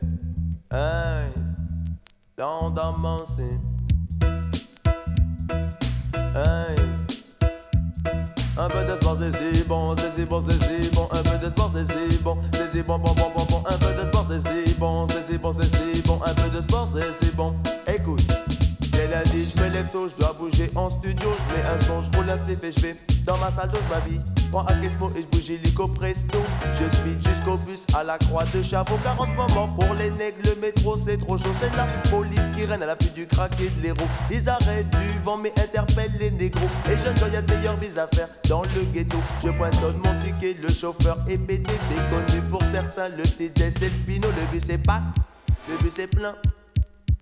Hey. 0.71 1.29
Lendemain, 2.37 3.17
c'est. 3.25 3.59
Hey. 6.35 6.75
Un 8.57 8.67
peu 8.69 8.83
de 8.85 8.95
sport, 9.01 9.17
c'est 9.19 9.53
si 9.53 9.63
bon, 9.63 9.95
c'est 9.95 10.11
si 10.11 10.25
bon, 10.25 10.41
c'est 10.41 10.63
si 10.63 10.89
bon. 10.91 11.07
Un 11.11 11.23
peu 11.23 11.37
de 11.45 11.49
sport, 11.49 11.71
c'est 11.73 11.85
si 11.85 12.17
bon, 12.23 12.37
c'est 12.53 12.69
si 12.69 12.81
bon, 12.81 12.97
bon, 12.99 13.13
bon, 13.13 13.31
bon, 13.35 13.45
bon. 13.49 13.63
Un 13.69 13.77
peu 13.77 13.93
de 13.93 14.05
sport, 14.07 14.25
c'est 14.29 14.39
si 14.39 14.73
bon, 14.75 15.07
c'est 15.07 15.23
si 15.23 15.37
bon, 15.37 15.53
c'est 15.53 15.75
si 15.75 16.01
bon. 16.01 16.19
Un 16.25 16.33
peu 16.33 16.49
de 16.49 16.61
sport, 16.61 16.87
c'est 16.87 17.13
si 17.13 17.31
bon. 17.31 17.53
Écoute. 17.87 18.44
C'est 18.95 19.07
lundi, 19.09 19.51
je 19.53 19.61
me 19.61 19.67
lève 19.69 19.89
je 19.91 20.15
dois 20.17 20.33
bouger 20.39 20.71
en 20.73 20.89
studio, 20.89 21.29
je 21.49 21.55
mets 21.55 21.63
un 21.67 21.77
son, 21.79 22.01
je 22.01 22.17
roule 22.17 22.29
un 22.29 22.37
stiff 22.37 22.63
et 22.63 22.71
je 22.71 22.79
vais 22.79 22.95
dans 23.25 23.37
ma 23.37 23.51
salle 23.51 23.69
de 23.69 23.77
ma 23.89 23.99
vie. 23.99 24.21
Prends 24.51 24.65
un 24.69 24.81
Gizmo 24.81 25.11
et 25.17 25.21
je 25.21 25.27
bouge 25.27 25.49
illico 25.49 25.87
presto. 25.87 26.37
Je 26.73 26.89
speed 26.95 27.27
jusqu'au 27.27 27.57
bus 27.57 27.85
à 27.93 28.05
la 28.05 28.17
croix 28.17 28.45
de 28.53 28.61
Chavot, 28.61 28.97
car 29.03 29.19
en 29.19 29.25
ce 29.25 29.31
moment 29.31 29.67
pour 29.67 29.93
les 29.95 30.09
nègres, 30.11 30.37
le 30.45 30.61
métro 30.61 30.97
c'est 30.97 31.17
trop 31.17 31.37
chaud. 31.37 31.51
C'est 31.59 31.75
la 31.75 31.87
police 32.09 32.51
qui 32.55 32.63
règne 32.63 32.83
à 32.83 32.85
l'appui 32.85 33.09
du 33.09 33.27
crack 33.27 33.51
de 33.57 33.69
l'héros. 33.81 34.07
Ils 34.31 34.47
arrêtent 34.47 34.89
du 34.89 35.19
vent 35.25 35.37
mais 35.37 35.51
interpellent 35.59 36.17
les 36.17 36.31
négros. 36.31 36.69
Et 36.89 36.97
jeunes 37.03 37.17
gens, 37.17 37.27
y'a 37.27 37.41
de 37.41 37.53
meilleures 37.53 37.73
à 37.97 38.15
faire 38.15 38.29
dans 38.47 38.61
le 38.61 38.81
ghetto. 38.93 39.17
Je 39.43 39.49
poinçonne 39.49 39.97
mon 39.97 40.15
ticket, 40.23 40.55
le 40.61 40.69
chauffeur 40.69 41.17
est 41.27 41.37
pété, 41.37 41.73
c'est 41.89 42.15
connu 42.15 42.41
pour 42.49 42.63
certains. 42.63 43.09
Le 43.09 43.23
TDS 43.23 43.83
et 43.83 43.89
le 43.89 44.05
Pinot, 44.05 44.27
le 44.27 44.51
bus 44.53 44.69
est 44.69 44.77
pas, 44.77 45.01
le 45.67 45.77
bus 45.83 45.99
est 45.99 46.07
plein. 46.07 46.35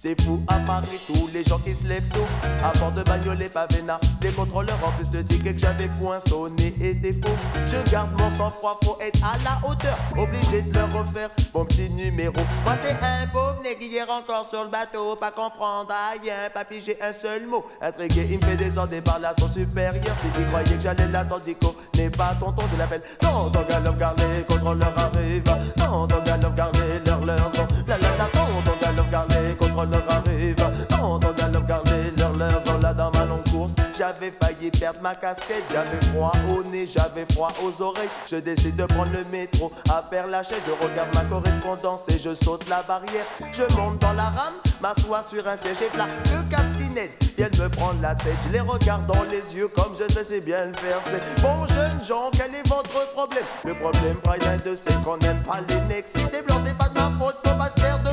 C'est 0.03 0.21
fou 0.21 0.37
à 0.49 0.55
Paris, 0.55 0.99
tous 1.07 1.29
les 1.33 1.45
gens 1.45 1.59
qui 1.59 1.73
se 1.73 1.87
lèvent 1.87 2.09
tôt. 2.09 2.27
À 2.61 2.77
bord 2.77 2.91
de 2.91 3.03
bagnole 3.03 3.41
et 3.41 3.47
pavena 3.47 4.01
Les 4.21 4.31
contrôleurs 4.31 4.77
en 4.85 4.91
plus 4.91 5.09
de 5.11 5.21
tickets 5.21 5.53
que 5.53 5.59
j'avais 5.61 5.87
poinçonné 5.87 6.75
étaient 6.81 7.13
faux. 7.13 7.37
Je 7.67 7.89
garde 7.89 8.11
mon 8.19 8.29
sang-froid, 8.29 8.77
faut 8.83 8.97
être 8.99 9.21
à 9.23 9.37
la 9.45 9.65
hauteur 9.65 9.97
Obligé 10.17 10.61
de 10.63 10.73
leur 10.73 10.91
refaire. 10.91 11.29
Mon 11.53 11.63
petit 11.63 11.89
numéro 11.89 12.35
Moi 12.65 12.75
c'est 12.81 12.97
un 13.01 13.27
pauvre 13.31 13.61
nègre 13.63 13.81
hier 13.81 14.05
encore 14.09 14.49
sur 14.49 14.65
le 14.65 14.69
bateau. 14.69 15.15
Pas 15.15 15.31
comprendre 15.31 15.93
rien, 16.21 16.49
pas 16.53 16.65
piger 16.65 16.97
un 17.01 17.13
seul 17.13 17.47
mot. 17.47 17.63
Intrigué, 17.81 18.27
il 18.29 18.39
me 18.39 18.43
fait 18.43 18.57
descendre 18.57 18.99
par 19.05 19.19
la 19.19 19.33
son 19.39 19.47
supérieur. 19.47 20.03
S'il 20.03 20.45
croyait 20.47 20.75
que 20.75 20.81
j'allais 20.81 21.07
l'attendre, 21.07 21.43
Dico 21.45 21.77
n'est 21.95 22.09
pas 22.09 22.35
tonton, 22.41 22.63
je 22.73 22.77
l'appelle. 22.77 23.03
Tonton 23.19 23.61
Galop, 23.69 23.93
car 23.93 24.13
les 24.17 24.43
contrôleurs 24.43 24.93
arrivent 24.97 25.43
Tonton 25.77 26.21
Galop, 26.25 26.51
car 26.57 26.71
les 26.73 26.99
leurs 27.09 27.23
leurs 27.23 27.55
sont 27.55 27.67
La 27.87 27.97
la 27.97 28.09
la, 28.17 28.25
tonton 28.25 28.77
Galop, 28.81 29.05
car 29.09 29.25
les 29.53 29.67
contrôleurs 29.67 30.03
arrivent 30.09 30.55
Tonton 30.89 31.33
Galop, 31.33 31.61
car 31.67 31.83
les 31.85 32.11
leurs 32.17 32.33
leurs 32.33 32.65
sont 32.65 32.79
là 32.79 32.93
dans 32.93 33.11
ma 33.11 33.25
longue 33.25 33.43
course. 33.51 33.73
J'avais 33.97 34.31
failli 34.31 34.71
perdre 34.71 35.01
ma 35.01 35.15
casquette. 35.15 35.63
J'avais 35.71 36.03
froid 36.11 36.31
au 36.49 36.63
nez, 36.63 36.87
j'avais 36.87 37.25
froid 37.31 37.49
aux 37.63 37.81
oreilles. 37.81 38.09
Je 38.29 38.37
décide 38.37 38.75
de 38.75 38.85
prendre 38.85 39.11
le 39.11 39.23
métro 39.31 39.71
à 39.89 40.01
Père 40.01 40.27
Lachaise 40.27 40.61
Je 40.65 40.71
regarde 40.83 41.13
ma 41.13 41.23
correspondance 41.25 42.01
et 42.09 42.17
je 42.17 42.33
saute 42.33 42.67
la 42.69 42.81
barrière. 42.83 43.25
Je 43.51 43.75
monte 43.75 43.99
dans 43.99 44.13
la 44.13 44.23
rame, 44.23 44.53
m'assois 44.81 45.23
sur 45.29 45.47
un 45.47 45.57
siège 45.57 45.77
et 45.81 45.97
là 45.97 46.07
deux 46.25 46.49
quatre 46.49 46.69
skinheads 46.69 47.11
viennent 47.37 47.57
me 47.59 47.69
prendre 47.69 48.01
la 48.01 48.15
tête. 48.15 48.37
Je 48.47 48.53
les 48.53 48.59
regarde 48.59 49.05
dans 49.05 49.23
les 49.23 49.55
yeux 49.55 49.67
comme 49.67 49.95
je 49.99 50.23
sais 50.23 50.41
bien 50.41 50.65
le 50.65 50.73
faire. 50.73 50.99
C'est 51.05 51.41
bon 51.41 51.65
jeunes 51.67 52.01
gens, 52.07 52.31
quel 52.31 52.53
est 52.55 52.67
votre 52.67 53.11
problème? 53.13 53.45
Le 53.65 53.73
problème 53.73 54.17
rien 54.25 54.57
de 54.65 54.75
c'est 54.75 55.01
qu'on 55.03 55.17
n'aime 55.17 55.41
pas 55.43 55.59
les 55.67 55.81
necks. 55.93 56.07
Si 56.07 56.25
t'es 56.25 56.41
blanc 56.41 56.57
c'est 56.65 56.77
pas 56.77 56.89
de 56.89 56.95
ma 56.95 57.11
faute, 57.19 57.35
faut 57.45 57.57
pas 57.57 57.69
te 57.69 57.81
faire 57.81 57.99
de 57.99 58.12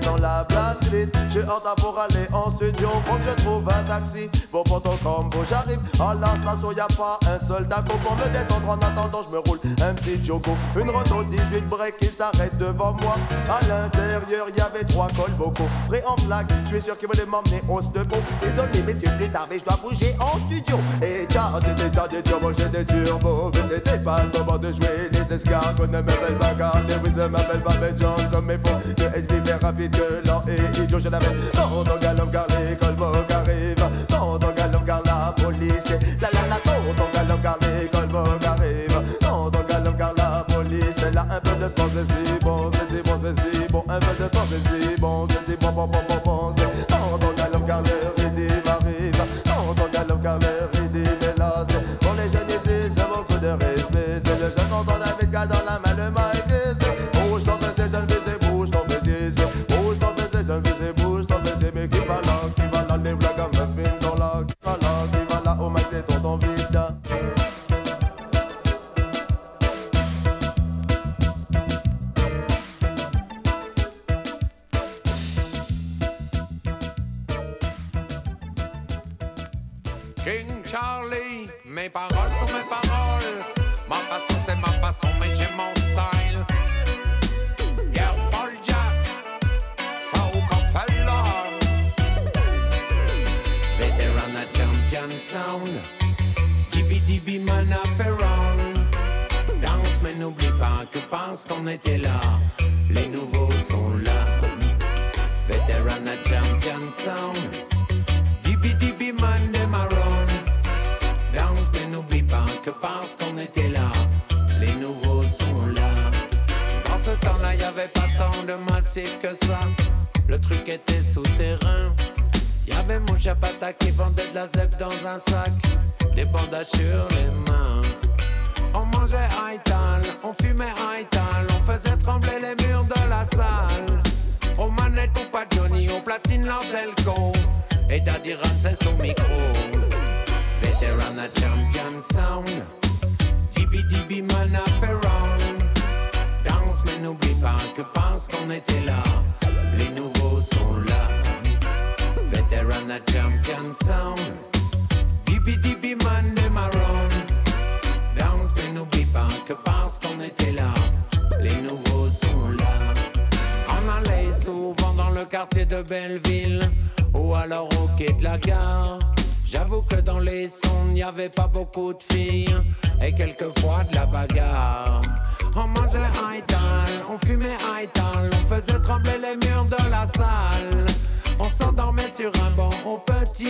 sont 0.00 0.16
la 0.16 0.44
place 0.48 0.76
Je 1.30 1.40
hâte 1.40 1.80
pour 1.80 1.98
aller 1.98 2.26
en 2.32 2.50
studio 2.50 2.88
Faut 3.06 3.16
que 3.16 3.30
je 3.30 3.44
trouve 3.44 3.68
un 3.68 3.84
taxi. 3.84 4.30
Pour 4.50 4.64
ton 4.64 4.96
combo 5.02 5.38
J'arrive 5.48 5.80
à 6.00 6.14
la 6.14 6.36
station, 6.36 6.72
y 6.72 6.80
a 6.80 6.86
pas 6.86 7.18
un 7.26 7.44
seul 7.44 7.68
taco 7.68 7.96
Pour 8.04 8.16
me 8.16 8.24
détendre. 8.24 8.68
En 8.68 8.78
attendant, 8.78 9.22
je 9.24 9.30
me 9.34 9.38
roule 9.40 9.58
un 9.82 9.94
petit 9.94 10.24
jogo 10.24 10.56
Une 10.76 10.90
Renault 10.90 11.24
18 11.24 11.68
break 11.68 11.98
qui 11.98 12.06
s'arrête 12.06 12.56
devant 12.58 12.92
moi. 13.02 13.16
À 13.48 13.60
l'intérieur, 13.66 14.46
y 14.56 14.60
avait 14.60 14.84
trois 14.84 15.08
colbocos. 15.08 15.68
Prêt 15.88 16.02
en 16.06 16.16
flag, 16.16 16.46
je 16.64 16.68
suis 16.68 16.82
sûr 16.82 16.98
qu'ils 16.98 17.08
voulaient 17.08 17.26
m'emmener 17.26 17.62
au 17.68 17.82
studio. 17.82 18.18
Désolé 18.42 18.82
messieurs, 18.86 19.10
plus 19.18 19.28
tard, 19.28 19.46
mais 19.50 19.58
je 19.58 19.64
dois 19.64 19.78
bouger 19.82 20.14
en 20.20 20.38
studio. 20.38 20.78
Et 21.02 21.26
t'étais 21.26 21.88
déjà 21.88 22.08
des 22.08 22.22
turbos, 22.22 22.52
j'ai 22.56 22.68
des 22.68 22.84
turbos. 22.84 23.50
Mais 23.54 23.74
c'était 23.74 23.98
pas 23.98 24.22
le 24.24 24.38
moment 24.38 24.58
de 24.58 24.72
jouer. 24.72 25.10
Les 25.12 25.34
escargots 25.34 25.86
Ne 25.86 26.00
m'appelle 26.00 26.38
pas 26.38 26.54
Carl 26.56 26.82
Lewis, 26.86 27.14
ne 27.16 27.26
m'appelle 27.26 27.60
pas. 27.60 27.74
Ben 27.80 27.96
Johnson 27.98 28.42
Mais 28.44 28.58
faut 28.64 28.78
que 28.94 29.02
être 29.02 29.32
vivre 29.32 29.63
rapide 29.64 29.96
que 29.96 30.28
lent 30.28 30.42
et 30.46 30.82
idiot 30.82 31.00
Je 31.00 31.08
l'avais. 31.08 31.26
Dans 31.54 31.98
galop 31.98 32.26
car 32.26 32.46
les 32.48 32.76
colbocos 32.76 33.32
arrivent 33.32 34.54
galop 34.56 34.80
car 34.86 35.02
la 35.04 35.34
police 35.42 35.90
La 36.20 36.28
la 36.32 36.48
la, 36.48 36.58
dans 36.64 36.94
ton 36.94 37.10
galop 37.12 37.40
car 37.42 37.58
les 37.62 37.88
colbocos 37.88 38.46
arrivent 38.46 39.02
Dans 39.20 39.50
galop 39.50 39.96
car 39.98 40.12
la 40.16 40.44
police 40.48 41.04
là. 41.12 41.26
Un 41.30 41.40
peu 41.40 41.56
de 41.56 41.68
force, 41.68 41.90
c'est 41.94 42.06
si 42.06 42.38
bon, 42.40 42.70
c'est 42.72 42.96
si 42.96 43.02
bon, 43.02 43.18
c'est 43.22 43.40
si 43.40 43.68
bon. 43.72 43.84
Un 43.88 43.98
peu 43.98 44.22
de 44.22 44.28
force, 44.28 44.48
c'est 44.50 44.92
si 44.92 45.00
bon, 45.00 45.26
c'est 45.28 45.52
si 45.52 45.56
bon, 45.58 45.72
bon, 45.72 45.86
bon, 45.86 45.98
bon, 46.08 46.13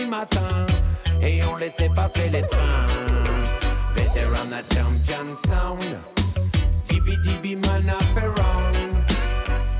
matin 0.05 0.65
et 1.21 1.43
on 1.43 1.55
laissait 1.55 1.89
passer 1.95 2.29
les 2.29 2.41
trains. 2.43 2.87
Veteran 3.95 4.51
a 4.51 4.61
champion 4.73 5.37
sound, 5.45 5.97
Dibi 6.87 7.17
Dibi 7.23 7.55
man 7.55 7.89
a. 7.89 7.97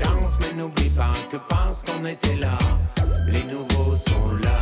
Danse 0.02 0.36
mais 0.40 0.52
n'oublie 0.54 0.90
pas 0.90 1.12
que 1.30 1.36
parce 1.48 1.82
qu'on 1.82 2.04
était 2.04 2.36
là, 2.36 2.58
les 3.28 3.44
nouveaux 3.44 3.96
sont 3.96 4.36
là. 4.42 4.58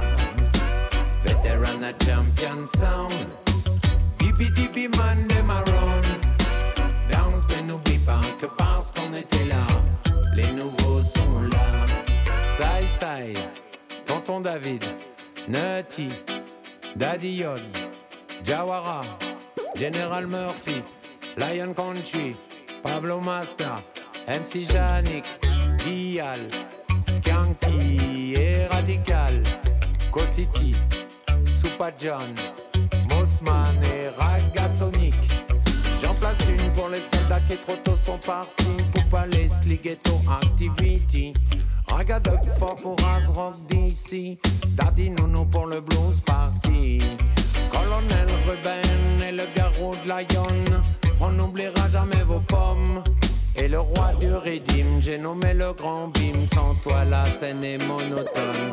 Veteran 1.25 1.83
a 1.83 1.93
champion 2.05 2.67
sound, 2.77 3.29
Dibi 4.19 4.51
Dibi 4.51 4.89
man 4.97 5.27
de. 5.29 5.35
Danse 7.11 7.47
mais 7.51 7.63
n'oublie 7.63 7.99
pas 7.99 8.21
que 8.41 8.47
parce 8.59 8.93
qu'on 8.93 9.13
était 9.15 9.45
là, 9.47 9.65
les 10.35 10.51
nouveaux 10.53 11.03
sont 11.03 11.43
là. 11.43 11.67
Sai 12.59 12.85
Sai, 12.99 13.35
Tonton 14.05 14.41
David, 14.41 14.85
Nutty, 15.47 16.11
Daddy 16.97 17.29
Yod, 17.29 17.61
Jawara, 18.43 19.05
General 19.77 20.27
Murphy, 20.27 20.83
Lion 21.37 21.75
Country, 21.75 22.35
Pablo 22.83 23.21
Masta, 23.21 23.83
MC 24.27 24.65
Janik, 24.65 25.25
Guial, 25.79 26.49
Skanky 27.07 28.35
et 28.37 28.69
Radical, 28.69 29.43
City, 30.29 30.75
Super 31.47 31.93
John, 31.99 32.35
Mossman 33.11 33.83
et 33.83 34.09
Ragasonic. 34.17 35.34
Pour 36.75 36.89
les 36.89 37.03
soldats 37.03 37.41
qui 37.47 37.55
trop 37.59 37.77
tôt 37.85 37.97
sont 37.97 38.17
partis 38.17 38.83
pour 38.95 39.05
Palace, 39.11 39.61
Ghetto 39.67 40.23
Activity. 40.43 41.35
Ragadog 41.87 42.41
fort 42.59 42.77
pour 42.77 42.97
Rock 43.35 43.55
DC. 43.69 44.39
Daddy 44.69 45.11
Nounou 45.11 45.45
pour 45.45 45.67
le 45.67 45.83
blues 45.83 46.23
party. 46.25 47.01
Colonel 47.71 48.27
Ruben 48.47 49.29
et 49.29 49.33
le 49.33 49.45
garou 49.55 49.95
de 50.03 50.09
Lion. 50.09 50.81
On 51.21 51.33
n'oubliera 51.33 51.91
jamais 51.93 52.25
vos 52.27 52.41
pommes. 52.41 53.05
Et 53.55 53.69
le 53.69 53.81
roi 53.81 54.13
du 54.19 54.31
Redim, 54.31 55.01
j'ai 55.01 55.19
nommé 55.19 55.53
le 55.53 55.75
grand 55.75 56.09
bim. 56.09 56.47
Sans 56.55 56.75
toi, 56.77 57.05
la 57.05 57.31
scène 57.31 57.63
est 57.63 57.77
monotone. 57.77 58.73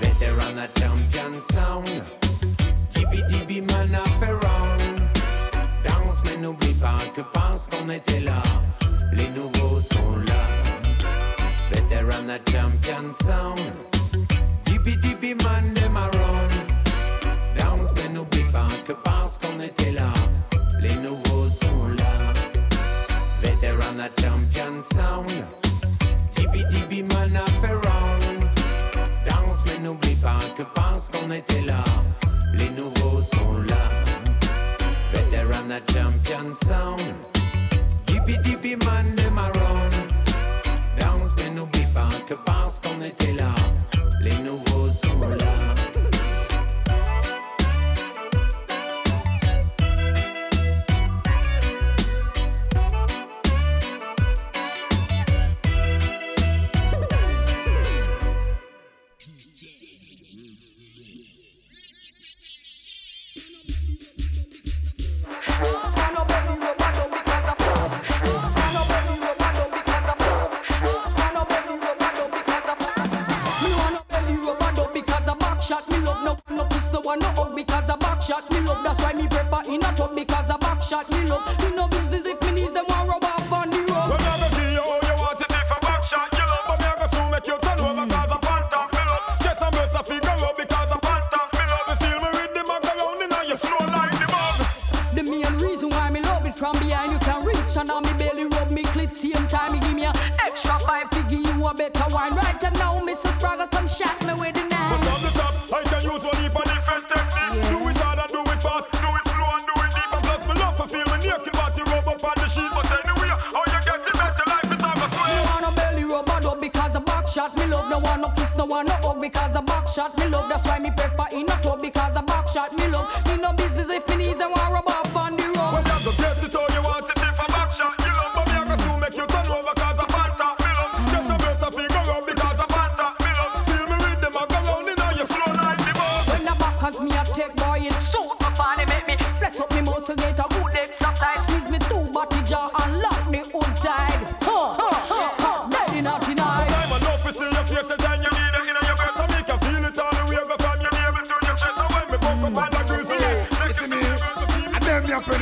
Veteran 0.00 0.56
a 0.58 0.68
champion 0.78 1.42
sound. 1.52 2.04
Dibi 2.94 3.22
Dibi 3.28 3.60
man 3.62 3.96
a 3.96 4.65
n'oublie 6.38 6.74
pas 6.74 6.98
que 7.14 7.22
parce 7.32 7.66
qu'on 7.66 7.88
était 7.88 8.20
là, 8.20 8.42
les 9.12 9.28
nouveaux 9.28 9.80
sont 9.80 10.16
là. 10.26 10.42
Veteran 11.70 12.26
champion 12.50 13.14
sound. 13.22 13.60
Dibi 14.64 14.96
Dibi 14.96 15.34
man 15.34 15.72
de 15.74 15.88
marron. 15.88 16.48
Danse, 17.56 17.92
mais 17.96 18.08
n'oublie 18.08 18.44
pas 18.52 18.66
que 18.86 18.92
parce 19.04 19.38
qu'on 19.38 19.60
était 19.60 19.92
là, 19.92 20.12
les 20.80 20.94
nouveaux 20.96 21.48
sont 21.48 21.88
là. 21.98 22.12
Veteran 23.42 23.98
a 23.98 24.08
champion 24.20 24.74
sound. 24.92 25.30
Dibi 26.34 26.64
Dibi 26.70 27.02
man 27.02 27.36
a 27.36 27.46
fait 27.60 27.74
round. 27.74 28.42
Danse, 29.28 29.62
mais 29.66 29.78
n'oublie 29.78 30.16
pas 30.16 30.38
que 30.56 30.62
parce 30.74 31.08
qu'on 31.08 31.30
était 31.30 31.62
là, 31.62 31.82
sound. 36.56 37.02
Dibi 38.06 38.36
Dibi 38.42 38.76
man 38.84 39.15
that's 78.82 79.02
why 79.02 79.12
me 79.12 79.26
prefer 79.28 79.62
in 79.68 79.82
a 79.82 79.92
tub 79.94 80.14
because 80.14 80.50
a 80.50 80.58
back 80.58 80.82
shot. 80.82 81.10
Me 81.10 81.24
love 81.26 81.75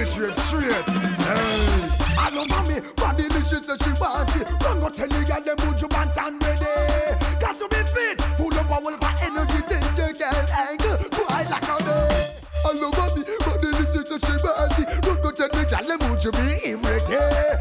penetrate 0.04 0.34
straight. 0.34 0.72
Hey. 0.72 1.88
I 2.18 2.30
know 2.34 2.44
mommy, 2.46 2.80
body 2.96 3.24
licious 3.28 3.66
that 3.66 3.82
she 3.82 3.90
want 4.00 4.36
it. 4.36 4.46
Run 4.64 4.80
go 4.80 4.88
tell 4.88 5.08
the 5.08 5.24
girl 5.24 5.40
them 5.40 5.68
would 5.68 5.80
you 5.80 5.88
want 5.90 6.16
and 6.16 6.42
ready. 6.44 7.16
Got 7.40 7.56
to 7.56 7.68
be 7.68 7.80
fit, 7.88 8.20
full 8.36 8.52
of 8.52 8.68
power, 8.68 8.96
my 9.00 9.14
energy, 9.22 9.60
take 9.64 9.88
the 9.96 10.12
girl 10.12 10.44
angle. 10.52 10.98
Boy 11.10 11.42
like 11.48 11.64
a 11.64 11.76
day. 11.84 12.36
I 12.64 12.72
love 12.72 12.96
mommy, 12.96 13.24
body 13.44 13.70
licious 13.78 14.08
that 14.08 14.20
she 14.24 14.36
want 14.44 14.78
it. 14.78 15.06
Run 15.06 15.22
go 15.22 15.30
tell 15.30 15.48
the 15.48 15.64
girl 15.64 15.84
them 15.86 16.10
would 16.10 16.24
you 16.24 16.32
be 16.32 16.74
ready. 16.74 17.53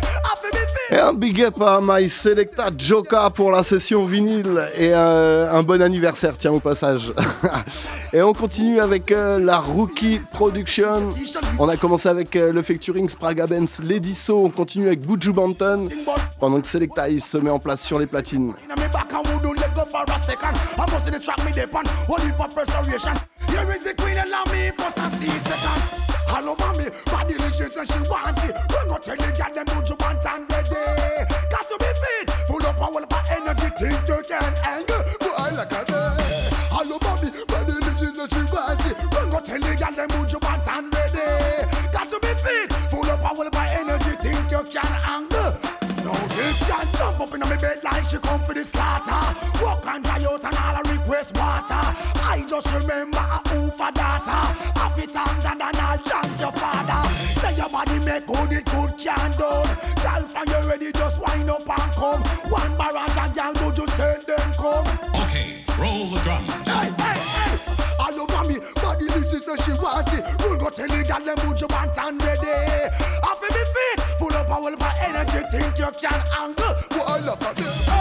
un 1.03 1.13
big 1.13 1.41
up 1.41 1.61
à 1.61 1.79
My 1.81 2.07
Selecta 2.07 2.69
Joka 2.77 3.29
pour 3.29 3.51
la 3.51 3.61
session 3.61 4.05
vinyle 4.05 4.63
et 4.77 4.93
euh, 4.93 5.51
un 5.51 5.61
bon 5.61 5.81
anniversaire, 5.81 6.37
tiens 6.37 6.51
au 6.51 6.61
passage. 6.61 7.11
et 8.13 8.21
on 8.21 8.31
continue 8.31 8.79
avec 8.79 9.11
euh, 9.11 9.37
la 9.37 9.57
Rookie 9.57 10.21
Production. 10.31 11.09
On 11.59 11.67
a 11.67 11.75
commencé 11.75 12.07
avec 12.07 12.35
euh, 12.35 12.53
le 12.53 12.61
featuring 12.61 13.09
Spraga 13.09 13.47
Benz 13.47 13.81
Lady 13.83 14.15
So, 14.15 14.45
on 14.45 14.49
continue 14.49 14.87
avec 14.87 15.05
Buju 15.05 15.33
Banton 15.33 15.89
pendant 16.39 16.61
que 16.61 16.67
Selecta 16.67 17.09
il 17.09 17.19
se 17.21 17.37
met 17.37 17.49
en 17.49 17.59
place 17.59 17.81
sur 17.81 17.99
les 17.99 18.05
platines. 18.05 18.53
Got 31.49 31.65
to 31.69 31.75
be 31.79 31.91
fit, 32.01 32.31
full 32.47 32.65
up 32.65 32.81
all 32.81 32.97
of 32.97 33.13
energy, 33.31 33.69
think 33.77 34.07
you 34.07 34.21
can 34.27 34.53
angle. 34.65 35.03
Boy, 35.19 35.55
like 35.57 35.71
a 35.71 35.85
day. 35.85 36.49
All 36.71 36.93
over 36.93 37.25
me, 37.25 37.31
body 37.47 37.83
go 39.33 39.39
tell 39.39 39.59
the 39.59 39.73
girl 39.75 40.27
you 40.29 40.39
want 40.41 40.67
and 40.67 40.93
ready. 40.93 41.91
Got 41.91 42.07
to 42.09 42.19
be 42.21 42.33
fit, 42.37 42.73
full 42.89 43.09
up 43.09 43.23
all 43.23 43.47
of 43.47 43.55
energy, 43.55 44.15
think 44.21 44.51
you 44.51 44.63
can 44.63 44.93
angle. 45.07 45.57
Now 46.03 46.13
can't 46.67 46.93
jump 46.95 47.19
up 47.19 47.33
in 47.33 47.39
my 47.39 47.55
bed 47.55 47.79
like 47.83 48.05
she 48.05 48.17
come 48.17 48.41
for 48.41 48.53
the 48.53 48.63
slaughter. 48.63 49.63
Walk 49.63 49.85
and 49.87 50.03
dry 50.03 50.23
out 50.29 50.43
and 50.45 50.57
all 50.57 50.83
request 50.91 51.35
water. 51.37 51.83
I 52.21 52.45
just 52.47 52.71
remember 52.73 53.17
a 53.17 53.41
owe 53.55 53.71
for 53.71 53.91
data. 53.91 54.72
up 61.69 61.79
and 61.79 61.91
come. 61.93 62.21
One 62.51 62.77
barrage 62.77 63.17
of 63.17 63.35
gal, 63.35 63.53
would 63.65 63.77
you 63.77 63.87
send 63.89 64.23
them 64.23 64.51
come? 64.53 64.87
Okay, 65.23 65.63
roll 65.79 66.09
the 66.09 66.19
drum. 66.23 66.45
Hey, 66.65 66.91
hey, 66.97 67.19
hey. 67.19 67.59
Are 67.99 68.11
you 68.11 68.25
mommy? 68.27 68.59
Body 68.75 69.07
this 69.07 69.33
is 69.33 69.47
a 69.47 69.57
she 69.57 69.71
want 69.81 70.11
it. 70.13 70.25
Rule 70.43 70.57
go 70.57 70.69
tell 70.69 70.87
the 70.87 71.03
gal 71.03 71.21
them 71.21 71.47
would 71.47 71.59
you 71.59 71.67
want 71.69 71.97
and 71.97 72.23
ready. 72.23 72.91
Off 73.23 73.41
of 73.41 73.49
me 73.49 73.63
feet, 73.73 74.01
full 74.17 74.33
of 74.33 74.47
power, 74.47 74.75
full 74.75 74.93
energy. 75.07 75.43
Think 75.51 75.77
you 75.77 75.91
can 75.99 76.23
angle? 76.39 76.75
Well, 76.91 77.21
look 77.21 77.43
at 77.43 77.59
me. 77.59 77.92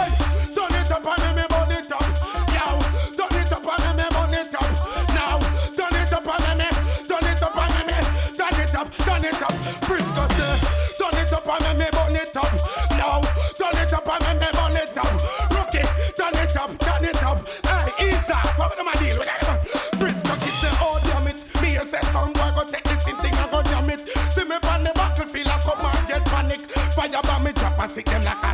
and 27.83 27.91
sick 27.91 28.05
them 28.05 28.23
like 28.23 28.41
a 28.41 28.52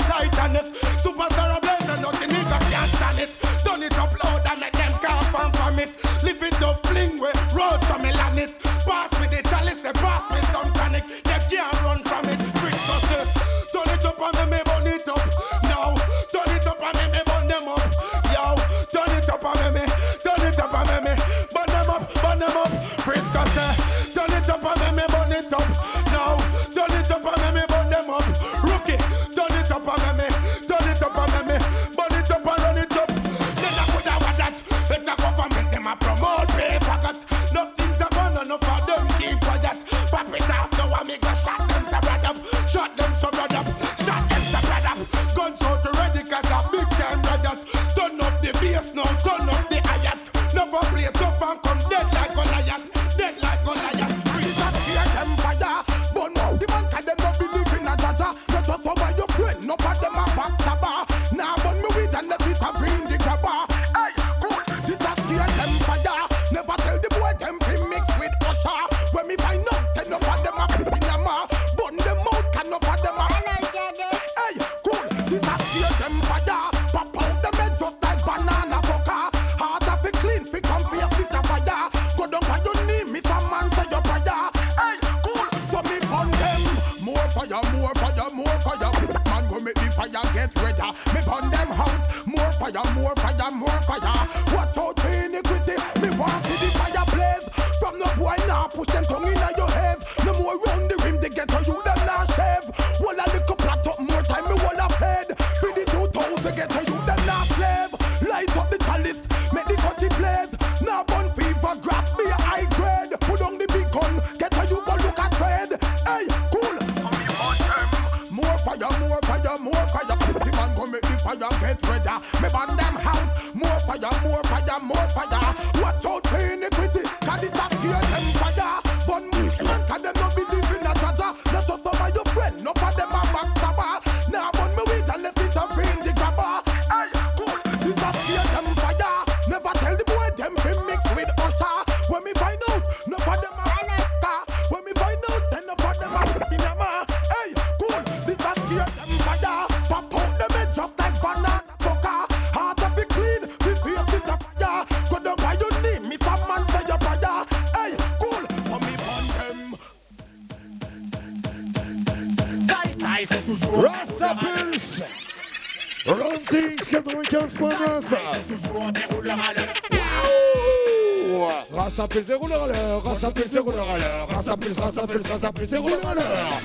Rassapule, 175.10 175.32
rassapule, 175.32 175.68
c'est 175.68 175.78
rouleur 175.78 176.08
à 176.08 176.14
l'heure 176.14 176.62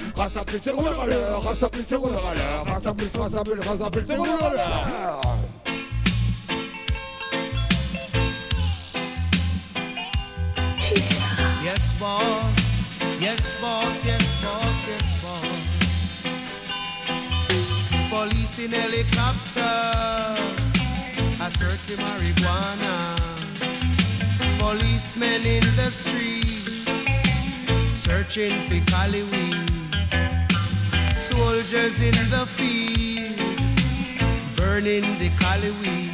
c'est 0.63 0.73
à 0.73 0.77
l'heure 1.01 1.41
c'est 1.41 1.97
à 2.29 2.35
l'heure 2.35 3.65
c'est 4.07 4.15
à 4.45 4.51
l'heure 4.51 5.04
for. 28.35 28.51
Soldiers 31.15 32.01
in 32.01 32.17
the 32.35 32.45
field, 32.49 33.39
burning 34.57 35.03
the 35.21 35.31
cali 35.39 35.71
weed. 35.81 36.11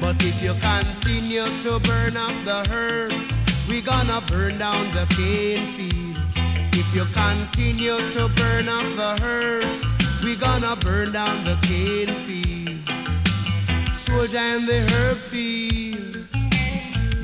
But 0.00 0.22
if 0.22 0.40
you 0.44 0.54
continue 0.60 1.46
to 1.62 1.80
burn 1.80 2.16
up 2.16 2.34
the 2.44 2.64
herbs, 2.70 3.36
we 3.68 3.80
gonna 3.80 4.20
burn 4.28 4.58
down 4.58 4.94
the 4.94 5.06
cane 5.16 5.66
fields. 5.74 6.34
If 6.72 6.94
you 6.94 7.04
continue 7.06 7.98
to 8.12 8.28
burn 8.28 8.68
up 8.68 8.86
the 8.94 9.18
herbs, 9.24 9.82
we 10.22 10.36
gonna 10.36 10.76
burn 10.76 11.10
down 11.10 11.44
the 11.44 11.56
cane 11.62 12.14
fields. 12.26 12.88
Soldier 13.98 14.38
in 14.38 14.66
the 14.66 14.80
herb 14.92 15.16
field, 15.16 16.14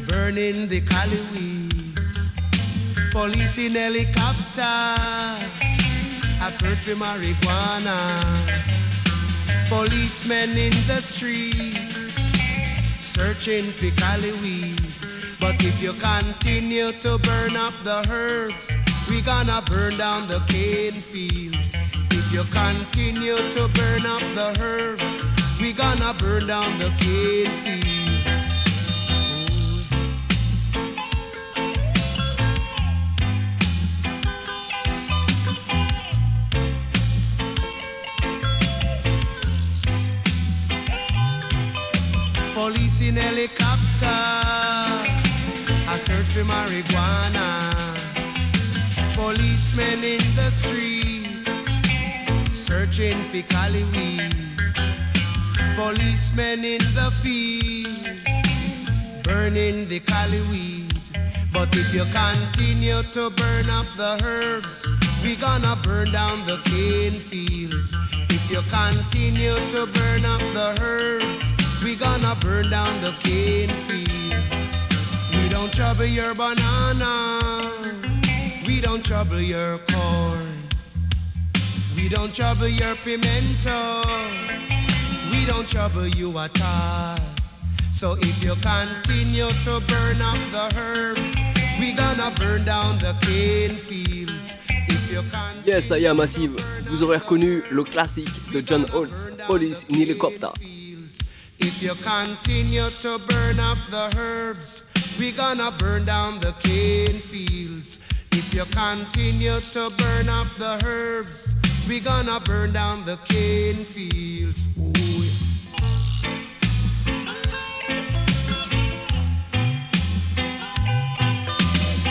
burning 0.09 0.66
the 0.66 0.81
cali 0.81 1.20
weed. 1.32 1.56
Police 3.17 3.57
in 3.57 3.75
helicopter, 3.75 4.61
I 4.61 6.51
search 6.51 6.81
for 6.85 6.97
marijuana. 6.97 7.97
Policemen 9.71 10.51
in 10.51 10.73
the 10.87 11.01
streets, 11.01 12.13
searching 13.01 13.73
for 13.73 13.91
cali 13.99 14.33
weed. 14.43 14.83
But 15.41 15.65
if 15.65 15.83
you 15.83 15.95
continue 15.95 16.93
to 16.93 17.17
burn 17.17 17.57
up 17.57 17.73
the 17.85 18.07
herbs, 18.11 18.69
we 19.09 19.23
gonna 19.23 19.63
burn 19.65 19.97
down 19.97 20.29
the 20.29 20.41
cane 20.41 21.01
field. 21.01 21.57
If 22.11 22.31
you 22.35 22.45
continue 22.53 23.39
to 23.53 23.69
burn 23.69 24.05
up 24.05 24.25
the 24.35 24.55
herbs, 24.61 25.25
we 25.59 25.73
gonna 25.73 26.13
burn 26.19 26.49
down 26.49 26.79
the 26.79 26.91
cane 26.99 27.51
fields. 27.65 27.95
For 46.37 46.43
marijuana. 46.43 47.49
Policemen 49.15 50.05
in 50.05 50.21
the 50.37 50.51
streets, 50.51 51.49
searching 52.55 53.25
for 53.31 53.41
cali 53.49 53.85
weed. 53.85 54.37
Policemen 55.77 56.63
in 56.63 56.83
the 56.93 57.11
field, 57.23 58.21
burning 59.25 59.89
the 59.89 60.01
cali 60.01 60.43
weed. 60.51 60.93
But 61.55 61.75
if 61.75 61.95
you 61.95 62.05
continue 62.13 63.03
to 63.17 63.31
burn 63.31 63.71
up 63.71 63.87
the 63.97 64.21
herbs, 64.23 64.87
we 65.25 65.37
gonna 65.37 65.75
burn 65.83 66.13
down 66.13 66.45
the 66.45 66.59
cane 66.67 67.19
fields. 67.19 67.97
If 68.29 68.51
you 68.51 68.61
continue 68.69 69.57
to 69.71 69.87
burn 69.87 70.27
up 70.27 70.45
the 70.53 70.77
herbs, 70.83 71.45
we 71.83 71.97
gonna 71.97 72.37
burn 72.43 72.69
down 72.69 73.01
the 73.01 73.13
cane 73.21 73.69
fields. 73.69 73.86
Don't 75.57 75.73
trouble 75.73 76.05
your 76.05 76.35
banana. 76.35 77.73
We 78.66 78.78
don't 78.78 79.03
trouble 79.03 79.41
your 79.41 79.78
corn. 79.89 80.47
We 81.97 82.11
don't 82.11 82.33
trouble 82.35 82.69
your 82.69 82.95
pimento. 82.97 84.03
We 85.31 85.47
don't 85.47 85.66
trouble 85.66 86.09
you 86.09 86.39
at 86.39 86.61
all. 86.62 87.16
So 87.91 88.16
if 88.20 88.43
you 88.45 88.53
continue 88.61 89.49
to 89.65 89.81
burn 89.89 90.20
up 90.20 90.39
the 90.53 90.74
herbs, 90.77 91.35
we 91.81 91.93
gonna 91.95 92.31
burn 92.37 92.66
down 92.66 92.99
the 92.99 93.16
cane 93.23 93.77
fields. 93.77 94.55
If 94.69 95.11
you 95.11 95.23
Yes, 95.65 95.91
I 95.91 96.05
am 96.05 96.19
Massive. 96.19 96.55
Vous 96.85 97.03
aurez 97.03 97.16
reconnu 97.16 97.62
le 97.70 97.83
classique 97.83 98.53
de 98.53 98.61
John 98.61 98.85
Holt, 98.93 99.24
Police 99.47 99.87
in 99.89 99.95
Helicopter. 99.95 100.51
If 101.59 101.83
you 101.83 101.95
continue 102.05 102.91
to 103.01 103.19
burn 103.27 103.59
up 103.59 103.78
the 103.91 104.15
herbs, 104.19 104.85
we 105.19 105.33
gonna 105.33 105.71
burn 105.71 106.05
down 106.05 106.41
the 106.41 106.53
cane 106.61 107.21
fields. 107.21 107.99
If 108.33 108.53
you 108.53 108.65
continue 108.67 109.59
to 109.61 109.91
burn 109.97 110.29
up 110.29 110.47
the 110.59 110.81
herbs, 110.85 111.55
we 111.89 112.01
gonna 112.01 112.41
burn 112.41 112.73
down 112.73 113.05
the 113.05 113.17
cane 113.25 113.85
fields. 113.85 114.67
Ooh, 114.79 114.93
yeah. 115.23 115.33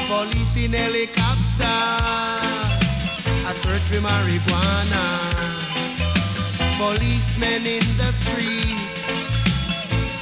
Police 0.08 0.56
in 0.66 0.74
helicopter, 0.74 1.78
I 3.46 3.52
search 3.54 3.82
for 3.82 4.02
marijuana. 4.02 5.06
Policemen 6.78 7.66
in 7.68 7.98
the 7.98 8.12
streets, 8.12 9.06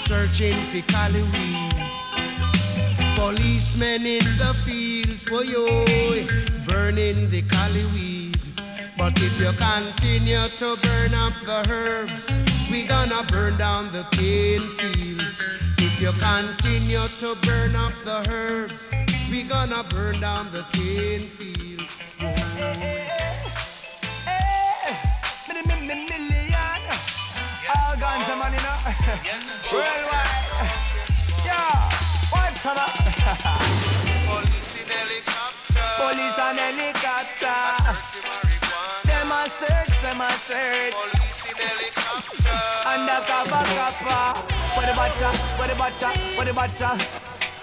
searching 0.05 0.61
for 0.63 0.81
cali 0.91 1.23
weed. 1.31 1.62
Policemen 3.23 4.05
in 4.05 4.25
the 4.37 4.53
fields, 4.65 5.23
boy, 5.23 5.43
yo, 5.43 5.85
burning 6.67 7.29
the 7.29 7.41
cali 7.43 7.85
weed. 7.93 8.37
But 8.97 9.13
if 9.15 9.39
you 9.39 9.53
continue 9.53 10.45
to 10.59 10.75
burn 10.83 11.13
up 11.13 11.31
the 11.45 11.65
herbs, 11.71 12.27
we 12.69 12.83
gonna 12.83 13.23
burn 13.29 13.55
down 13.57 13.89
the 13.93 14.03
cane 14.11 14.67
fields. 14.75 15.41
If 15.77 16.01
you 16.01 16.11
continue 16.19 17.07
to 17.19 17.35
burn 17.47 17.77
up 17.77 17.93
the 18.03 18.29
herbs, 18.29 18.91
we 19.31 19.43
gonna 19.43 19.83
burn 19.85 20.19
down 20.19 20.51
the 20.51 20.65
cane 20.73 21.27
fields. 21.27 21.93
million. 26.09 26.81
All 27.71 27.95
ganja 27.95 28.35
man, 28.37 28.51
you 28.51 28.59
know. 28.59 28.77
Worldwide. 29.71 30.43
Yeah. 31.45 32.12
What's 32.33 32.65
up? 32.65 32.89
Police 34.25 34.73
in 34.81 34.89
helicopter. 34.89 35.85
Police 36.01 36.39
and 36.41 36.57
helicopter. 36.57 37.61
Them 39.05 39.29
a 39.29 39.45
search, 39.61 39.93
them 40.01 40.21
a 40.21 40.31
search. 40.49 40.97
Police 40.97 41.45
in 41.45 41.55
helicopter. 41.61 42.57
Undercover 42.89 43.63
copper. 43.77 44.25
Where 44.73 44.87
the 44.89 44.93
butcher, 44.97 45.29
where 45.59 45.67
the 45.69 45.75
butcher, 45.77 46.11
where 46.35 46.45
the 46.45 46.53
butcher. 46.53 46.93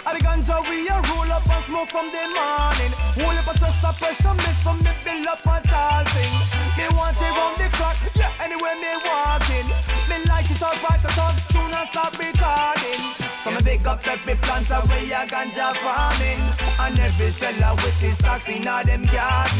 All 0.07 0.15
the 0.15 0.21
ganja 0.21 0.57
we 0.71 0.89
a 0.89 0.97
roll 1.11 1.31
up 1.33 1.49
and 1.51 1.65
smoke 1.65 1.91
from 1.91 2.07
the 2.07 2.25
morning. 2.31 2.93
Hold 3.19 3.37
up 3.37 3.51
a 3.51 3.55
stress 3.55 3.85
of 3.85 3.99
pressure, 3.99 4.35
me 4.35 4.51
some 4.63 4.79
me 4.79 4.93
fill 5.03 5.29
up 5.29 5.45
a 5.45 5.61
tall 5.67 6.05
thing. 6.15 6.33
Me 6.79 6.87
want 6.97 7.19
it 7.19 7.35
round 7.35 7.57
the 7.59 7.69
clock, 7.77 7.99
yeah, 8.15 8.33
anywhere 8.41 8.77
me 8.77 8.95
walking. 9.05 9.67
Me 10.09 10.17
like 10.31 10.49
it 10.51 10.63
up 10.63 10.79
right, 10.89 11.05
I 11.05 11.11
talk 11.19 11.35
tune 11.51 11.75
and 11.75 11.89
stop 11.91 12.17
recording. 12.17 13.30
So 13.43 13.51
me 13.51 13.57
big 13.65 13.87
up 13.87 14.07
every 14.07 14.35
plant 14.35 14.69
away 14.69 15.09
a 15.17 15.25
ganja 15.25 15.73
farming. 15.81 16.45
And 16.79 16.99
every 16.99 17.31
seller 17.31 17.75
with 17.77 17.99
his 17.99 18.15
stocks 18.19 18.47
in 18.49 18.69
all 18.69 18.85
them 18.85 19.03
garden. 19.05 19.57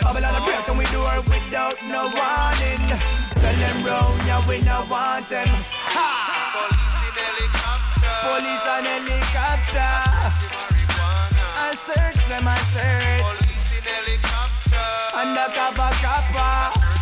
Babylon 0.00 0.34
a 0.34 0.40
break 0.40 0.66
and 0.66 0.78
we 0.78 0.86
do 0.86 1.04
it 1.04 1.20
without 1.28 1.76
no 1.92 2.08
warning. 2.08 2.80
Tell 3.36 3.56
them 3.60 3.84
round, 3.84 4.16
yeah, 4.24 4.40
we 4.48 4.62
no 4.62 4.86
want 4.88 5.28
them. 5.28 5.46
Ha! 5.46 6.08
Police 6.56 7.00
in 7.04 7.12
helicopter. 7.20 8.16
Police 8.24 8.64
and 8.72 8.86
helicopter. 8.96 9.92
I 11.52 11.76
search 11.84 12.20
them, 12.32 12.48
I 12.48 12.56
search. 12.72 13.20
Police 13.28 13.76
in 13.76 13.84
helicopter. 13.92 14.88
Undercover 15.20 15.92
copper. 16.00 17.01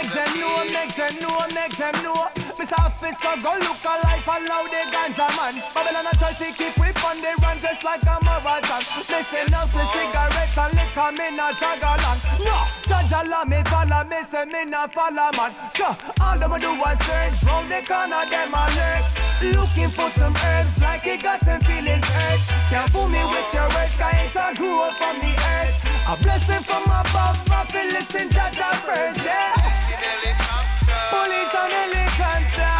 Make 0.00 0.12
the 0.12 0.14
them 0.14 0.40
know, 0.40 0.64
make 0.72 0.94
them 0.94 1.14
know, 1.20 1.46
make 1.54 1.76
them 1.76 2.02
know. 2.02 2.39
Miss 2.60 2.72
Officer, 2.76 3.40
go 3.40 3.56
look 3.56 3.80
alive 3.88 4.28
and 4.28 4.44
now 4.44 4.60
the 4.68 4.84
ganja 4.92 5.32
man. 5.32 5.56
Babylon 5.72 6.04
a 6.04 6.12
try 6.20 6.28
to 6.28 6.44
keep 6.52 6.76
we 6.76 6.92
on 7.08 7.16
the 7.16 7.32
run 7.40 7.56
just 7.56 7.82
like 7.82 8.04
a 8.04 8.20
marathon. 8.20 8.84
Listen 9.08 9.48
now 9.48 9.64
to 9.64 9.80
cigarettes 9.88 10.58
and 10.60 10.74
liquor, 10.76 11.08
me 11.16 11.32
not 11.32 11.56
drag 11.56 11.80
along. 11.80 12.20
No, 12.44 12.60
judge 12.84 13.12
Allah, 13.16 13.48
me 13.48 13.64
follow, 13.64 14.04
me 14.04 14.20
say 14.28 14.44
me 14.44 14.68
not 14.68 14.92
follow 14.92 15.32
man. 15.32 15.56
Sure, 15.72 15.96
all 16.20 16.36
them 16.36 16.52
a 16.52 16.58
do 16.60 16.76
is 16.76 17.00
search 17.08 17.48
round 17.48 17.72
the 17.72 17.80
corner, 17.80 18.28
them 18.28 18.52
alert. 18.52 19.08
Looking 19.40 19.88
for 19.88 20.10
some 20.12 20.36
herbs 20.36 20.82
like 20.82 21.06
it 21.06 21.22
got 21.22 21.40
them 21.40 21.62
feeling 21.62 22.04
hurt. 22.04 22.44
Can't 22.68 22.90
fool 22.92 23.08
me 23.08 23.24
with 23.24 23.54
your 23.56 23.72
words, 23.72 23.96
cause 23.96 24.20
it 24.20 24.36
all 24.36 24.52
grew 24.52 24.84
up 24.84 24.98
from 25.00 25.16
the 25.16 25.32
earth. 25.32 25.80
A 26.04 26.14
blessing 26.20 26.60
from 26.60 26.84
above, 26.84 27.40
I 27.48 27.64
feel 27.72 27.88
listen, 27.88 28.28
judge 28.28 28.60
first, 28.84 29.24
yeah. 29.24 30.69
Police 31.08 31.54
in 31.56 31.70
helicopter. 31.72 32.74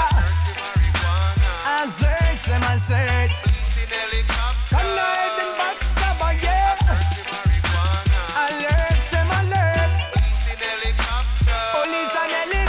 Helicopter. 0.85 1.53
search. 2.85 3.37
Come 4.71 4.93
heading 4.99 5.53
backstabber, 5.57 6.33
yeah. 6.43 6.77
Alert, 8.45 9.01
them 9.11 9.31
alert. 9.41 9.95
Police 11.73 12.15
helicopter. 12.21 12.61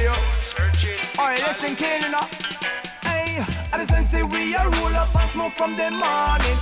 You. 0.00 0.14
Alright, 1.18 1.40
listen, 1.40 1.76
kill 1.76 2.10
now. 2.10 2.28
Hey, 3.02 3.44
I 3.72 3.78
just 3.78 3.90
sense 3.90 4.14
it, 4.14 4.24
we 4.24 4.54
a 4.54 4.68
roll 4.68 4.94
up 4.94 5.23
smoke 5.34 5.54
from 5.54 5.76
the 5.76 5.90
morning. 5.90 6.56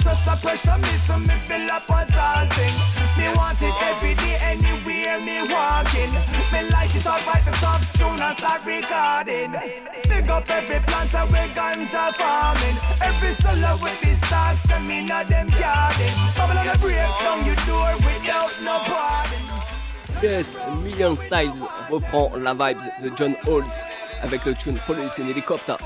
Stress 0.00 0.26
and 0.26 0.40
pressure, 0.40 0.78
me 0.78 0.88
so 1.06 1.18
me 1.18 1.34
fill 1.46 1.70
up 1.70 1.90
on 1.90 2.06
all 2.14 2.46
thing. 2.56 2.74
Me 3.18 3.28
want 3.36 3.60
it 3.60 3.74
every 3.82 4.14
day, 4.14 4.36
anywhere 4.40 5.20
me 5.20 5.42
walking. 5.52 6.10
Me 6.52 6.60
light 6.70 6.94
it 6.94 7.06
up, 7.06 7.20
the 7.44 7.52
top 7.62 7.80
tune 7.94 8.20
and 8.20 8.36
start 8.38 8.64
recording. 8.64 9.52
Pick 10.04 10.28
up 10.28 10.48
every 10.50 10.80
plant 10.80 11.14
and 11.14 11.30
we 11.30 11.42
ganja 11.54 12.14
farming. 12.14 12.76
Every 13.02 13.34
solo 13.34 13.78
with 13.82 14.00
these 14.00 14.18
stocks, 14.26 14.62
them 14.62 14.90
in 14.90 15.10
a 15.10 15.24
them 15.24 15.48
garden. 15.48 16.12
Babylon 16.36 16.78
break 16.80 17.12
down 17.20 17.44
your 17.46 17.60
door 17.68 17.92
without 18.06 18.52
no 18.62 18.78
pardon. 18.88 19.42
Yes, 20.22 20.58
Million 20.82 21.16
Styles 21.16 21.64
reprend 21.90 22.36
la 22.36 22.54
vibes 22.54 22.88
de 23.02 23.10
John 23.16 23.34
Holt 23.46 23.86
avec 24.22 24.44
le 24.44 24.54
tune 24.54 24.78
Police 24.86 25.18
in 25.18 25.26
Helicopter. 25.28 25.76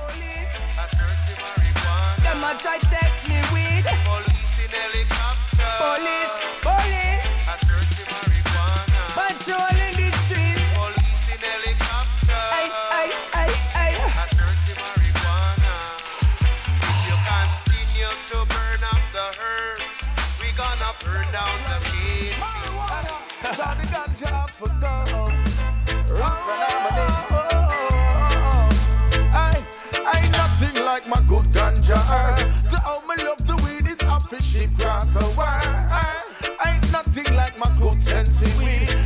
Ganja 31.64 31.96
herb. 31.96 32.36
To 32.70 32.76
how 32.78 33.00
me 33.08 33.24
love 33.24 33.46
the 33.46 33.56
weed, 33.64 33.88
it 33.88 34.04
off 34.04 34.30
a 34.32 34.42
ship 34.42 34.70
across 34.78 35.14
the 35.14 35.24
world. 35.34 36.58
Ain't 36.66 36.92
nothing 36.92 37.34
like 37.34 37.58
my 37.58 37.70
sensi 38.02 38.52
weed. 38.58 39.03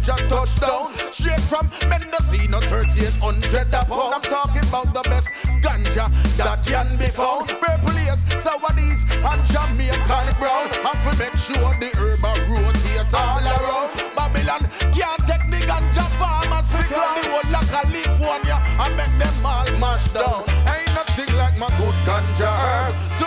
Ganja 0.00 0.28
touchdown. 0.28 0.92
Straight 1.12 1.40
from 1.40 1.70
Mendocino, 1.88 2.60
3800 2.60 3.68
a 3.74 3.84
pound. 3.84 4.14
I'm 4.14 4.22
talking 4.22 4.64
about 4.68 4.92
the 4.94 5.02
best 5.02 5.28
ganja 5.60 6.10
that 6.36 6.64
can 6.64 6.96
be 6.96 7.06
found. 7.06 7.48
Purple 7.48 7.94
lace, 7.94 8.24
sour 8.42 8.72
these, 8.76 9.04
and 9.10 9.42
Jamaican 9.46 10.26
brown. 10.38 10.68
Have 10.84 11.00
to 11.04 11.18
make 11.18 11.36
sure 11.36 11.74
the 11.78 11.90
herb 11.96 12.24
a 12.24 12.32
rotate 12.48 13.14
all 13.14 13.44
around. 13.44 13.90
Babylon 14.16 14.68
can't 14.92 15.20
take 15.26 15.46
the 15.50 15.60
ganja 15.66 16.06
farmers 16.18 16.70
for 16.70 16.82
clown. 16.84 17.22
The 17.22 17.28
whole 17.28 17.56
of 17.56 17.70
California 17.70 18.58
and 18.80 18.96
make 18.96 19.18
them 19.18 19.46
all 19.46 19.70
mash 19.78 20.08
down. 20.12 20.44
Ain't 20.68 20.94
nothing 20.94 21.34
like 21.36 21.56
my 21.58 21.68
good 21.78 21.96
ganja 22.06 22.48
herb. 22.48 23.19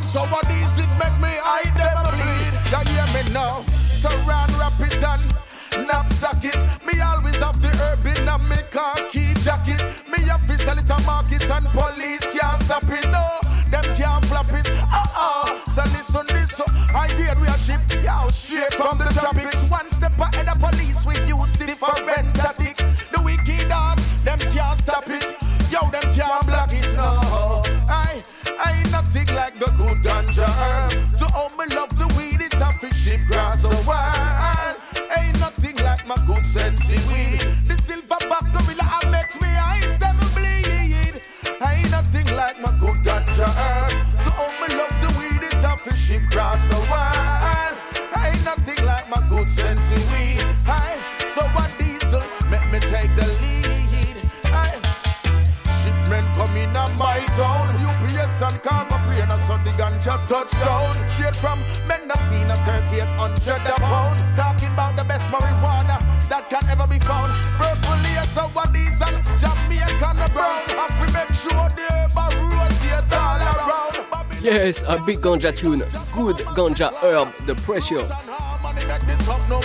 And 0.00 0.08
sour 0.08 0.40
these, 0.48 0.78
it 0.78 0.90
make 0.98 1.16
me 1.20 1.32
eyes 1.44 1.74
them 1.76 1.96
bleed. 2.12 2.52
You 2.72 2.80
hear 2.92 3.08
me 3.12 3.32
now? 3.32 3.64
Surround 3.68 4.52
rapid 4.56 4.92
and 5.04 5.22
knapsackets. 5.86 6.64
Me 6.86 7.00
always 7.00 7.36
have 7.36 7.60
the 7.60 7.68
herb 7.68 8.06
in 8.06 8.28
a 8.28 8.38
me 8.48 8.56
khaki 8.70 9.34
jacket. 9.42 9.80
Me 10.10 10.22
have 10.24 10.46
to 10.46 10.56
sell 10.58 10.78
it 10.78 10.88
market 11.04 11.42
and 11.50 11.66
police 11.76 12.24
can't 12.32 12.60
stop 12.62 12.84
it. 12.84 13.04
No, 13.10 13.26
them 13.70 13.84
can't 13.96 14.24
flap 14.26 14.50
it. 14.52 14.66
Uh-uh. 14.66 15.58
So 15.70 15.82
listen 15.92 16.26
this, 16.28 16.50
so 16.50 16.64
I 16.94 17.08
hear 17.16 17.34
we 17.40 17.48
are 17.48 17.58
ship, 17.58 17.80
yo, 18.02 18.28
straight 18.28 18.74
from 18.74 18.98
the 18.98 19.19
The 36.90 37.76
silverback 37.86 38.50
gorilla, 38.52 38.82
I 38.82 39.08
makes 39.10 39.40
me 39.40 39.46
eyes 39.46 39.98
them 40.00 40.18
bleed. 40.34 41.22
Ain't 41.62 41.90
nothing 41.90 42.26
like 42.34 42.60
my 42.60 42.72
good 42.80 42.98
ganja 43.06 43.46
herb. 43.46 44.24
To 44.24 44.30
all 44.34 44.50
me 44.58 44.74
love 44.74 44.96
the 45.00 45.08
weed, 45.18 45.42
it 45.42 45.62
a 45.62 45.76
fish 45.78 46.10
cross 46.30 46.66
the 46.66 46.80
world. 46.90 47.78
Ain't 48.18 48.44
nothing 48.44 48.84
like 48.84 49.08
my 49.08 49.22
good 49.28 49.48
sensi 49.48 49.94
weed. 50.10 50.42
Aye, 50.66 50.98
so 51.28 51.42
what 51.54 51.70
diesel, 51.78 52.22
make 52.50 52.66
me 52.72 52.80
take 52.80 53.14
the 53.14 53.26
lead. 53.38 54.16
Aye. 54.46 54.80
Shipment 55.82 56.26
coming 56.34 56.74
on 56.74 56.90
my 56.98 57.20
town. 57.38 57.70
UPS 57.86 58.42
and 58.42 58.60
cargo 58.64 58.98
plane, 59.06 59.30
I 59.30 59.38
saw 59.38 59.62
the 59.62 59.70
ganja 59.78 60.18
touchdown. 60.26 60.96
Straight 61.08 61.36
from 61.36 61.60
Mendocino, 61.86 62.56
3800 62.56 63.62
a 63.62 63.74
pound. 63.78 64.34
Talking 64.34 64.72
about 64.72 64.96
the 64.96 65.04
best 65.04 65.28
marijuana 65.28 65.99
that 66.40 66.48
can 66.50 66.68
ever 66.70 66.86
be 66.86 66.98
found. 67.00 67.32
Purple 67.58 67.96
lace, 68.02 68.30
sour 68.30 68.66
these 68.72 69.00
and 69.02 69.16
Jamaican 69.38 70.18
brown. 70.32 70.62
Make 71.12 71.34
sure 71.34 71.68
the 71.76 71.84
herb 71.90 72.16
rotate 72.16 73.12
all 73.12 73.40
around. 73.40 73.96
Yes, 74.42 74.84
a 74.86 74.98
big 74.98 75.20
ganja 75.20 75.54
tune. 75.56 75.80
Good 76.12 76.36
ganja 76.56 76.92
herb, 77.02 77.34
the 77.46 77.54
pressure. 77.56 78.06
Money 78.62 78.84
make 78.86 79.02
this 79.06 79.28
up 79.28 79.40
no. 79.48 79.60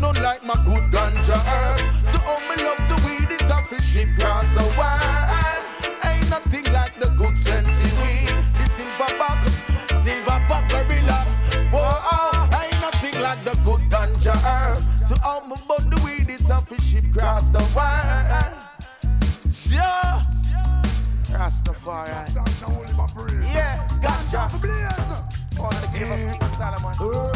Not 0.00 0.16
like 0.20 0.42
my 0.42 0.54
good 0.64 0.90
ganja 0.90 1.36
herb. 1.36 1.78
To 2.12 2.18
me 2.48 2.56
love 2.64 2.82
the 2.88 2.96
weed, 3.06 3.30
it 3.30 3.42
a 3.42 3.62
fish 3.68 3.84
ship 3.84 4.08
cross 4.18 4.50
the 4.52 4.64
world. 4.78 5.02
Ain't 6.04 6.28
nothing 6.30 6.64
like 6.72 6.98
the 6.98 7.08
good 7.18 7.38
sensi 7.38 7.88
weed. 8.00 8.32
The 8.56 8.64
silverback, 8.64 9.39
To 15.70 15.76
bud 15.76 15.90
the 15.90 16.02
weed, 16.04 16.28
it 16.28 16.50
a 16.50 16.60
fish 16.60 16.82
ship 16.82 17.04
cross 17.12 17.50
the 17.50 17.58
world. 17.58 17.76
Yeah. 19.70 20.24
Rastafari. 21.30 22.08
Yeah. 23.54 23.86
All 25.60 25.70
the 25.70 25.86
give 25.92 26.10
up 26.10 26.18
King 26.18 26.48
Solomon. 26.48 26.94
Oh, 26.98 27.30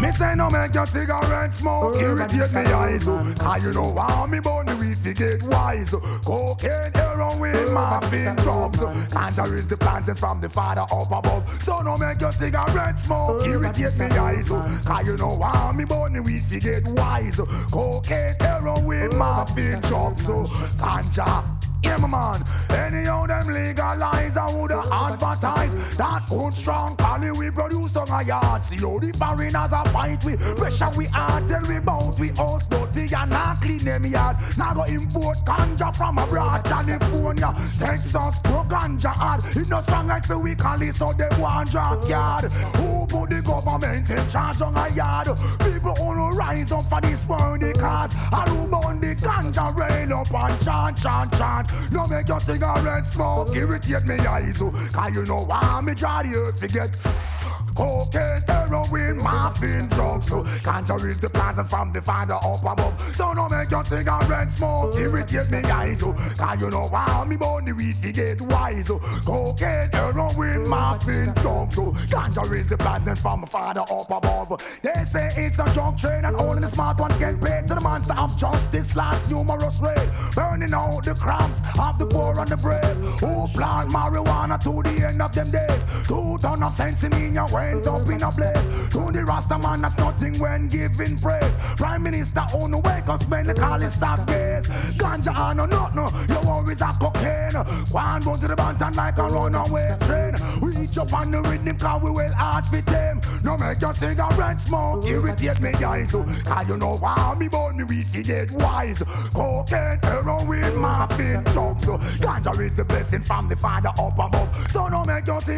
Me 0.00 0.12
say 0.12 0.34
no 0.36 0.48
make 0.48 0.72
your 0.74 0.86
cigarette 0.86 1.52
smoke 1.52 1.96
irritate 1.96 2.54
me 2.54 2.72
eyes. 2.72 3.04
Cause 3.04 3.36
ah, 3.40 3.56
you 3.56 3.72
know 3.72 3.92
how 3.96 4.26
me 4.26 4.38
burn 4.38 4.66
the 4.66 4.76
weed 4.76 4.96
fi 4.96 5.12
get 5.12 5.42
wise. 5.42 5.90
Cocaine, 6.24 6.92
heroin, 6.94 7.74
morphine, 7.74 8.36
drugs. 8.36 8.80
Ganja 8.80 9.58
is 9.58 9.66
the 9.66 9.76
planting 9.76 10.14
from 10.14 10.40
the 10.40 10.48
father 10.48 10.82
up 10.82 11.10
above 11.10 11.62
So 11.62 11.80
no 11.80 11.98
make 11.98 12.20
your 12.20 12.32
cigarette 12.32 12.98
smoke 13.00 13.44
irritate 13.44 13.98
me 13.98 14.06
eyes. 14.16 14.48
Cause 14.48 14.86
ah, 14.86 15.00
you 15.00 15.16
know 15.16 15.40
how 15.40 15.72
me 15.72 15.84
burn 15.84 16.12
the 16.12 16.22
weed 16.22 16.44
fi 16.44 16.60
get 16.60 16.86
wise. 16.86 17.40
Cocaine, 17.72 18.36
heroin, 18.38 19.18
morphine, 19.18 19.80
drugs. 19.80 20.28
Ganja 20.28 21.58
yeah, 21.82 21.96
my 21.96 22.08
man. 22.08 22.44
Anyhow, 22.70 23.26
them 23.26 23.46
legalize, 23.48 24.36
I 24.36 24.50
woulda 24.52 24.82
advertise 24.90 25.57
that 25.96 26.22
good 26.28 26.54
strong 26.54 26.96
Cali 26.96 27.30
we 27.30 27.50
produce 27.50 27.96
on 27.96 28.08
a 28.08 28.24
yard. 28.24 28.64
See 28.64 28.76
how 28.76 28.98
the 28.98 29.12
foreigners 29.12 29.72
a 29.72 29.88
fight 29.90 30.22
we 30.24 30.36
pressure 30.36 30.90
we 30.96 31.06
hard 31.06 31.48
tell 31.48 31.62
we 31.66 31.78
bout 31.80 32.18
we 32.18 32.28
house 32.28 32.64
dirty 32.64 33.14
and 33.14 33.30
not 33.30 33.60
clean 33.60 33.84
them 33.84 34.06
yard. 34.06 34.36
Now 34.56 34.74
go 34.74 34.84
import 34.84 35.38
ganja 35.44 35.94
from 35.94 36.18
abroad, 36.18 36.64
California, 36.64 37.54
Texas, 37.78 38.38
grow 38.40 38.64
ganja 38.64 39.12
hard. 39.12 39.44
It 39.56 39.68
no 39.68 39.80
strong 39.80 40.08
like 40.08 40.26
the 40.26 40.38
we 40.38 40.54
call 40.54 40.80
it, 40.82 40.94
so 40.94 41.12
they 41.12 41.28
want 41.38 41.70
junkyard. 41.70 42.44
Who 42.76 43.06
put 43.06 43.30
the 43.30 43.42
government 43.42 44.10
in 44.10 44.28
charge 44.28 44.60
on 44.60 44.76
a 44.76 44.88
yard? 44.94 45.28
People 45.60 45.94
no 46.14 46.30
rise 46.30 46.72
up 46.72 46.88
for 46.88 47.00
this 47.00 47.26
world, 47.26 47.60
the 47.60 47.72
cause. 47.72 48.12
I 48.32 48.48
who 48.48 48.66
burn 48.66 49.00
the 49.00 49.14
ganja 49.16 49.74
rain 49.74 50.12
up 50.12 50.32
and 50.32 50.60
chant, 50.64 50.98
chant, 50.98 51.32
chant. 51.36 51.92
No 51.92 52.06
make 52.06 52.28
your 52.28 52.40
cigarette 52.40 53.06
smoke 53.06 53.54
irritate 53.54 54.04
me 54.04 54.18
eyes. 54.18 54.60
oh. 54.60 54.70
Cause 54.92 55.14
you 55.14 55.24
know 55.24 55.44
why 55.44 55.77
me 55.82 55.94
draw 55.94 56.22
the 56.22 56.34
earth 56.34 56.60
to 56.60 56.68
get 56.68 56.90
cocaine, 57.74 58.42
heroin, 58.46 59.18
morphine, 59.18 59.88
drugs. 59.88 60.26
So 60.28 60.42
ganja 60.64 60.98
is 61.08 61.18
the 61.18 61.30
plant 61.30 61.58
from 61.68 61.92
the 61.92 62.02
father 62.02 62.34
up 62.34 62.64
above. 62.64 63.00
So 63.14 63.32
no 63.32 63.48
make 63.48 63.70
your 63.70 63.84
cigarette 63.84 64.50
smoke 64.50 64.96
irritate 64.96 65.50
me 65.50 65.58
eyes. 65.70 66.02
oh. 66.02 66.12
Cause 66.36 66.60
you 66.60 66.70
know 66.70 66.88
why 66.88 67.24
me 67.28 67.36
burn 67.36 67.64
the 67.66 67.72
weed 67.72 67.96
to 68.02 68.12
get 68.12 68.40
wise. 68.40 68.90
oh. 68.90 68.98
Cocaine, 69.24 69.90
heroin, 69.92 70.68
morphine, 70.68 71.32
drugs. 71.34 71.76
So 71.76 71.92
ganja 72.10 72.56
is 72.56 72.68
the 72.68 72.76
plant 72.76 73.18
from 73.18 73.42
the 73.42 73.46
father 73.46 73.82
up 73.82 74.10
above. 74.10 74.80
They 74.82 75.04
say 75.04 75.32
it's 75.36 75.58
a 75.58 75.72
drug 75.72 75.96
train 75.98 76.24
and 76.24 76.36
only 76.36 76.62
the 76.62 76.68
smart 76.68 76.98
ones 76.98 77.18
get 77.18 77.40
paid 77.40 77.68
to 77.68 77.74
the 77.74 77.80
monster 77.80 78.14
of 78.14 78.36
justice 78.36 78.96
last 78.96 79.30
numerous 79.30 79.80
raid. 79.80 80.10
Burning 80.34 80.74
out 80.74 81.04
the 81.04 81.14
cramps 81.14 81.62
of 81.78 81.98
the 81.98 82.06
poor 82.06 82.38
and 82.38 82.48
the 82.48 82.56
brave. 82.56 82.96
Who 83.20 83.46
plant 83.48 83.90
marijuana 83.90 84.60
to 84.64 84.82
the 84.82 85.06
end 85.06 85.22
of 85.22 85.34
them 85.34 85.50
days. 85.50 85.67
Two 86.06 86.38
ton 86.38 86.62
of 86.62 86.72
sense 86.72 87.04
in 87.04 87.10
me 87.10 87.38
went 87.52 87.86
up 87.86 88.08
in 88.08 88.22
a 88.22 88.32
blaze. 88.32 88.88
To 88.90 89.12
the 89.12 89.24
Rasta 89.26 89.58
man, 89.58 89.82
that's 89.82 89.98
nothing 89.98 90.38
when 90.38 90.68
giving 90.68 91.18
praise. 91.18 91.56
Prime 91.76 92.02
Minister 92.02 92.40
on 92.54 92.70
the 92.70 92.78
up, 92.78 93.22
spend 93.22 93.48
the 93.48 93.54
call 93.54 93.82
it 93.82 93.90
stop 93.90 94.26
gaze. 94.26 94.66
Ganja 94.96 95.32
ah, 95.34 95.50
on 95.50 95.68
not, 95.68 95.94
no, 95.94 96.10
your 96.28 96.42
worries 96.42 96.80
are 96.80 96.96
cocaine. 96.98 97.54
One 97.90 98.22
run 98.22 98.40
to 98.40 98.48
the 98.48 98.56
bantan 98.56 98.96
like 98.96 99.18
a 99.18 99.22
runaway 99.22 99.96
train. 100.00 100.34
Reach 100.62 100.96
up 100.98 101.12
on 101.12 101.30
the 101.30 101.42
rhythm, 101.42 101.76
cause 101.78 102.02
we 102.02 102.10
will 102.10 102.32
hard 102.32 102.66
fit 102.66 102.86
them. 102.86 103.20
No 103.44 103.56
make 103.56 103.80
your 103.80 103.92
cigarette 103.92 104.60
smoke, 104.60 105.04
irritate 105.04 105.60
me 105.60 105.72
eyes. 105.84 106.12
Cause 106.12 106.68
you 106.68 106.76
know 106.76 106.96
why 106.96 107.36
me 107.38 107.48
burn 107.48 107.76
me 107.76 107.84
weed 107.84 108.08
fi 108.08 108.22
get 108.22 108.50
wise. 108.50 109.02
Cocaine, 109.34 110.00
heroin, 110.02 110.76
morphine, 110.78 111.44
drugs. 111.44 111.84
Ganja 111.84 112.58
is 112.60 112.74
the 112.74 112.84
blessing 112.84 113.22
from 113.22 113.48
the 113.48 113.56
Father 113.56 113.90
up 113.90 114.18
above. 114.18 114.70
So 114.70 114.88
no 114.88 115.04
make 115.04 115.26
your 115.26 115.40
cigarette 115.40 115.57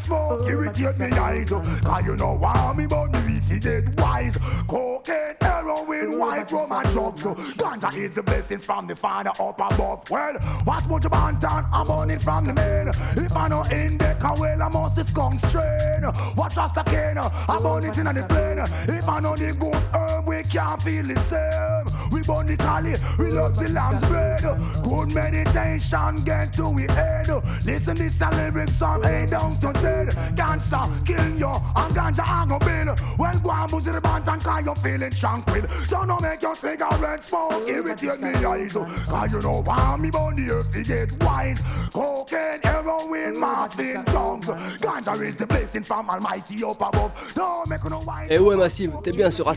smoke, 0.00 0.48
irritate 0.48 0.98
me 0.98 1.18
eyes. 1.18 1.50
Cause 1.50 2.06
you 2.06 2.16
know 2.16 2.34
why 2.34 2.72
me 2.76 2.86
burn 2.86 3.12
me 3.12 3.20
weed 3.26 3.44
fi 3.44 3.58
get 3.58 4.00
wise. 4.00 4.36
Cocaine, 4.66 5.36
heroin, 5.40 6.18
white 6.18 6.50
rum 6.50 6.72
and 6.72 6.88
drugs. 6.90 7.22
Ganja 7.22 7.96
is 7.96 8.14
the 8.14 8.22
blessing 8.22 8.58
from 8.58 8.86
the 8.86 8.96
Father 8.96 9.30
up 9.30 9.60
above. 9.60 10.08
Well, 10.10 10.34
what's 10.64 10.86
much 10.88 11.04
about 11.04 11.40
town? 11.40 11.66
I'm 11.72 11.86
burning 11.86 12.18
from 12.18 12.46
the 12.46 12.52
main. 12.52 12.88
If 13.24 13.36
I 13.36 13.48
know 13.48 13.62
in 13.64 13.98
the 13.98 14.16
car, 14.18 14.38
well, 14.38 14.62
I 14.62 14.68
must 14.68 14.96
the 14.96 15.04
skunk 15.04 15.40
strain. 15.40 16.02
Watch 16.36 16.56
us 16.58 16.72
the 16.72 16.82
cane, 16.82 17.18
I 17.18 17.58
burn 17.62 17.84
it 17.84 17.96
in 17.96 18.04
the 18.04 18.24
plane. 18.28 18.58
If 18.96 19.08
I 19.08 19.20
know 19.20 19.36
the 19.36 19.52
good 19.52 19.74
herb, 19.94 20.19
can't 20.44 20.82
feel 20.82 21.06
the 21.06 21.18
same. 21.20 22.10
We 22.10 22.22
burn 22.22 22.46
the 22.46 22.56
cali, 22.56 22.94
we 23.18 23.30
love 23.30 23.56
the 23.56 23.68
lamb's 23.68 24.04
bread. 24.06 24.42
Good 24.82 25.14
meditation, 25.14 26.24
get 26.24 26.52
to 26.54 26.68
we 26.68 26.82
head. 26.82 27.28
Listen 27.64 27.96
this 27.96 28.20
a 28.20 28.30
lyrics 28.30 28.78
from 28.78 29.04
A 29.04 29.26
down 29.26 29.56
to. 29.60 29.72
Cancer, 30.36 30.80
kill 31.04 31.36
you, 31.36 31.46
and 31.48 31.94
ganja. 31.94 32.30
Well, 33.18 33.38
go 33.38 33.50
and 33.50 33.70
put 33.70 33.84
to 33.84 33.92
and 33.94 34.42
cause 34.42 34.64
you're 34.64 34.74
feeling 34.76 35.10
tranquil. 35.12 35.68
So 35.86 36.04
no 36.04 36.18
make 36.18 36.42
your 36.42 36.56
cigarette 36.56 37.22
smoke, 37.22 37.68
irritate 37.68 38.20
me 38.20 38.44
eyes. 38.44 38.72
Cause 38.72 39.32
you 39.32 39.42
know 39.42 39.62
why 39.62 39.96
me 39.96 40.10
the 40.10 40.50
earth, 40.50 40.74
you 40.74 40.84
get 40.84 41.22
wise. 41.22 41.60
Cocaine, 41.92 42.60
heroin, 42.62 43.38
morphine. 43.38 44.04
Ganja 44.04 45.26
is 45.26 45.36
the 45.36 45.46
blessing 45.46 45.82
from 45.82 46.10
Almighty 46.10 46.64
up 46.64 46.80
above. 46.80 47.32
Don't 47.34 47.68
make 47.68 47.84
no 47.84 48.00
wine. 48.00 48.28
Et 48.30 48.38
ouais 48.38 48.56
Massive, 48.56 48.92
t'es 49.02 49.12
bien 49.12 49.30
sur 49.30 49.48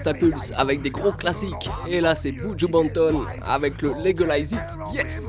avec 0.55 0.73
des 0.82 0.91
gros 0.91 1.12
classiques. 1.12 1.70
Et 1.88 2.02
là 2.02 2.16
c'est 2.16 2.32
Buju 2.32 2.68
Banton 2.68 3.26
avec 3.45 3.82
le 3.82 3.94
Legalize 4.04 4.54
It. 4.54 4.60
Yes 4.94 5.26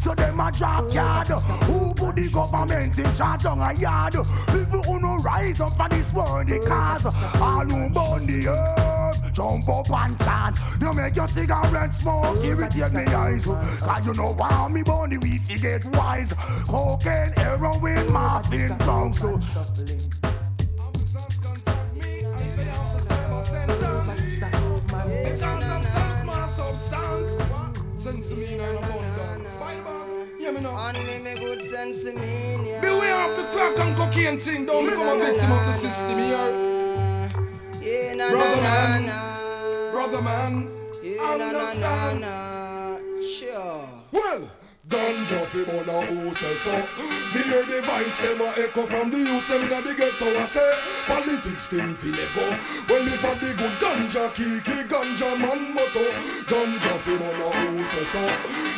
so 0.00 0.14
them 0.14 0.40
a 0.40 0.50
drop 0.52 0.92
yard. 0.92 1.28
Who 1.28 1.94
put 1.94 2.16
the 2.16 2.28
government 2.28 2.98
in 2.98 3.14
charge 3.16 3.35
on 3.44 3.60
a 3.60 3.72
yard? 3.78 4.14
People 4.46 4.82
who 4.82 5.00
no 5.00 5.16
rise 5.18 5.60
up 5.60 5.76
for 5.76 5.88
this 5.88 6.12
world, 6.12 6.48
cause 6.64 7.06
all 7.40 7.64
who 7.64 7.88
burn 7.90 8.26
the 8.26 8.48
earth, 8.48 9.32
jump 9.32 9.68
up 9.68 9.90
and 9.90 10.18
chant. 10.18 10.56
You 10.80 10.92
make 10.92 11.16
your 11.16 11.26
cigarette 11.26 11.92
smoke, 11.92 12.42
irritate 12.44 12.92
me 12.94 13.04
eyes. 13.06 13.44
Cause 13.44 14.06
you 14.06 14.14
know 14.14 14.32
why 14.32 14.68
me 14.68 14.82
burn 14.82 15.10
the 15.10 15.18
weed, 15.18 15.42
you 15.48 15.58
get 15.58 15.84
wise. 15.96 16.32
Cocaine, 16.66 17.32
heroin, 17.36 18.12
morphine, 18.12 18.78
drugs. 18.78 19.20
So 19.20 19.40
Sense 27.96 28.30
me 28.36 28.54
in 28.54 28.60
abundance. 28.60 29.35
Yeah, 30.46 30.52
me 30.52 30.60
know. 30.60 30.76
And 30.76 31.24
me 31.24 31.34
good 31.40 31.64
sense 31.64 32.04
to 32.04 32.12
me, 32.12 32.70
yeah. 32.70 32.80
Beware 32.80 33.28
of 33.28 33.36
the 33.36 33.42
crack 33.50 33.76
and 33.80 33.96
cocaine 33.96 34.38
thing. 34.38 34.64
Don't 34.64 34.88
become 34.88 35.20
a 35.20 35.24
victim 35.24 35.50
of 35.50 35.66
the 35.66 35.72
system 35.72 36.18
here. 36.18 36.52
Yeah, 37.82 38.14
na, 38.14 38.30
Brother 38.30 38.62
man. 38.62 39.90
Brother 39.90 40.22
man. 40.22 40.70
Na, 41.02 41.36
na, 41.36 41.44
Understand? 41.48 42.24
Sure. 43.26 43.88
Well, 44.12 44.48
ganja 44.88 45.46
fi 45.46 45.64
burn 45.64 45.88
a 45.88 46.34
say 46.34 46.54
so. 46.56 46.72
Me 47.34 47.42
hear 47.42 47.64
the 47.64 47.82
voice 47.86 48.18
them 48.20 48.40
a 48.40 48.48
echo 48.62 48.86
from 48.86 49.10
the 49.10 49.18
youth 49.18 49.48
them 49.48 49.64
inna 49.64 49.82
the 49.82 49.94
ghetto 49.94 50.26
a 50.26 50.46
say 50.46 50.72
politics 51.06 51.66
thing 51.68 51.94
fi 51.96 52.08
let 52.10 52.34
go. 52.34 52.46
Well, 52.88 53.06
if 53.06 53.24
a 53.24 53.32
the 53.40 53.54
good 53.58 53.80
ganja 53.80 54.32
kiki 54.34 54.86
ganja 54.88 55.38
man 55.38 55.74
motto, 55.74 56.04
ganja 56.46 56.98
fi 57.02 57.16
burn 57.18 57.42
a 57.42 57.84
say 57.90 58.04
so. 58.12 58.22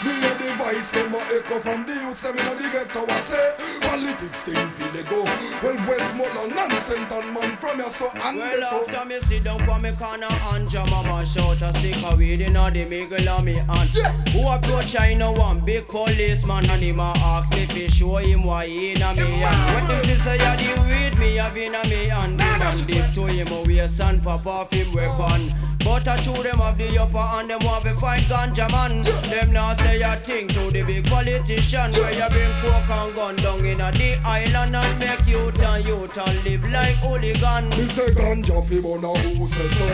Me 0.05 0.13
hear 0.21 0.35
the 0.39 0.57
voice 0.57 0.91
them 0.91 1.15
a 1.15 1.21
echo 1.37 1.61
from 1.61 1.85
the 1.87 1.93
youth 1.93 2.23
them 2.23 2.39
inna 2.39 2.55
the 2.55 2.69
ghetto 2.73 3.05
a 3.05 3.19
say 3.23 3.79
politics 3.81 4.43
thing 4.43 4.71
fi 4.71 4.91
let 4.95 5.09
go. 5.11 5.25
Well, 5.63 5.77
Westmoreland 5.87 6.55
nonsense 6.55 7.13
and 7.13 7.35
man 7.35 7.57
from 7.57 7.79
your 7.79 7.91
so 7.91 8.09
and 8.15 8.39
Well, 8.39 8.71
so. 8.71 8.91
after 8.91 9.09
me 9.09 9.21
sit 9.21 9.45
down 9.45 9.59
for 9.67 9.79
me 9.79 9.93
corner 9.93 10.27
and 10.53 10.69
jam 10.71 10.89
a 10.89 11.03
mash 11.05 11.37
out 11.37 11.61
a 11.61 11.73
stick 11.79 12.03
of 12.03 12.19
weed 12.19 12.41
inna 12.41 12.71
the 12.71 12.89
middle 12.89 13.29
of 13.29 13.45
me 13.45 13.57
hand. 13.57 13.91
Who 14.31 14.49
approach 14.49 14.99
I 14.99 15.15
know 15.15 15.33
one 15.33 15.61
big 15.65 15.87
policeman 16.05 16.71
and 16.71 16.83
him 16.83 17.01
a 17.01 17.13
ask 17.17 17.51
me 17.55 17.67
fi 17.67 17.89
show 17.89 18.17
him 18.17 18.45
why 18.45 18.67
he 18.67 18.93
inna 18.93 19.15
me. 19.15 19.25
When 19.75 19.87
him 20.05 20.19
say 20.19 20.39
ya 20.39 20.55
the 20.55 20.69
weed 20.87 21.18
me 21.19 21.37
have 21.37 21.57
inna 21.57 21.83
me 21.85 22.07
hand, 22.07 22.39
the 22.39 22.45
man 22.45 22.87
dip 22.87 23.13
to 23.15 23.27
him 23.27 23.49
a 23.49 23.63
waist 23.63 24.01
and 24.01 24.23
pop 24.23 24.47
off 24.47 24.73
him 24.73 24.93
weapon. 24.95 25.51
But 25.85 26.07
I 26.07 26.17
chew 26.23 26.35
them 26.43 26.59
have 26.59 26.77
the 26.77 26.99
upper 26.99 27.25
and 27.39 27.49
them 27.51 27.61
want 27.65 27.85
to 27.85 27.95
fight 27.97 28.23
ganja 28.29 28.71
man. 28.71 29.03
Them 29.31 29.53
now 29.53 29.75
say 29.77 30.03
a 30.03 30.17
thing 30.17 30.49
to 30.49 30.71
the 30.71 30.83
big 30.83 31.07
politician 31.07 31.93
where 31.93 32.13
you 32.13 32.29
bring 32.29 32.53
coke 32.61 32.91
and 32.91 33.15
gun 33.15 33.37
down 33.37 33.65
inna 33.65 33.91
the 33.93 34.21
island 34.25 34.77
and 34.77 34.99
make 34.99 35.27
youth 35.27 35.63
and 35.63 35.85
youth 35.87 36.19
and 36.19 36.45
live 36.45 36.71
like 36.71 36.97
hooligan. 36.97 37.71
Me 37.71 37.87
say 37.87 38.11
ganja 38.13 38.61
fi 38.69 38.81
burn 38.81 39.05
a 39.05 39.13
who 39.19 39.47
say 39.47 39.69
so. 39.79 39.87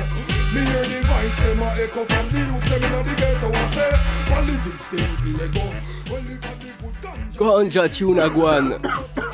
Me 0.55 0.61
hear 0.65 0.85
the 0.89 1.01
voice 1.07 1.39
them 1.45 1.63
a 1.63 1.69
echo 1.79 2.05
from 2.05 2.27
the 2.33 2.41
youth 2.41 2.69
them 2.71 2.83
inna 2.85 3.01
the 3.05 3.15
ghetto 3.15 3.49
a 3.53 3.65
say 3.75 3.93
politics 4.33 4.89
thing 4.89 5.17
fi 5.23 5.31
let 5.39 5.55
go. 5.55 5.65
Well, 6.11 6.23
if 6.27 6.43
a 6.43 6.53
the 6.59 6.73
good 6.81 6.97
ganja 7.03 7.39
Ganja 7.39 7.93
Tune 7.95 8.17
Agwan. 8.17 9.34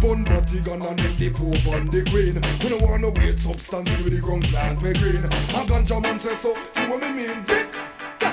Keep 0.00 0.10
on 0.10 0.24
Vatican 0.24 0.80
and 0.80 0.98
then 0.98 1.16
the 1.18 1.30
Pope 1.30 1.74
and 1.74 1.92
the 1.92 2.02
Queen. 2.08 2.40
We 2.62 2.70
don't 2.70 2.80
want 2.80 3.02
no 3.02 3.10
weird 3.10 3.38
substance 3.38 3.90
with 3.98 4.14
the 4.14 4.20
ground 4.20 4.44
plant 4.44 4.80
we 4.80 4.94
green. 4.94 5.24
A 5.24 5.28
ganja 5.66 6.00
man 6.00 6.18
say 6.18 6.34
so, 6.36 6.54
see 6.74 6.86
what 6.86 7.02
me 7.02 7.12
mean? 7.12 7.79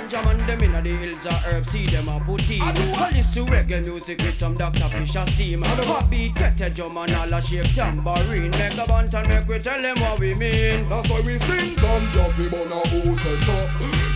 Rastaman 0.07 0.47
them 0.47 0.63
inna 0.63 0.81
the 0.81 0.89
hills 0.95 1.25
of 1.25 1.33
herb, 1.43 1.65
see 1.65 1.85
them 1.87 2.07
a 2.07 2.19
put 2.21 2.49
in. 2.49 2.61
I 2.61 3.11
listen 3.11 3.45
to 3.45 3.51
reggae 3.51 3.83
music 3.83 4.19
with 4.19 4.39
some 4.39 4.53
Dr. 4.53 4.87
Fisher 4.89 5.25
steam. 5.31 5.63
Hot 5.63 6.09
beat, 6.09 6.33
tete 6.35 6.73
drum 6.75 6.97
and 6.97 7.11
all 7.13 7.33
a 7.33 7.41
shake 7.41 7.73
tambourine. 7.75 8.51
Make 8.51 8.77
a 8.77 8.85
bunt 8.87 9.13
and 9.13 9.27
make 9.27 9.47
we 9.47 9.59
tell 9.59 9.81
them 9.81 9.99
what 9.99 10.19
we 10.19 10.33
mean. 10.35 10.87
That's 10.87 11.09
why 11.09 11.19
we 11.21 11.37
sing 11.39 11.75
ganja 11.75 12.31
fi 12.33 12.47
burn 12.47 12.71
a 12.71 12.79
who 12.87 13.15
say 13.17 13.33
eh, 13.33 13.43
so. 13.43 13.55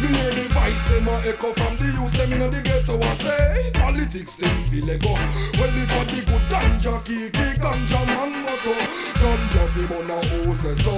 Me 0.01 0.07
hear 0.07 0.31
the 0.31 0.47
voice 0.53 0.85
them 0.87 1.07
a 1.07 1.15
echo 1.27 1.51
from 1.59 1.75
the 1.75 1.87
youth 1.91 2.13
them 2.13 2.33
inna 2.33 2.49
the 2.49 2.61
ghetto 2.61 2.95
a 2.95 3.15
say 3.15 3.71
politics 3.73 4.35
them 4.37 4.63
fi 4.71 4.79
lego. 4.81 5.13
Well 5.59 5.71
the 5.75 5.85
body 5.91 6.21
good 6.23 6.45
ganja 6.47 7.03
kiki 7.03 7.59
ganja 7.59 8.05
man 8.07 8.31
motto. 8.43 8.73
Ganja 9.19 9.63
fi 9.73 9.83
burn 9.91 10.09
a 10.09 10.17
who 10.27 10.55
say 10.55 10.71
eh, 10.71 10.75
so. 10.75 10.95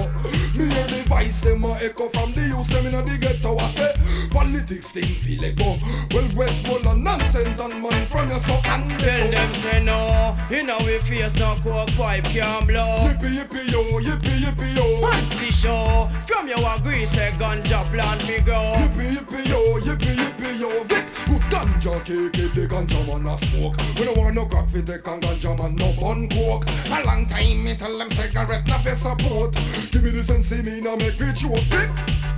Me 0.56 0.70
hear 0.70 0.86
the 0.86 1.02
voice 1.08 1.40
them 1.40 1.64
a 1.64 1.74
echo 1.82 2.08
from 2.10 2.32
the 2.32 2.46
youth 2.46 2.68
them 2.68 2.86
inna 2.86 3.02
the 3.02 3.18
ghetto 3.18 3.56
a 3.58 3.68
say 3.74 3.94
politics 4.30 4.83
them 4.92 5.04
fi 5.04 5.36
lego. 5.38 5.76
Well 6.12 6.28
Westmoreland 6.36 7.04
nonsense 7.04 7.60
and 7.60 7.82
man 7.82 8.06
from 8.06 8.28
your 8.28 8.40
so 8.40 8.54
and 8.64 8.98
Tell 8.98 9.30
them 9.30 9.54
say 9.54 9.82
no, 9.84 10.36
you 10.50 10.62
know 10.62 10.78
we 10.80 10.98
face 10.98 11.34
no 11.36 11.56
coke 11.62 11.90
pipe 11.96 12.24
can 12.24 12.66
blow. 12.66 13.08
Yippee 13.08 13.38
yippee 13.38 13.72
yo, 13.72 13.82
yippee 14.00 14.38
yippee 14.44 14.76
yo. 14.76 14.84
Fancy 15.06 15.52
show, 15.52 16.08
from 16.26 16.48
you 16.48 16.56
agree 16.56 17.06
say 17.06 17.30
ganja 17.38 17.84
plant 17.92 18.22
fi 18.22 18.40
grow. 18.40 18.74
Yippee 18.80 19.16
yippee 19.16 19.48
yo, 19.48 19.60
yippee 19.80 20.16
yippee 20.16 20.60
yo. 20.60 20.84
Vic, 20.84 21.06
good 21.26 21.42
ganja 21.52 21.98
cake, 22.04 22.54
the 22.54 22.66
ganja 22.68 23.00
man 23.06 23.26
a 23.26 23.36
smoke. 23.38 23.76
We 23.98 24.04
don't 24.04 24.16
want 24.16 24.34
no 24.34 24.46
crack 24.46 24.68
take 24.72 25.06
and 25.06 25.22
ganja 25.22 25.56
man 25.58 25.76
no 25.76 25.92
fun 25.92 26.28
coke. 26.28 26.64
A 26.90 27.04
long 27.04 27.26
time 27.26 27.64
me 27.64 27.74
tell 27.74 27.96
them 27.96 28.10
cigarette 28.10 28.66
na 28.66 28.78
fi 28.78 28.90
support. 28.90 29.54
Give 29.90 30.02
me 30.02 30.10
the 30.10 30.24
sense 30.24 30.50
me 30.52 30.80
now 30.80 30.96
make 30.96 31.18
me 31.18 31.32
choke. 31.32 31.58
Vic. 31.70 32.33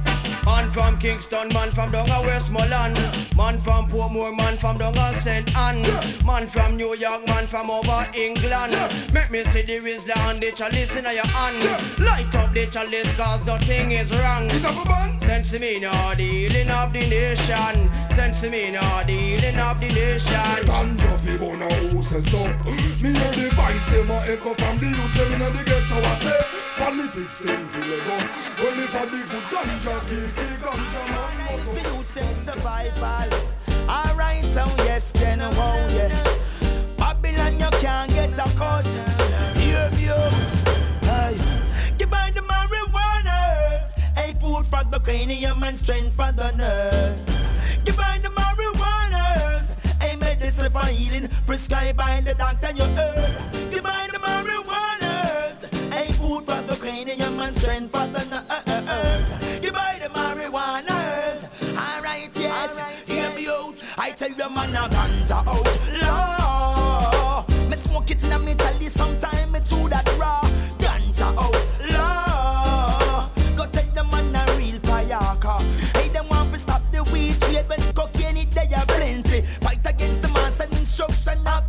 Man 0.46 0.70
from 0.70 0.96
Kingston, 0.98 1.48
man 1.52 1.72
from 1.72 1.90
down 1.90 2.08
a 2.08 2.22
Westmoreland 2.22 2.96
Man 3.36 3.58
from 3.60 3.90
Portmore, 3.90 4.34
man 4.34 4.56
from 4.56 4.78
down 4.78 4.96
a 4.96 5.12
St. 5.20 5.54
Ann. 5.58 5.82
Man 6.24 6.46
from 6.46 6.76
New 6.76 6.96
York, 6.96 7.26
man 7.26 7.46
from 7.46 7.70
over 7.70 8.06
England. 8.16 8.72
Make 9.12 9.30
me 9.30 9.44
see 9.44 9.60
the 9.60 9.80
wisdom 9.80 10.16
and 10.20 10.40
the 10.40 10.52
chalice 10.52 10.96
in 10.96 11.04
your 11.04 11.26
hand. 11.26 11.62
Light 12.00 12.34
up 12.34 12.54
the 12.54 12.66
chalice 12.66 13.14
cause 13.14 13.44
nothing 13.46 13.90
is 13.90 14.10
wrong. 14.16 14.48
Sense 15.20 15.52
me 15.60 15.80
now 15.80 16.14
the 16.14 16.24
healing 16.24 16.70
of 16.70 16.94
the 16.94 17.00
nation. 17.00 17.90
Sense 18.16 18.44
me 18.44 18.72
now 18.72 19.02
the 19.02 19.12
healing 19.12 19.58
of 19.58 19.78
the 19.80 19.88
nation. 19.88 20.64
Ganja 20.64 21.20
fi 21.20 21.36
burn 21.36 21.60
a 21.60 21.74
who 21.92 22.02
say 22.02 22.22
so. 22.22 22.40
Me 22.64 23.12
hear 23.12 23.32
the 23.36 23.50
voice 23.52 23.88
them 23.90 24.10
a 24.10 24.18
echo 24.32 24.54
from 24.54 24.78
the 24.78 24.86
youth 24.86 25.14
them 25.14 25.32
inna 25.34 25.50
the 25.50 25.62
ghetto 25.62 25.98
a 26.00 26.16
say 26.24 26.40
politics 26.78 27.38
them 27.40 27.68
fi 27.68 27.80
lego. 27.80 28.16
Well 28.56 28.78
if 28.80 28.94
a 28.94 29.02
the 29.10 29.20
good 29.28 29.44
ganja 29.52 30.00
motto. 30.36 31.72
the 31.74 31.80
youths 31.82 32.12
them 32.12 32.34
survival. 32.34 33.38
Alright, 33.88 34.44
yes, 34.84 35.12
then 35.12 35.40
oh 35.42 35.86
yeah. 35.94 36.14
Babylon, 36.96 37.58
you 37.60 37.70
can't 37.80 38.10
get 38.12 38.38
a 38.38 38.48
cut. 38.56 38.86
By 42.08 42.30
the 42.30 42.40
marijuana. 42.40 43.84
Hey, 44.16 44.32
food 44.34 44.64
for 44.66 44.84
the 44.90 45.00
cranium 45.00 45.62
and 45.64 45.78
strength 45.78 46.14
for 46.14 46.30
the 46.32 46.52
nerves. 46.52 47.22
Give 47.84 47.96
by 47.96 48.20
the 48.22 48.28
marijuana. 48.28 50.00
Hey, 50.00 50.16
medicine 50.16 50.70
for 50.70 50.86
healing, 50.86 51.28
prescribed 51.46 51.98
by 51.98 52.20
the 52.20 52.34
doctor 52.34 52.70
you 52.70 52.84
heard. 52.94 53.34
The. 53.72 53.82
Hey, 55.90 56.12
food 56.12 56.44
for 56.44 56.62
the 56.62 56.76
cranium 56.80 57.40
and 57.40 57.56
strength 57.56 57.90
for 57.90 58.06
the 58.06 58.25
tell 64.28 64.48
you, 64.48 64.54
man, 64.54 64.76
a 64.76 64.88
out. 65.30 65.44
Oh, 65.46 65.62
Law. 66.02 67.44
Me 67.68 67.76
smoke 67.76 68.10
it 68.10 68.24
in 68.24 68.32
a 68.32 68.38
me 68.38 68.54
sometime 68.88 69.52
me 69.52 69.60
chew 69.60 69.88
that 69.88 70.06
raw. 70.18 70.40
Out. 71.18 71.34
Oh, 71.38 71.50
Law. 71.92 73.30
Go 73.56 73.66
tell 73.70 73.84
the 73.94 74.04
man 74.04 74.34
a 74.34 74.56
real 74.58 74.80
them 76.08 76.28
want 76.28 76.52
to 76.52 76.58
stop 76.58 76.82
the 76.90 77.02
weed 77.12 77.40
trade 77.40 77.66
cocaine 77.94 78.36
it 78.36 78.50
they 78.50 78.66
plenty. 78.86 79.42
Fight 79.60 79.80
against 79.84 80.22
the 80.22 80.28
mass 80.28 80.60
and 80.60 80.72
instruction 80.72 81.38
of 81.46 81.68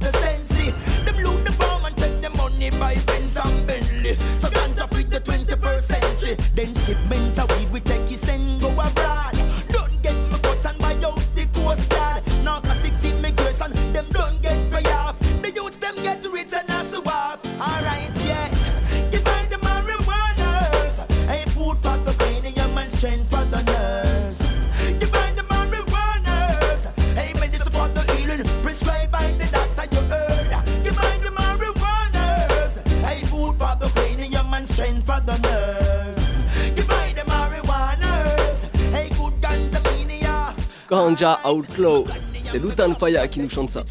Ganja 41.17 41.39
Outlaw. 41.43 42.03
C'est 42.43 42.59
Lutan 42.59 42.93
Fire 42.93 43.27
qui 43.27 43.39
nous 43.39 43.49
chante 43.49 43.71
ça. 43.71 43.83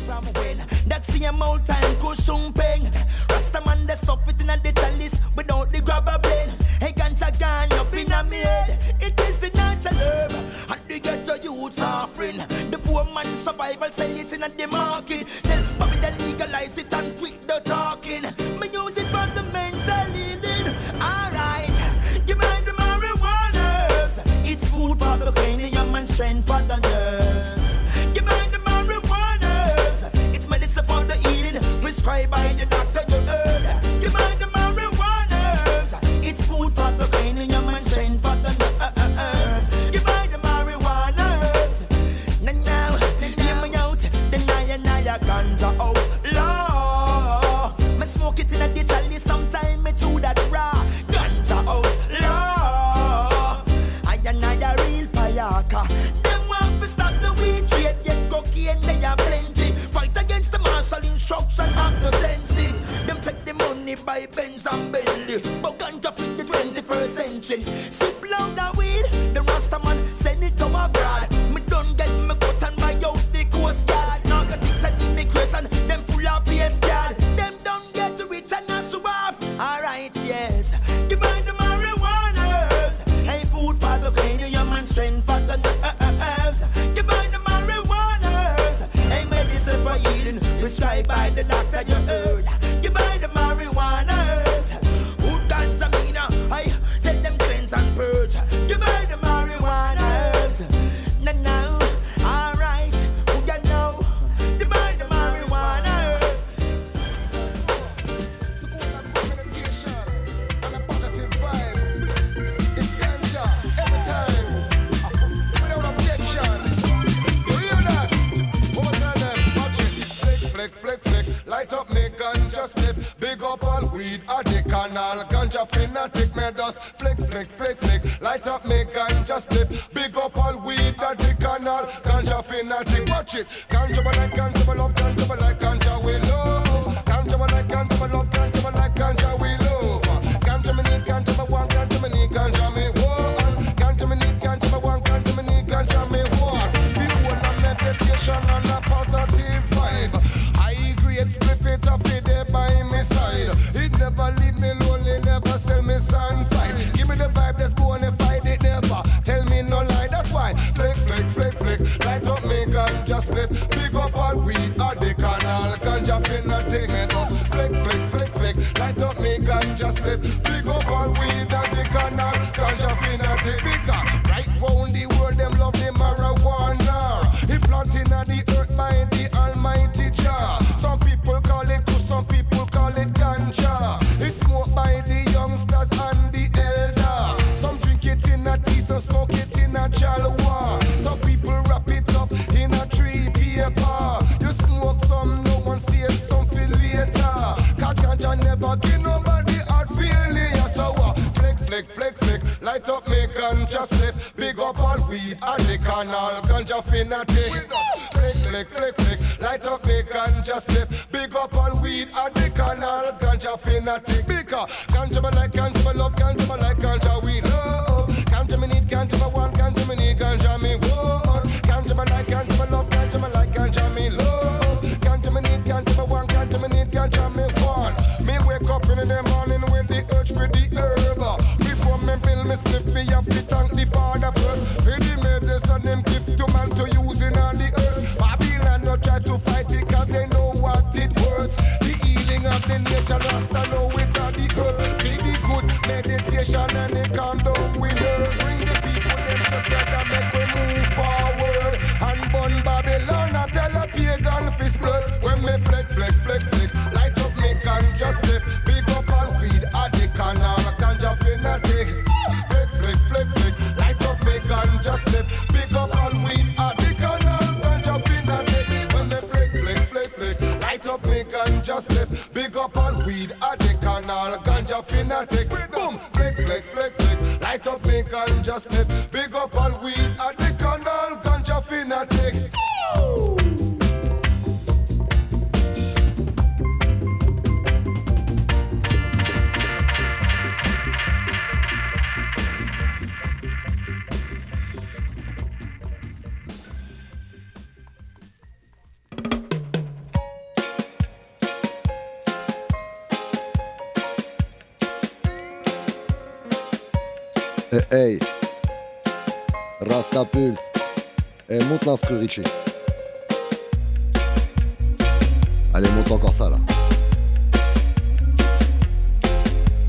Allez, 315.72 315.88
monte 315.90 316.10
encore 316.10 316.34
ça 316.34 316.50
là. 316.50 316.56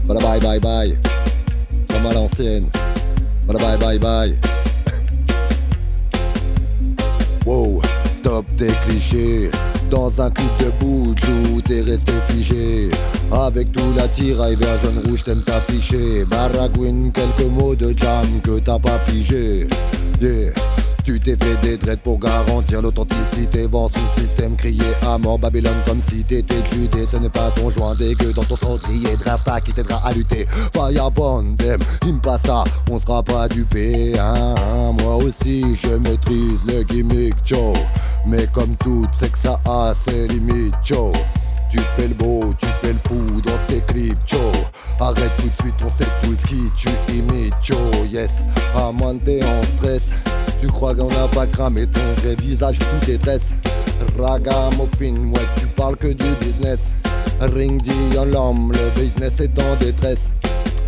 Voilà, 0.06 0.22
bye 0.22 0.40
bye 0.40 0.60
bye. 0.60 1.00
Comme 1.90 2.06
à 2.06 2.14
l'ancienne. 2.14 2.68
Bye 3.48 3.58
bye 3.58 3.78
bye 3.78 4.00
bye. 4.00 4.40
Wow, 7.46 7.82
stop 8.18 8.46
tes 8.56 8.68
clichés. 8.86 9.50
Dans 9.90 10.22
un 10.22 10.30
clip 10.30 10.52
de 10.60 10.70
Boudjou, 10.80 11.62
t'es 11.62 11.82
resté 11.82 12.12
figé. 12.28 12.90
Avec 13.32 13.72
tout 13.72 13.94
la 13.96 14.08
tiraille 14.10 14.56
vers 14.58 14.78
jaune 14.80 15.02
rouge, 15.08 15.24
t'aimes 15.24 15.42
t'afficher. 15.42 16.26
Baragouine, 16.26 17.12
quelques 17.12 17.50
mots 17.50 17.76
de 17.76 17.98
jam 17.98 18.42
que 18.44 18.60
t'as 18.60 18.78
pas 18.78 19.00
pigé 19.00 19.57
pour 21.96 22.20
garantir 22.20 22.82
l'authenticité. 22.82 23.66
Vent 23.68 23.88
sous 23.88 24.22
système, 24.22 24.56
crier 24.56 24.94
à 25.06 25.18
mort 25.18 25.40
Babylone 25.40 25.78
comme 25.86 26.02
si 26.02 26.24
t'étais 26.24 26.62
judé. 26.72 27.06
Ce 27.10 27.18
n'est 27.18 27.30
pas 27.30 27.50
ton 27.52 27.70
joint 27.70 27.96
dégueu 27.96 28.34
dans 28.34 28.44
ton 28.44 28.58
centrier. 28.58 29.16
Drafta 29.16 29.62
qui 29.62 29.72
t'aidera 29.72 30.02
à 30.06 30.12
lutter. 30.12 30.46
Firebond, 30.74 31.56
them, 31.56 31.80
impasta, 32.04 32.66
on 32.92 33.00
sera 33.00 33.24
pas 33.24 33.48
dupé. 33.48 34.14
Moi 35.02 35.16
aussi, 35.16 35.76
je 35.76 35.96
maîtrise 35.96 36.60
le 36.68 36.84
gimmick, 36.84 37.36
Joe. 37.46 37.78
Mais 38.26 38.48
comme 38.48 38.76
tout, 38.78 39.08
c'est 39.18 39.32
que 39.32 39.38
ça 39.38 39.60
a 39.66 39.94
ses 40.06 40.28
limites, 40.28 40.74
Joe. 40.84 41.14
Tu 41.70 41.80
fais 41.96 42.08
le 42.08 42.14
beau, 42.14 42.54
tu 42.58 42.68
fais 42.82 42.94
le 42.94 43.00
fou 43.00 43.42
dans 43.42 43.66
tes 43.68 43.82
clips, 43.82 44.18
Joe. 44.26 44.40
Arrête 45.00 45.32
tout 45.38 45.50
de 45.50 45.56
suite, 45.56 45.76
on 45.86 45.90
sait 45.90 46.10
tous 46.22 46.48
qui 46.48 46.64
tu 46.76 46.90
imites, 47.14 47.54
Joe. 47.62 47.78
Yes, 48.10 48.32
à 48.76 48.92
moins 48.92 49.14
en 49.14 49.64
stress. 49.78 50.10
Tu 50.60 50.68
crois 50.68 50.96
qu'on 50.96 51.08
n'a 51.08 51.28
pas 51.28 51.48
cramé 51.48 51.88
ton 51.88 52.14
vrai 52.22 52.36
visage 52.36 52.80
sous 52.80 53.06
tes 53.06 53.18
tresses 53.18 53.50
Ragamuffin, 54.18 55.16
ouais 55.32 55.48
tu 55.58 55.68
parles 55.68 55.96
que 55.96 56.08
du 56.08 56.36
business 56.40 57.02
Ring 57.40 57.82
dit 57.82 58.18
en 58.18 58.26
l'homme, 58.26 58.72
le 58.72 59.00
business 59.00 59.40
est 59.40 59.60
en 59.60 59.76
détresse 59.76 60.32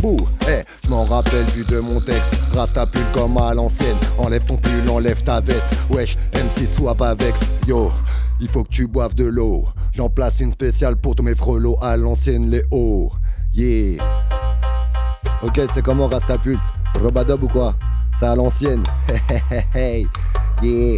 Bouh, 0.01 0.17
hey, 0.47 0.63
je 0.85 0.89
m'en 0.89 1.03
rappelle 1.03 1.45
du 1.47 1.65
de 1.65 1.79
mon 1.79 1.99
texte. 1.99 2.33
Rase 2.53 2.71
ta 2.71 2.85
pull 2.85 3.03
comme 3.11 3.37
à 3.37 3.53
l'ancienne. 3.53 3.97
Enlève 4.17 4.45
ton 4.45 4.55
pull, 4.55 4.89
enlève 4.89 5.21
ta 5.23 5.41
veste. 5.41 5.67
Wesh, 5.89 6.15
M6 6.31 6.73
swap 6.73 7.01
avec. 7.01 7.35
Yo, 7.67 7.91
il 8.39 8.47
faut 8.47 8.63
que 8.63 8.69
tu 8.69 8.87
boives 8.87 9.13
de 9.13 9.25
l'eau. 9.25 9.67
J'en 9.91 10.09
place 10.09 10.39
une 10.39 10.51
spéciale 10.51 10.95
pour 10.95 11.15
tous 11.15 11.23
mes 11.23 11.35
frelots 11.35 11.77
à 11.81 11.97
l'ancienne, 11.97 12.49
les 12.49 12.63
hauts. 12.71 13.11
Yeah. 13.53 14.01
Ok, 15.43 15.59
c'est 15.73 15.81
comment 15.81 16.07
Rasta 16.07 16.37
Pulse? 16.37 16.61
Robadub 17.01 17.43
ou 17.43 17.49
quoi? 17.49 17.75
c'est 18.19 18.25
à 18.25 18.35
l'ancienne. 18.35 18.83
Hey, 19.07 19.63
hey, 19.73 20.07
yeah. 20.61 20.97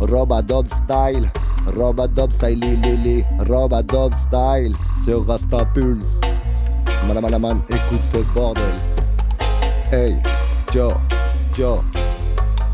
Robadob 0.00 0.66
style. 0.68 1.30
Robadob 1.76 2.32
style, 2.32 2.60
lili, 2.60 3.24
Robadob 3.48 4.14
style. 4.14 4.74
Sur 5.04 5.26
Raspa 5.26 5.64
Pulse. 5.74 6.20
Madame 7.06 7.26
Alaman, 7.26 7.62
écoute 7.68 8.04
ce 8.10 8.18
bordel. 8.34 8.74
Hey, 9.92 10.16
Joe, 10.72 10.94
Joe. 11.52 11.80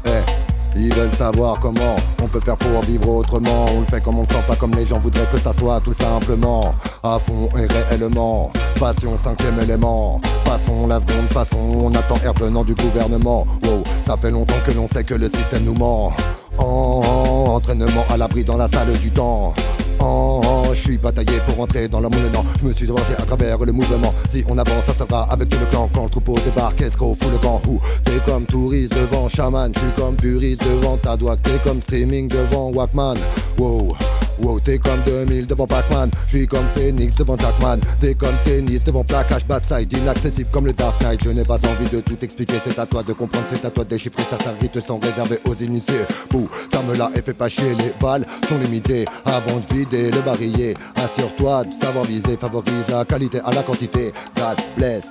Hey. 0.04 0.39
Ils 0.76 0.94
veulent 0.94 1.12
savoir 1.12 1.58
comment 1.58 1.96
on 2.22 2.28
peut 2.28 2.40
faire 2.40 2.56
pour 2.56 2.80
vivre 2.82 3.08
autrement. 3.08 3.66
On 3.74 3.80
le 3.80 3.86
fait 3.86 4.00
comme 4.00 4.18
on 4.18 4.22
le 4.22 4.26
sent, 4.26 4.42
pas 4.46 4.56
comme 4.56 4.74
les 4.74 4.84
gens 4.84 4.98
voudraient 4.98 5.28
que 5.30 5.38
ça 5.38 5.52
soit, 5.52 5.80
tout 5.80 5.92
simplement. 5.92 6.74
À 7.02 7.18
fond 7.18 7.48
et 7.58 7.66
réellement. 7.66 8.50
Passion, 8.78 9.16
cinquième 9.18 9.58
élément. 9.60 10.20
Passons 10.44 10.86
la 10.86 11.00
seconde 11.00 11.28
façon, 11.30 11.58
on 11.58 11.94
attend 11.94 12.16
air 12.24 12.32
venant 12.34 12.64
du 12.64 12.74
gouvernement. 12.74 13.46
Wow, 13.62 13.84
ça 14.06 14.16
fait 14.16 14.30
longtemps 14.30 14.60
que 14.64 14.72
l'on 14.72 14.86
sait 14.86 15.04
que 15.04 15.14
le 15.14 15.28
système 15.28 15.64
nous 15.64 15.74
ment. 15.74 16.12
Oh, 16.58 17.02
oh, 17.04 17.50
entraînement 17.50 18.04
à 18.08 18.16
l'abri 18.16 18.44
dans 18.44 18.56
la 18.56 18.68
salle 18.68 18.92
du 18.98 19.10
temps. 19.10 19.54
Oh, 20.02 20.40
oh, 20.44 20.70
je 20.72 20.80
suis 20.80 20.98
bataillé 20.98 21.40
pour 21.46 21.60
entrer 21.60 21.88
dans 21.88 22.00
la 22.00 22.08
moule, 22.08 22.30
non, 22.32 22.42
je 22.60 22.66
me 22.66 22.72
suis 22.72 22.90
rangé 22.90 23.14
à 23.18 23.22
travers 23.22 23.58
le 23.58 23.72
mouvement. 23.72 24.14
Si 24.30 24.42
on 24.48 24.56
avance, 24.56 24.84
ça 24.86 24.94
sera 24.94 25.30
avec 25.30 25.48
tout 25.48 25.58
le 25.58 25.66
clan. 25.66 25.90
Quand 25.92 26.04
le 26.04 26.10
troupeau 26.10 26.36
débarque, 26.44 26.96
qu'on 26.96 27.14
fout 27.14 27.30
le 27.30 27.38
camp? 27.38 27.60
Ou 27.68 27.78
t'es 28.04 28.20
comme 28.24 28.46
touriste 28.46 28.94
devant 28.94 29.28
chaman, 29.28 29.70
je 29.74 29.80
suis 29.80 29.92
comme 29.92 30.16
puriste 30.16 30.64
devant 30.64 30.96
ta 30.96 31.16
doigt, 31.16 31.36
t'es 31.36 31.58
comme 31.62 31.80
streaming 31.80 32.28
devant 32.28 32.70
Walkman. 32.70 33.18
Wow. 33.58 33.94
Wow, 34.42 34.58
t'es 34.58 34.78
comme 34.78 35.02
2000 35.02 35.46
devant 35.46 35.66
Batman, 35.66 36.08
je 36.26 36.38
suis 36.38 36.46
comme 36.46 36.66
Phoenix 36.74 37.14
devant 37.16 37.36
Jackman, 37.36 37.78
t'es 38.00 38.14
comme 38.14 38.36
tennis 38.42 38.82
devant 38.84 39.04
plaquage, 39.04 39.46
backside, 39.46 39.92
inaccessible 39.92 40.48
comme 40.50 40.66
le 40.66 40.72
Dark 40.72 41.00
Knight. 41.02 41.20
Je 41.22 41.30
n'ai 41.30 41.44
pas 41.44 41.56
envie 41.56 41.90
de 41.92 42.00
tout 42.00 42.16
expliquer, 42.22 42.54
c'est 42.64 42.78
à 42.78 42.86
toi 42.86 43.02
de 43.02 43.12
comprendre, 43.12 43.44
c'est 43.50 43.64
à 43.66 43.70
toi 43.70 43.84
de 43.84 43.90
déchiffrer. 43.90 44.22
Certains 44.30 44.54
rites 44.60 44.80
sont 44.80 44.98
réservés 44.98 45.38
aux 45.44 45.54
initiés. 45.54 46.06
Bouh, 46.30 46.48
ferme-la 46.72 47.10
et 47.14 47.20
fais 47.20 47.34
pas 47.34 47.48
chier, 47.48 47.74
les 47.74 47.92
balles 48.00 48.24
sont 48.48 48.56
limitées. 48.58 49.04
Avant 49.26 49.58
de 49.58 49.74
vider 49.74 50.10
le 50.10 50.20
barillet, 50.22 50.74
assure-toi 50.96 51.64
de 51.64 51.72
savoir 51.72 52.04
viser, 52.06 52.36
favorise 52.40 52.88
la 52.88 53.04
qualité 53.04 53.40
à 53.44 53.52
la 53.52 53.62
quantité. 53.62 54.12
God 54.36 54.56
bless, 54.76 55.04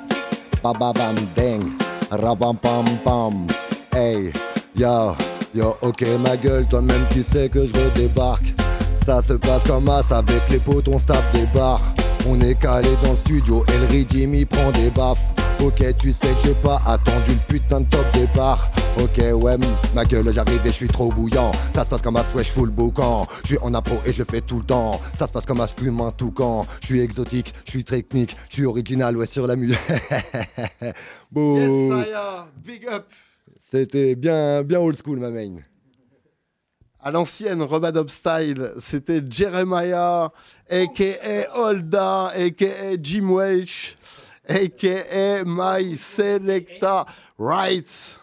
ba 0.63 0.73
ba 0.73 0.91
bam 0.91 1.15
bang, 1.35 1.61
rabam 2.09 2.57
pam 2.57 2.85
pam, 3.03 3.45
hey, 3.93 4.31
yo, 4.75 5.15
yo, 5.53 5.75
ok 5.81 6.03
ma 6.19 6.35
gueule, 6.35 6.65
toi-même 6.67 7.05
tu 7.11 7.21
sais 7.21 7.47
que 7.47 7.67
je 7.67 7.73
redébarque. 7.73 8.55
Ça 9.09 9.23
se 9.23 9.33
passe 9.33 9.63
comme 9.63 9.89
as 9.89 10.11
avec 10.11 10.47
les 10.51 10.59
potes, 10.59 10.87
on 10.87 10.99
se 10.99 11.07
tape 11.07 11.33
des 11.33 11.47
barres. 11.47 11.81
On 12.27 12.39
est 12.41 12.53
calé 12.53 12.89
dans 13.01 13.09
le 13.09 13.17
studio 13.17 13.63
et 13.67 13.77
le 13.79 13.85
rythme 13.85 14.35
il 14.35 14.45
prend 14.45 14.69
des 14.69 14.91
baffes. 14.91 15.33
Ok, 15.59 15.83
tu 15.97 16.13
sais 16.13 16.27
que 16.35 16.41
j'ai 16.43 16.53
pas 16.53 16.79
attendu 16.85 17.31
le 17.31 17.39
putain 17.47 17.81
de 17.81 17.89
top 17.89 18.05
départ. 18.13 18.69
Ok, 19.01 19.17
ouais, 19.17 19.57
ma 19.95 20.05
gueule, 20.05 20.31
j'arrive 20.31 20.61
et 20.63 20.69
je 20.69 20.75
suis 20.75 20.87
trop 20.87 21.11
bouillant. 21.11 21.51
Ça 21.73 21.85
se 21.85 21.89
passe 21.89 22.03
comme 22.03 22.17
un 22.17 22.23
ouais, 22.35 22.43
je 22.43 22.51
fous 22.51 22.65
le 22.65 22.71
boucan. 22.71 23.25
Je 23.41 23.47
suis 23.47 23.57
en 23.63 23.73
impro 23.73 23.95
et 24.05 24.13
je 24.13 24.19
le 24.19 24.25
fais 24.25 24.41
tout 24.41 24.57
le 24.57 24.65
temps. 24.65 25.01
Ça 25.17 25.25
se 25.25 25.31
passe 25.31 25.45
comme 25.45 25.61
un 25.61 25.65
plume 25.65 26.01
un 26.01 26.11
toucan. 26.11 26.67
Je 26.81 26.85
suis 26.85 26.99
exotique, 26.99 27.55
je 27.65 27.71
suis 27.71 27.83
technique, 27.83 28.37
je 28.49 28.53
suis 28.57 28.65
original, 28.67 29.17
ouais, 29.17 29.25
sur 29.25 29.47
la 29.47 29.55
musique. 29.55 29.79
Yes, 31.35 31.91
big 32.63 32.87
up. 32.87 33.07
C'était 33.59 34.13
bien, 34.13 34.61
bien 34.61 34.79
old 34.79 34.95
school, 35.03 35.17
ma 35.17 35.31
main. 35.31 35.55
À 37.01 37.11
l'ancienne 37.11 37.63
Robadob 37.63 38.09
Style, 38.09 38.73
c'était 38.77 39.21
Jeremiah, 39.29 40.29
aka 40.69 41.47
Holda, 41.55 42.25
aka 42.35 42.97
Jim 43.01 43.29
Welch, 43.29 43.95
aka 44.49 45.43
My 45.45 45.95
Selecta 45.95 47.05
Right. 47.37 48.19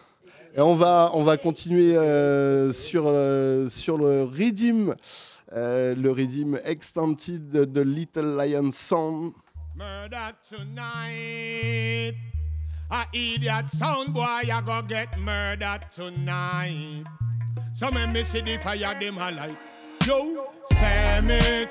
Et 0.55 0.61
on 0.61 0.75
va, 0.75 1.09
on 1.15 1.23
va 1.23 1.37
continuer 1.37 1.97
euh, 1.97 2.71
sur, 2.71 3.05
euh, 3.07 3.67
sur 3.67 3.97
le 3.97 4.25
Redeem, 4.25 4.93
euh, 5.53 5.95
le 5.95 6.11
Redeem 6.11 6.59
Extended 6.63 7.49
de 7.49 7.81
Little 7.81 8.37
Lion 8.37 8.71
Song. 8.71 9.33
Murder 9.75 10.33
tonight. 10.47 12.15
A 12.91 13.05
idiot 13.11 13.67
sound 13.69 14.13
boy, 14.13 14.43
I 14.43 14.61
go 14.63 14.83
get 14.87 15.17
murdered 15.17 15.89
tonight. 15.91 17.05
So 17.73 17.91
me 17.91 18.05
me 18.07 18.23
see 18.23 18.41
the 18.41 18.57
fire 18.57 18.95
them 18.99 19.17
a 19.17 19.31
light. 19.31 19.57
Yo, 20.05 20.47
cemetery. 20.71 21.67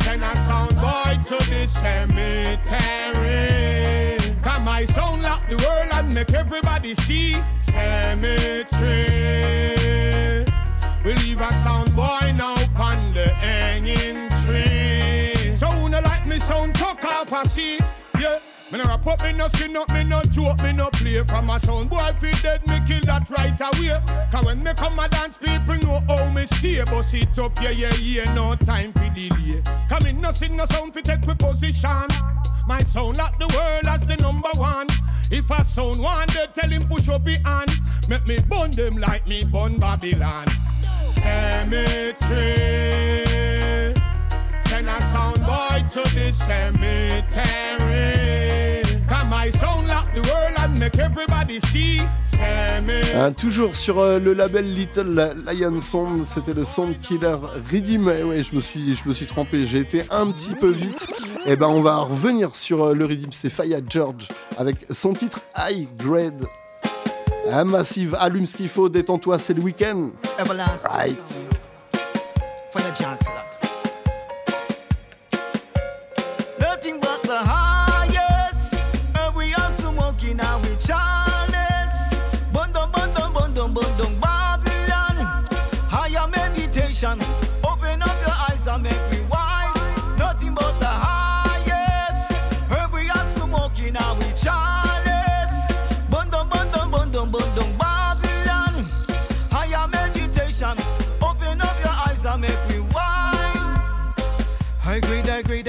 Send 0.00 0.22
a 0.22 0.36
sound 0.36 0.74
boy 0.76 1.18
to 1.26 1.36
the 1.50 1.66
cemetery. 1.66 2.58
Come 4.42 4.64
my 4.64 4.84
sound 4.84 5.22
lock 5.22 5.48
the 5.48 5.56
world 5.56 5.88
and 5.92 6.14
make 6.14 6.32
everybody 6.32 6.94
see. 6.94 7.36
Cemetery. 7.58 8.88
We 11.04 11.14
leave 11.14 11.40
a 11.40 11.52
sound 11.52 11.94
boy 11.96 12.32
now 12.36 12.54
on 12.76 13.14
the 13.14 13.28
hanging 13.34 14.28
tree. 14.44 15.56
So 15.56 15.66
who 15.68 15.88
no 15.88 16.00
like 16.00 16.26
me 16.26 16.38
sound 16.38 16.76
chuck 16.76 17.04
off 17.04 17.32
a 17.32 17.44
see. 17.48 17.78
Yeah. 18.18 18.38
Me 18.70 18.78
no 18.78 18.84
rap 18.84 19.06
up, 19.06 19.22
me 19.22 19.32
no 19.32 19.48
skin 19.48 19.74
up, 19.78 19.90
me 19.94 20.04
no 20.04 20.20
joke, 20.24 20.62
me 20.62 20.72
no 20.72 20.90
play 20.90 21.22
From 21.24 21.48
a 21.48 21.58
sound. 21.58 21.88
Boy 21.88 22.12
fi 22.18 22.30
dead, 22.42 22.60
me 22.68 22.78
kill 22.86 23.00
that 23.06 23.30
right 23.30 23.58
away. 23.58 23.98
Cause 24.30 24.44
when 24.44 24.62
me 24.62 24.74
come 24.74 24.98
a 24.98 25.08
dance, 25.08 25.38
people 25.38 25.76
know 25.76 26.02
how 26.06 26.28
me 26.28 26.44
stay. 26.44 26.84
Bust 26.84 27.14
it 27.14 27.38
up, 27.38 27.58
yeah, 27.62 27.70
yeah, 27.70 27.94
yeah, 27.94 28.34
no 28.34 28.54
time 28.56 28.92
fi 28.92 29.08
delay. 29.08 29.62
Come 29.88 30.06
in, 30.06 30.20
no 30.20 30.30
sing, 30.32 30.54
no 30.54 30.66
sound 30.66 30.92
fi 30.92 31.00
take 31.00 31.26
we 31.26 31.34
position. 31.34 32.08
My 32.66 32.82
sound 32.82 33.16
lock 33.16 33.38
the 33.38 33.46
world 33.56 33.86
as 33.86 34.04
the 34.04 34.16
number 34.18 34.50
one. 34.56 34.88
If 35.30 35.50
a 35.50 35.64
sound 35.64 35.98
one, 35.98 36.26
they 36.34 36.46
tell 36.52 36.68
him 36.68 36.86
push 36.88 37.08
up 37.08 37.26
his 37.26 37.38
hand. 37.38 37.70
Make 38.06 38.26
me 38.26 38.38
burn 38.50 38.72
them 38.72 38.98
like 38.98 39.26
me 39.26 39.44
burn 39.44 39.78
Babylon. 39.78 40.46
Cemetery. 41.08 42.14
Send 44.66 44.90
a 44.90 45.00
sound 45.00 45.40
boy 45.40 45.84
to 45.92 46.02
the 46.14 46.30
cemetery. 46.34 48.27
Come 49.38 49.46
my 49.46 49.50
sound 49.50 49.88
lock 49.88 50.12
the 50.14 50.20
world 50.22 50.54
and 50.58 50.78
make 50.78 50.98
everybody 50.98 51.60
see. 51.60 52.00
Cemetery. 52.24 53.14
Hein, 53.14 53.32
toujours 53.32 53.76
sur 53.76 54.00
euh, 54.00 54.18
le 54.18 54.32
label 54.32 54.74
Little 54.74 55.36
Lion 55.46 55.80
Sound, 55.80 56.24
c'était 56.26 56.54
le 56.54 56.64
Sound 56.64 57.00
Killer 57.00 57.36
Redeem. 57.72 58.08
Et 58.08 58.24
ouais, 58.24 58.42
je 58.42 58.56
me 58.56 58.60
suis, 58.60 58.96
je 58.96 59.08
me 59.08 59.12
suis 59.12 59.26
trompé, 59.26 59.64
j'ai 59.64 59.80
été 59.80 60.02
un 60.10 60.30
petit 60.30 60.54
peu 60.54 60.70
vite. 60.70 61.06
Et 61.46 61.54
ben, 61.54 61.68
on 61.68 61.82
va 61.82 61.98
revenir 61.98 62.56
sur 62.56 62.86
euh, 62.86 62.94
le 62.94 63.04
Redeem, 63.04 63.32
c'est 63.32 63.50
Faya 63.50 63.78
George 63.88 64.28
avec 64.56 64.86
son 64.90 65.12
titre 65.12 65.40
High 65.56 65.88
Grade. 65.96 66.44
Un 67.50 67.64
massive, 67.64 68.16
allume 68.18 68.46
ce 68.46 68.56
qu'il 68.56 68.68
faut, 68.68 68.88
détends-toi, 68.88 69.38
c'est 69.38 69.54
le 69.54 69.62
week-end. 69.62 70.10
Right. 70.90 71.18
Johnson. 72.94 73.57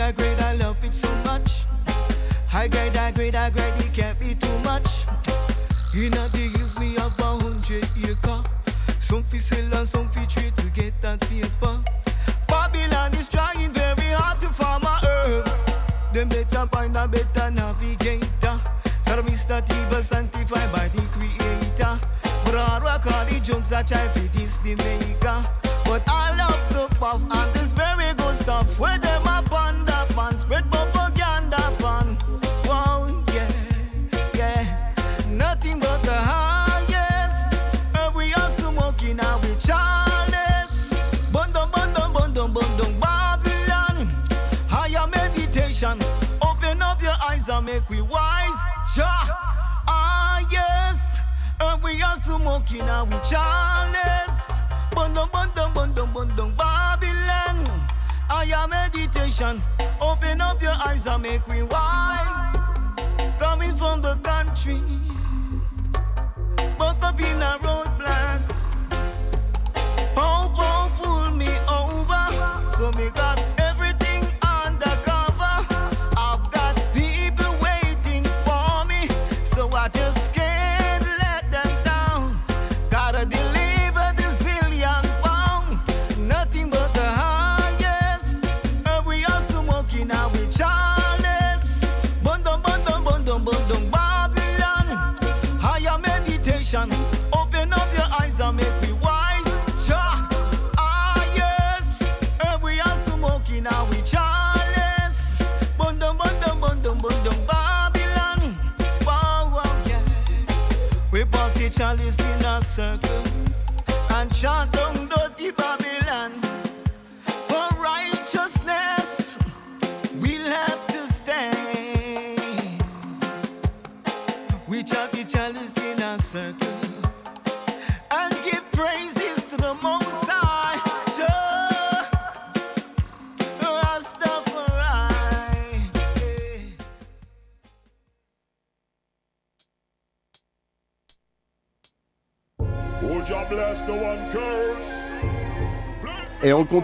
High 0.10 0.16
grade, 0.16 0.40
I 0.40 0.56
love 0.56 0.84
it 0.84 0.92
so 0.92 1.14
much. 1.24 1.66
High 2.48 2.68
grade, 2.68 2.96
high 2.96 3.12
grade, 3.12 3.36
high 3.36 3.52
grade, 3.52 3.74
it 3.78 3.94
can't 3.94 4.20
be 4.20 4.34
too 4.34 4.58
much. 4.60 5.06
In 5.96 6.14
a 6.14 6.30
day, 6.30 6.50
use 6.58 6.80
me 6.80 6.98
of 6.98 7.14
a 7.20 7.38
hundred 7.38 7.88
acre. 8.02 8.42
Some 9.00 9.22
fi 9.22 9.38
sell 9.38 9.74
and 9.76 9.88
some 9.88 10.08
fi 10.08 10.26
trade 10.26 10.56
to 10.56 10.66
get 10.72 11.00
that 11.02 11.20
paper. 11.30 11.78
Babylon 12.48 13.14
is 13.14 13.30
trying 13.30 13.72
very 13.72 14.10
hard 14.18 14.40
to 14.40 14.48
farm 14.48 14.82
a 14.82 15.00
herb. 15.06 15.46
Them 16.12 16.28
better 16.30 16.66
find 16.72 16.96
a 16.96 17.08
better 17.08 17.52
navigator. 17.52 18.58
Cause 19.06 19.24
Mr. 19.30 19.62
Tiva 19.62 20.02
sanctified 20.02 20.72
by 20.72 20.88
the 20.88 21.04
creator. 21.14 22.00
Broad 22.46 22.82
rock 22.82 23.06
all 23.14 23.26
the 23.26 23.40
jokes 23.42 23.70
that 23.70 23.86
try 23.86 24.08
for 24.08 24.28
this 24.36 24.58
the 24.60 24.76
maker. 24.76 25.19
Smoking 52.70 52.90
out 52.90 53.08
with 53.08 53.24
Charles. 53.24 54.62
Bundum, 54.92 55.30
bundum, 55.32 55.74
bundum, 55.74 56.14
bundum, 56.14 56.56
Babylon. 56.56 57.66
Higher 58.30 58.68
meditation. 58.68 59.62
Open 60.02 60.42
up 60.42 60.62
your 60.62 60.76
eyes 60.86 61.08
and 61.08 61.24
make 61.24 61.48
we 61.48 61.64
wise. 61.64 62.58
Coming 63.40 63.76
from 63.76 64.02
the 64.02 64.16
country. 64.24 64.82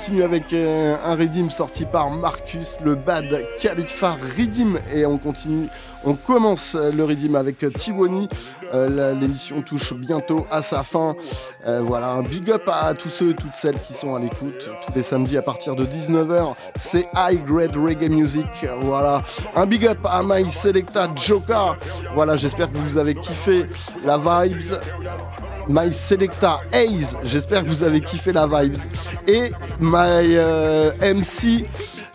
Continue 0.06 0.24
avec 0.24 0.54
euh, 0.54 0.96
un 1.04 1.16
Redeem 1.16 1.50
sorti 1.50 1.84
par 1.84 2.12
Marcus, 2.12 2.78
le 2.84 2.94
Bad 2.94 3.26
Khalifa 3.60 4.16
Redeem. 4.38 4.78
Et 4.94 5.04
on 5.04 5.18
continue, 5.18 5.68
on 6.04 6.14
commence 6.14 6.76
le 6.76 7.04
Redeem 7.04 7.36
avec 7.36 7.66
Tiwani. 7.76 8.30
Euh, 8.72 9.16
L'émission 9.20 9.64
touche 9.64 9.96
bientôt 9.96 10.46
à 10.52 10.62
sa 10.62 10.84
fin. 10.84 11.16
Euh, 11.66 11.82
voilà, 11.84 12.12
un 12.12 12.22
big 12.22 12.52
up 12.52 12.70
à 12.72 12.94
tous 12.94 13.10
ceux 13.10 13.32
et 13.32 13.34
toutes 13.34 13.56
celles 13.56 13.82
qui 13.82 13.94
sont 13.94 14.14
à 14.14 14.20
l'écoute 14.20 14.70
tous 14.86 14.94
les 14.94 15.02
samedis 15.02 15.38
à 15.38 15.42
partir 15.42 15.76
de 15.76 15.88
19h. 15.88 16.54
C'est 16.76 17.08
High 17.16 17.44
Grade 17.44 17.76
Reggae 17.76 18.10
Music. 18.10 18.46
Voilà, 18.82 19.24
un 19.56 19.66
big 19.66 19.88
up 19.88 19.98
à 20.06 20.22
My 20.24 20.48
Selecta 20.52 21.08
Joker. 21.16 21.78
Voilà, 22.14 22.36
j'espère 22.36 22.72
que 22.72 22.78
vous 22.78 23.00
avez 23.00 23.16
kiffé 23.16 23.66
la 24.06 24.20
vibes. 24.20 24.76
My 25.68 25.92
Selecta 25.92 26.62
Haze, 26.72 27.18
j'espère 27.24 27.64
que 27.64 27.68
vous 27.68 27.84
avez 27.84 28.02
kiffé 28.02 28.32
la 28.32 28.48
vibes. 28.48 28.78
Et 29.28 29.52
My 29.80 30.36
euh, 30.36 30.92
MC 31.14 31.66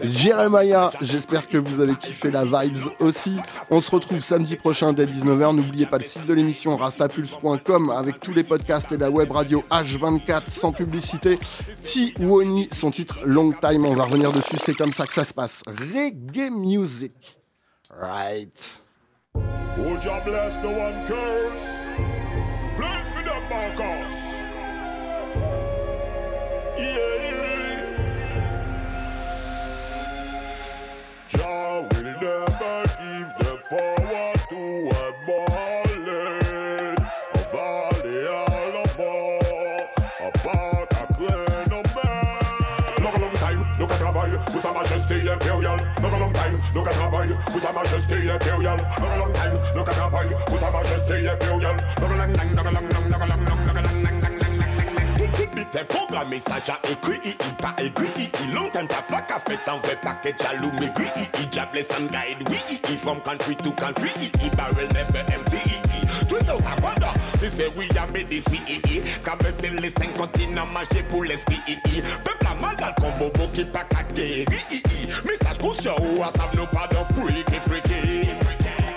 Jeremiah, 0.03 0.91
j'espère 1.01 1.47
que 1.47 1.59
vous 1.59 1.81
avez 1.81 1.95
kiffé 1.95 2.31
la 2.31 2.45
vibes 2.45 2.79
aussi. 3.01 3.37
On 3.71 3.81
se 3.81 3.91
retrouve 3.91 4.21
samedi 4.21 4.57
prochain 4.57 4.93
dès 4.93 5.05
19h. 5.05 5.55
N'oubliez 5.55 5.87
pas 5.87 5.99
le 5.99 6.05
site 6.05 6.27
de 6.27 6.33
l'émission 6.33 6.77
rastapulse.com 6.77 7.91
avec 7.91 8.21
tous 8.21 8.33
les 8.33 8.45
podcasts 8.45 8.93
et 8.93 8.97
la 8.97 9.11
web 9.11 9.31
radio 9.31 9.63
H24 9.71 10.49
sans 10.49 10.73
publicité. 10.73 11.39
T-Woni, 11.83 12.69
son 12.73 12.91
titre 12.91 13.19
Long 13.25 13.53
Time, 13.53 13.85
on 13.85 13.95
va 13.95 14.05
revenir 14.05 14.33
dessus, 14.33 14.57
c'est 14.59 14.75
comme 14.75 14.93
ça 14.93 15.07
que 15.07 15.13
ça 15.13 15.25
se 15.25 15.35
passe. 15.35 15.63
Reggae 15.67 16.51
music. 16.51 17.39
Right. 17.95 18.83
Blood 22.81 23.07
for 23.09 23.23
the 23.23 23.41
Marcos. 23.51 24.37
Yeah. 26.79 27.20
Sous 44.53 44.61
sa 44.61 44.73
majesté 44.73 45.31
impériale, 45.31 45.81
look 46.03 46.13
a 46.13 46.19
long 46.19 46.33
time, 46.33 46.61
look 46.75 46.87
at 46.87 46.93
travail. 46.93 47.29
Sous 47.53 47.61
sa 47.61 47.73
majesté 47.73 48.31
impériale, 48.31 48.79
look 48.99 49.11
a 49.11 49.19
long 49.19 49.33
time, 49.33 49.59
look 49.75 49.89
at 49.89 49.93
travail. 49.93 50.29
Sous 50.49 50.59
sa 50.59 50.71
majesté 50.71 51.29
impériale, 51.29 51.77
look 52.01 52.11
a 52.11 52.17
long 52.17 52.33
time, 52.33 52.51
look 52.57 52.67
a 52.67 52.71
long 52.71 52.89
time, 52.89 53.11
look 53.11 53.23
a 53.23 53.27
long 53.27 53.29
time, 53.29 53.67
look 53.67 53.77
a 53.77 53.83
long 53.83 54.03
time, 54.03 54.31
T'es 55.71 55.85
programmé, 55.85 56.41
ça 56.41 56.57
j'a 56.67 56.73
a 56.73 57.11
il 57.25 57.37
t'a 57.55 57.75
écrit, 57.81 58.29
il 58.43 58.55
longtemps 58.55 58.87
ta 58.87 59.03
flaque 59.03 59.31
a 59.31 59.39
fait 59.39 59.71
un 59.71 59.77
vrai 59.77 59.97
paquet 60.03 60.35
jaloux, 60.43 60.73
mais 60.81 60.91
gris, 60.93 61.29
il 61.39 61.49
diable 61.49 61.85
sans 61.85 62.07
guide, 62.07 62.43
oui, 62.49 62.81
il 62.91 62.99
from 62.99 63.21
country 63.21 63.55
to 63.55 63.71
country, 63.71 64.11
il 64.43 64.51
barrel 64.57 64.89
never 64.93 65.21
empty, 65.33 65.79
tout 66.29 66.51
out 66.51 66.67
a 66.67 66.83
wonder, 66.83 67.20
si 67.41 67.49
c'est 67.57 67.75
oui, 67.79 67.89
mes 68.13 68.25
des 68.25 68.43
oui, 68.51 69.03
traverser 69.23 69.71
les 69.71 69.91
cinq 69.91 70.15
continents, 70.15 70.67
manger 70.67 71.03
pour 71.09 71.25
l'esprit, 71.25 71.59
peuple 72.23 72.47
a 72.47 72.55
mal 72.55 72.77
dans 72.77 72.89
le 72.89 73.01
combo, 73.01 73.33
beau 73.35 73.49
qui 73.53 73.65
pas 73.65 73.85
qu'à 73.85 74.03
guérir, 74.13 74.47
message 75.25 75.59
conscient, 75.59 75.95
ou 76.01 76.23
à 76.23 76.31
savent 76.31 76.55
nos 76.55 76.67
pas 76.67 76.87
de 76.89 76.97
freak 77.15 77.49
et 77.49 77.61
freaky. 77.61 78.29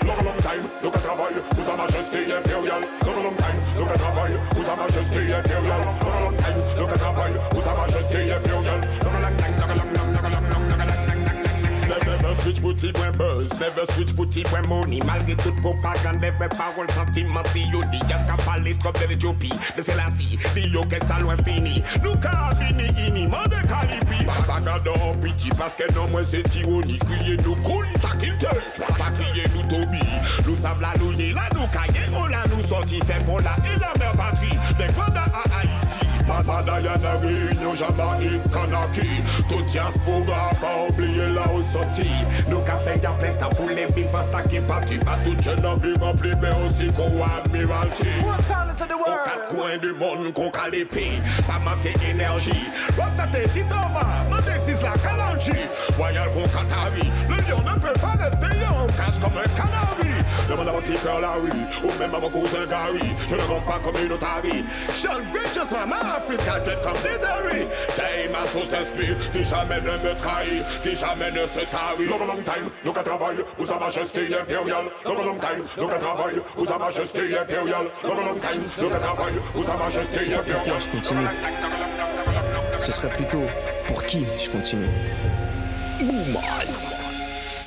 Long, 0.04 0.22
long 0.22 0.36
time, 0.42 0.68
look 0.82 0.94
at 0.94 1.00
travail, 1.00 1.32
sous 1.56 1.62
sa 1.62 1.76
majesté 1.76 2.18
impériale. 2.34 2.82
Long, 3.06 3.22
long 3.22 3.36
time, 3.36 3.56
look 3.78 3.88
at 3.88 3.98
travail, 3.98 4.32
sous 4.54 4.62
sa 4.62 4.76
majesté 4.76 5.32
impériale. 5.32 5.80
Long, 6.02 6.30
long 6.30 6.36
time, 6.36 6.60
look 6.76 6.90
at 6.92 6.98
travail, 6.98 7.32
sous 7.54 7.62
sa 7.62 7.74
majesté 7.74 8.30
impériale. 8.30 8.80
switch 12.44 12.60
bouti 12.60 12.92
pwen 12.92 13.16
buzz, 13.16 13.48
never 13.58 13.86
switch 13.92 14.12
bouti 14.14 14.42
pwen 14.44 14.66
money. 14.68 15.00
Malge 15.08 15.34
tout 15.42 15.56
propagande, 15.62 16.28
ve 16.38 16.48
parol 16.48 16.88
sentimenti 16.92 17.64
yodi 17.72 18.00
Yan 18.10 18.26
ka 18.28 18.36
pale 18.44 18.74
trop 18.76 18.92
de 19.00 19.06
l'Ethiopi, 19.06 19.50
de 19.76 19.82
Selassie, 19.82 20.38
di 20.54 20.68
yo 20.68 20.82
ke 20.84 21.00
salwen 21.08 21.40
fini. 21.44 21.82
Nou 22.02 22.16
ka 22.20 22.52
vini 22.58 22.90
ini, 23.06 23.26
mande 23.26 23.60
kalipi 23.70 24.26
Bagado 24.48 24.92
piti, 25.22 25.48
paske 25.56 25.88
nan 25.94 26.12
mwen 26.12 26.26
se 26.28 26.42
tironi 26.50 26.98
Kriye 27.06 27.38
nou 27.40 27.56
koun 27.64 27.88
takinte, 28.04 28.52
patriye 28.98 29.48
nou 29.54 29.64
tobi 29.72 30.04
Nou 30.44 30.56
sav 30.60 30.82
la 30.84 30.92
nou 31.00 31.16
ye 31.16 31.32
la, 31.36 31.48
nou 31.56 31.68
kaye 31.72 32.04
ou 32.12 32.24
oh, 32.24 32.28
la 32.32 32.44
nou 32.50 32.60
sosi 32.68 33.00
Fè 33.08 33.20
pou 33.24 33.38
bon, 33.38 33.46
la 33.46 33.56
e 33.64 33.78
la 33.80 33.94
mer 34.00 34.16
patri, 34.20 34.52
de 34.80 34.90
kwa 34.92 35.08
da 35.16 35.24
a 35.32 35.46
aye 35.62 35.73
Madayaneri, 36.26 37.54
Jamaïque, 37.74 38.42
Kanaki 38.52 39.08
Tout 39.48 39.62
diaspora, 39.62 40.50
pas 40.60 40.88
oublier 40.88 41.26
la 41.34 41.44
sortie 41.62 42.10
Nous 42.48 42.60
café 42.60 43.00
flex, 43.18 43.38
ça 43.38 43.46
pour 43.46 43.68
les 43.68 43.86
vivants, 43.86 44.22
ça 44.24 44.42
qui 44.42 44.60
parti 44.60 44.98
Pas 44.98 45.18
tout 45.24 45.36
jeune 45.42 45.64
en 45.66 45.74
vivant, 45.74 46.14
plus 46.14 46.34
mais 46.36 46.50
aussi 46.66 46.86
qu'on 46.92 47.22
admiralty. 47.24 48.06
Au 48.22 49.04
quatre 49.04 49.48
coins 49.48 49.78
du 49.78 49.92
monde 49.92 50.32
qu'on 50.32 50.50
calépé 50.50 51.12
Pas 51.46 51.58
manquer 51.58 51.94
énergie 52.10 52.64
Rostate, 52.96 53.52
Kitova, 53.52 54.06
Mandexis, 54.30 54.82
la 54.82 54.92
Kalanchi 54.92 55.62
Royal 55.96 56.28
qu'on 56.30 56.42
Qatari 56.44 57.10
Le 57.28 57.36
lion 57.36 57.60
ne 57.60 57.78
peut 57.80 58.00
pas 58.00 58.16
rester, 58.24 58.56
on 58.70 58.86
cache 58.86 59.18
comme 59.20 59.38
un 59.38 59.48
cannabis. 59.56 60.23
Demande 60.48 60.68
à 60.68 60.72
mon 60.72 60.80
petit 60.80 60.96
frère 60.96 61.20
Larry, 61.20 61.50
ou 61.82 61.98
même 61.98 62.14
à 62.14 62.18
mon 62.18 62.30
cousin 62.30 62.66
Gary. 62.66 63.14
Je 63.28 63.34
ne 63.34 63.40
pas 63.40 63.78
comme 63.82 63.96
une 64.04 64.12
otarie. 64.12 64.64
Sean 64.92 65.22
Bridges, 65.32 65.70
maman 65.70 66.02
Africa, 66.16 66.62
jet 66.64 66.78
comme 66.82 67.00
Desiree. 67.02 67.66
T'es 67.96 68.28
ma 68.30 68.46
source 68.48 68.68
d'esprit, 68.68 69.14
qui 69.32 69.44
jamais 69.44 69.80
ne 69.80 69.92
me 69.92 70.14
trahit, 70.16 70.64
qui 70.82 70.96
jamais 70.96 71.30
ne 71.30 71.46
se 71.46 71.60
tarit. 71.60 72.06
Long, 72.06 72.18
long 72.18 72.42
time, 72.42 72.70
travail, 73.04 73.36
où 73.58 73.64
sa 73.64 73.78
majesté 73.78 74.34
impériale. 74.34 74.86
Long, 75.04 75.24
long 75.24 75.38
time, 75.38 75.64
look 75.76 75.92
at 75.92 75.98
travail, 75.98 76.34
où 76.56 76.64
sa 76.64 76.78
majesté 76.78 77.38
impériale. 77.38 77.86
Long, 78.02 78.14
long 78.14 78.36
time, 78.36 78.64
look 78.80 78.92
at 78.92 78.98
travail, 78.98 79.34
où 79.54 79.62
sa 79.62 79.76
majesté 79.76 80.34
impériale. 80.34 80.80
Je 80.80 80.88
continue. 80.88 81.26
Ce 82.78 82.92
serait 82.92 83.08
plutôt 83.08 83.44
pour 83.86 84.02
qui 84.04 84.26
je 84.38 84.50
continue? 84.50 84.88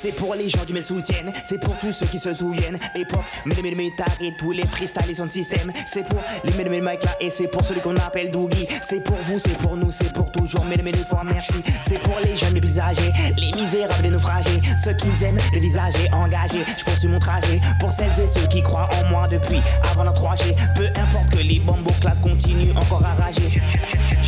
C'est 0.00 0.12
pour 0.12 0.36
les 0.36 0.48
gens 0.48 0.64
qui 0.64 0.72
me 0.72 0.82
soutiennent, 0.82 1.32
c'est 1.44 1.58
pour 1.58 1.76
tous 1.78 1.92
ceux 1.92 2.06
qui 2.06 2.20
se 2.20 2.32
souviennent. 2.32 2.78
Époque, 2.94 3.24
les 3.46 3.74
métal 3.74 4.06
et 4.20 4.32
tous 4.38 4.52
les 4.52 4.64
freestyles 4.64 5.10
et 5.10 5.14
son 5.14 5.26
système. 5.28 5.72
C'est 5.86 6.04
pour 6.04 6.20
les 6.44 6.52
médemés 6.52 6.80
Mike 6.80 7.02
là 7.02 7.16
et 7.20 7.30
c'est 7.30 7.48
pour 7.48 7.64
celui 7.64 7.80
qu'on 7.80 7.96
appelle 7.96 8.30
Doogie. 8.30 8.68
C'est 8.82 9.02
pour 9.02 9.16
vous, 9.24 9.40
c'est 9.40 9.58
pour 9.58 9.76
nous, 9.76 9.90
c'est 9.90 10.12
pour 10.12 10.30
toujours. 10.30 10.64
Mais 10.66 10.76
les 10.76 11.04
fois 11.04 11.22
merci. 11.24 11.54
C'est 11.88 12.00
pour 12.00 12.14
les 12.22 12.36
jeunes, 12.36 12.54
les 12.54 12.60
plus 12.60 12.78
âgés, 12.78 13.12
les 13.40 13.60
misérables, 13.60 14.02
les 14.04 14.10
naufragés. 14.10 14.60
Ceux 14.84 14.94
qui 14.94 15.08
aiment 15.24 15.40
les 15.52 15.60
visages 15.60 15.94
engagés. 16.12 16.64
Je 16.78 16.84
poursuis 16.84 17.08
mon 17.08 17.18
trajet 17.18 17.60
pour 17.80 17.90
celles 17.90 18.24
et 18.24 18.28
ceux 18.28 18.46
qui 18.46 18.62
croient 18.62 18.88
en 19.02 19.08
moi 19.10 19.26
depuis 19.26 19.60
avant 19.90 20.04
la 20.04 20.12
3G. 20.12 20.54
Peu 20.76 20.86
importe 20.86 21.30
que 21.32 21.38
les 21.38 21.58
bombes 21.58 21.88
continuent 22.22 22.76
encore 22.76 23.04
à 23.04 23.14
rager. 23.20 23.60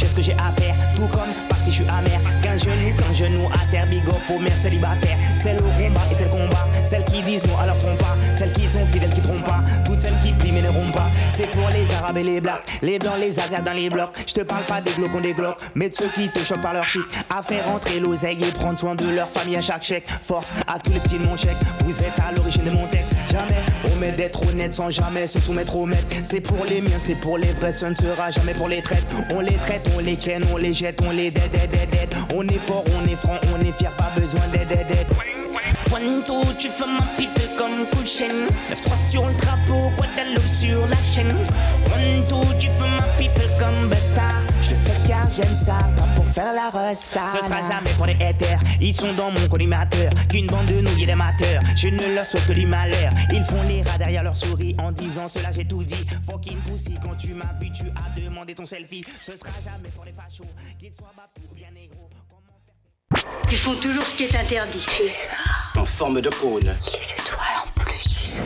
Je 0.01 0.07
sais 0.07 0.13
ce 0.13 0.17
que 0.17 0.23
j'ai 0.23 0.33
à 0.33 0.51
faire, 0.59 0.75
tout 0.95 1.07
comme 1.09 1.29
parce 1.47 1.61
que 1.61 1.67
je 1.67 1.73
suis 1.73 1.85
amer. 1.91 2.19
Qu'un 2.41 2.57
genou, 2.57 2.97
qu'un 2.97 3.13
genou 3.13 3.47
à 3.53 3.71
terre, 3.71 3.87
big 3.87 4.09
up 4.09 4.17
aux 4.35 4.39
mères 4.39 4.57
célibataires. 4.63 5.19
Celles 5.37 5.59
au 5.59 5.69
combat 5.77 6.01
et 6.11 6.15
celles 6.15 6.31
combat, 6.31 6.67
celles 6.91 7.05
qui 7.05 7.23
disent 7.23 7.47
non 7.47 7.57
à 7.57 7.67
leur 7.67 7.77
pas, 7.77 8.17
celles 8.35 8.53
qui 8.53 8.63
sont 8.63 8.85
fidèles 8.93 9.15
qui 9.15 9.21
trompent 9.21 9.45
pas, 9.45 9.61
toutes 9.87 10.01
celles 10.01 10.19
qui 10.25 10.33
plient 10.33 10.51
mais 10.51 10.63
ne 10.63 10.69
rompent 10.69 10.93
pas. 10.93 11.09
C'est 11.33 11.49
pour 11.49 11.69
les 11.69 11.95
arabes 11.95 12.19
et 12.19 12.25
les 12.25 12.41
blacks, 12.41 12.65
les 12.83 12.99
blancs, 12.99 13.15
les 13.21 13.39
asiates 13.39 13.63
dans 13.63 13.73
les 13.73 13.89
blocs. 13.89 14.11
Je 14.27 14.35
te 14.35 14.41
parle 14.41 14.65
pas 14.65 14.81
des 14.81 14.91
glauques, 14.91 15.23
des 15.23 15.33
glocks, 15.33 15.59
mais 15.77 15.89
de 15.89 15.95
ceux 15.95 16.09
qui 16.09 16.29
te 16.29 16.41
choquent 16.41 16.63
par 16.63 16.73
leur 16.73 16.85
chic. 16.85 17.05
À 17.29 17.45
faire 17.45 17.63
entrer 17.69 18.01
l'oseille 18.01 18.43
et 18.43 18.51
prendre 18.51 18.77
soin 18.77 18.97
de 18.97 19.05
leur 19.15 19.29
famille 19.29 19.57
à 19.57 19.61
chaque 19.61 19.85
chèque. 19.85 20.09
Force 20.23 20.53
à 20.67 20.81
tous 20.81 20.91
les 20.91 20.99
petits 20.99 21.19
de 21.19 21.25
mon 21.25 21.37
chèque, 21.37 21.57
vous 21.87 21.97
êtes 21.97 22.19
à 22.29 22.33
l'origine 22.35 22.65
de 22.65 22.71
mon 22.71 22.87
texte. 22.89 23.15
Jamais 23.31 23.61
on 23.85 24.17
d'être 24.17 24.43
honnête 24.49 24.75
sans 24.75 24.91
jamais 24.91 25.29
se 25.29 25.39
soumettre 25.39 25.77
au 25.77 25.87
maître. 25.87 26.07
C'est 26.25 26.41
pour 26.41 26.65
les 26.69 26.81
miens, 26.81 26.99
c'est 27.03 27.15
pour 27.15 27.39
les 27.39 27.53
vrais, 27.53 27.73
ce 27.73 27.87
ne 27.87 27.95
sera 27.95 28.33
jamais 28.33 28.55
pour 28.55 28.67
les 28.67 28.83
traites. 28.83 29.05
On 29.33 29.41
les 29.41 29.55
traite, 29.55 29.89
on 29.97 30.01
les 30.01 30.17
ken, 30.17 30.43
on 30.53 30.57
les 30.57 30.75
jette, 30.75 31.01
on 31.07 31.11
les 31.11 31.31
dead, 31.31 31.53
dead, 31.53 31.71
dead, 31.71 31.91
dead. 31.91 32.15
On 32.35 32.43
est 32.49 32.59
fort, 32.59 32.85
on 33.01 33.09
est 33.09 33.17
franc, 33.17 33.39
on 33.55 33.61
est 33.61 33.73
fier, 33.79 33.93
pas 33.93 34.11
besoin 34.17 34.43
d'aide, 34.53 34.69
dead. 34.69 35.07
One, 35.93 36.23
two, 36.23 36.45
tu 36.57 36.69
fais 36.69 36.87
ma 36.87 37.03
pipe 37.17 37.57
comme 37.59 37.87
couchen 37.91 38.47
9-3 38.71 39.11
sur 39.11 39.23
le 39.23 39.35
drapeau, 39.35 39.91
Guadeloupe 39.97 40.49
sur 40.49 40.87
la 40.87 40.97
chaîne. 41.03 41.33
One, 41.93 42.23
two, 42.23 42.45
tu 42.61 42.69
fais 42.69 42.89
ma 42.89 43.03
pipe 43.19 43.41
comme 43.59 43.89
Besta. 43.89 44.29
Je 44.63 44.71
le 44.71 44.77
fais 44.77 45.09
car 45.09 45.27
j'aime 45.33 45.53
ça, 45.53 45.79
pas 45.97 46.07
pour 46.15 46.25
faire 46.27 46.53
la 46.53 46.71
resta. 46.71 47.27
Ce 47.29 47.39
sera 47.39 47.61
jamais 47.69 47.91
pour 47.97 48.07
les 48.07 48.15
haters, 48.23 48.61
ils 48.81 48.95
sont 48.95 49.13
dans 49.15 49.33
mon 49.33 49.49
collimateur. 49.49 50.13
Qu'une 50.29 50.47
bande 50.47 50.67
de 50.67 50.81
nouilles 50.81 51.07
d'amateurs, 51.07 51.63
je 51.75 51.89
ne 51.89 52.15
leur 52.15 52.25
souhaite 52.25 52.47
que 52.47 52.53
du 52.53 52.67
malheur. 52.67 53.13
Ils 53.33 53.43
font 53.43 53.63
les 53.67 53.83
rats 53.83 53.99
derrière 53.99 54.23
leur 54.23 54.37
souris 54.37 54.77
en 54.79 54.93
disant 54.93 55.29
cela 55.29 55.51
j'ai 55.51 55.65
tout 55.65 55.83
dit. 55.83 56.07
Fucking 56.31 56.59
pussy, 56.59 56.95
quand 57.03 57.17
tu 57.17 57.35
m'as 57.35 57.53
vu, 57.61 57.73
tu 57.73 57.87
as 57.87 58.21
demandé 58.21 58.55
ton 58.55 58.65
selfie. 58.65 59.05
Ce 59.21 59.33
sera 59.33 59.51
jamais 59.65 59.89
pour 59.89 60.05
les 60.05 60.13
fachos, 60.13 60.45
qu'ils 60.79 60.95
soient 60.95 61.13
bapous 61.17 61.49
ou 61.51 61.55
bien 61.57 61.69
négro. 61.75 62.10
Ils 63.53 63.59
font 63.59 63.75
toujours 63.75 64.05
ce 64.05 64.15
qui 64.15 64.25
est 64.25 64.37
interdit. 64.37 64.87
En 65.77 65.85
forme 65.85 66.21
de 66.21 66.31
cône. 66.31 66.63
Les 66.63 67.13
étoiles 67.19 67.59
en 67.65 67.81
plus. 67.81 68.43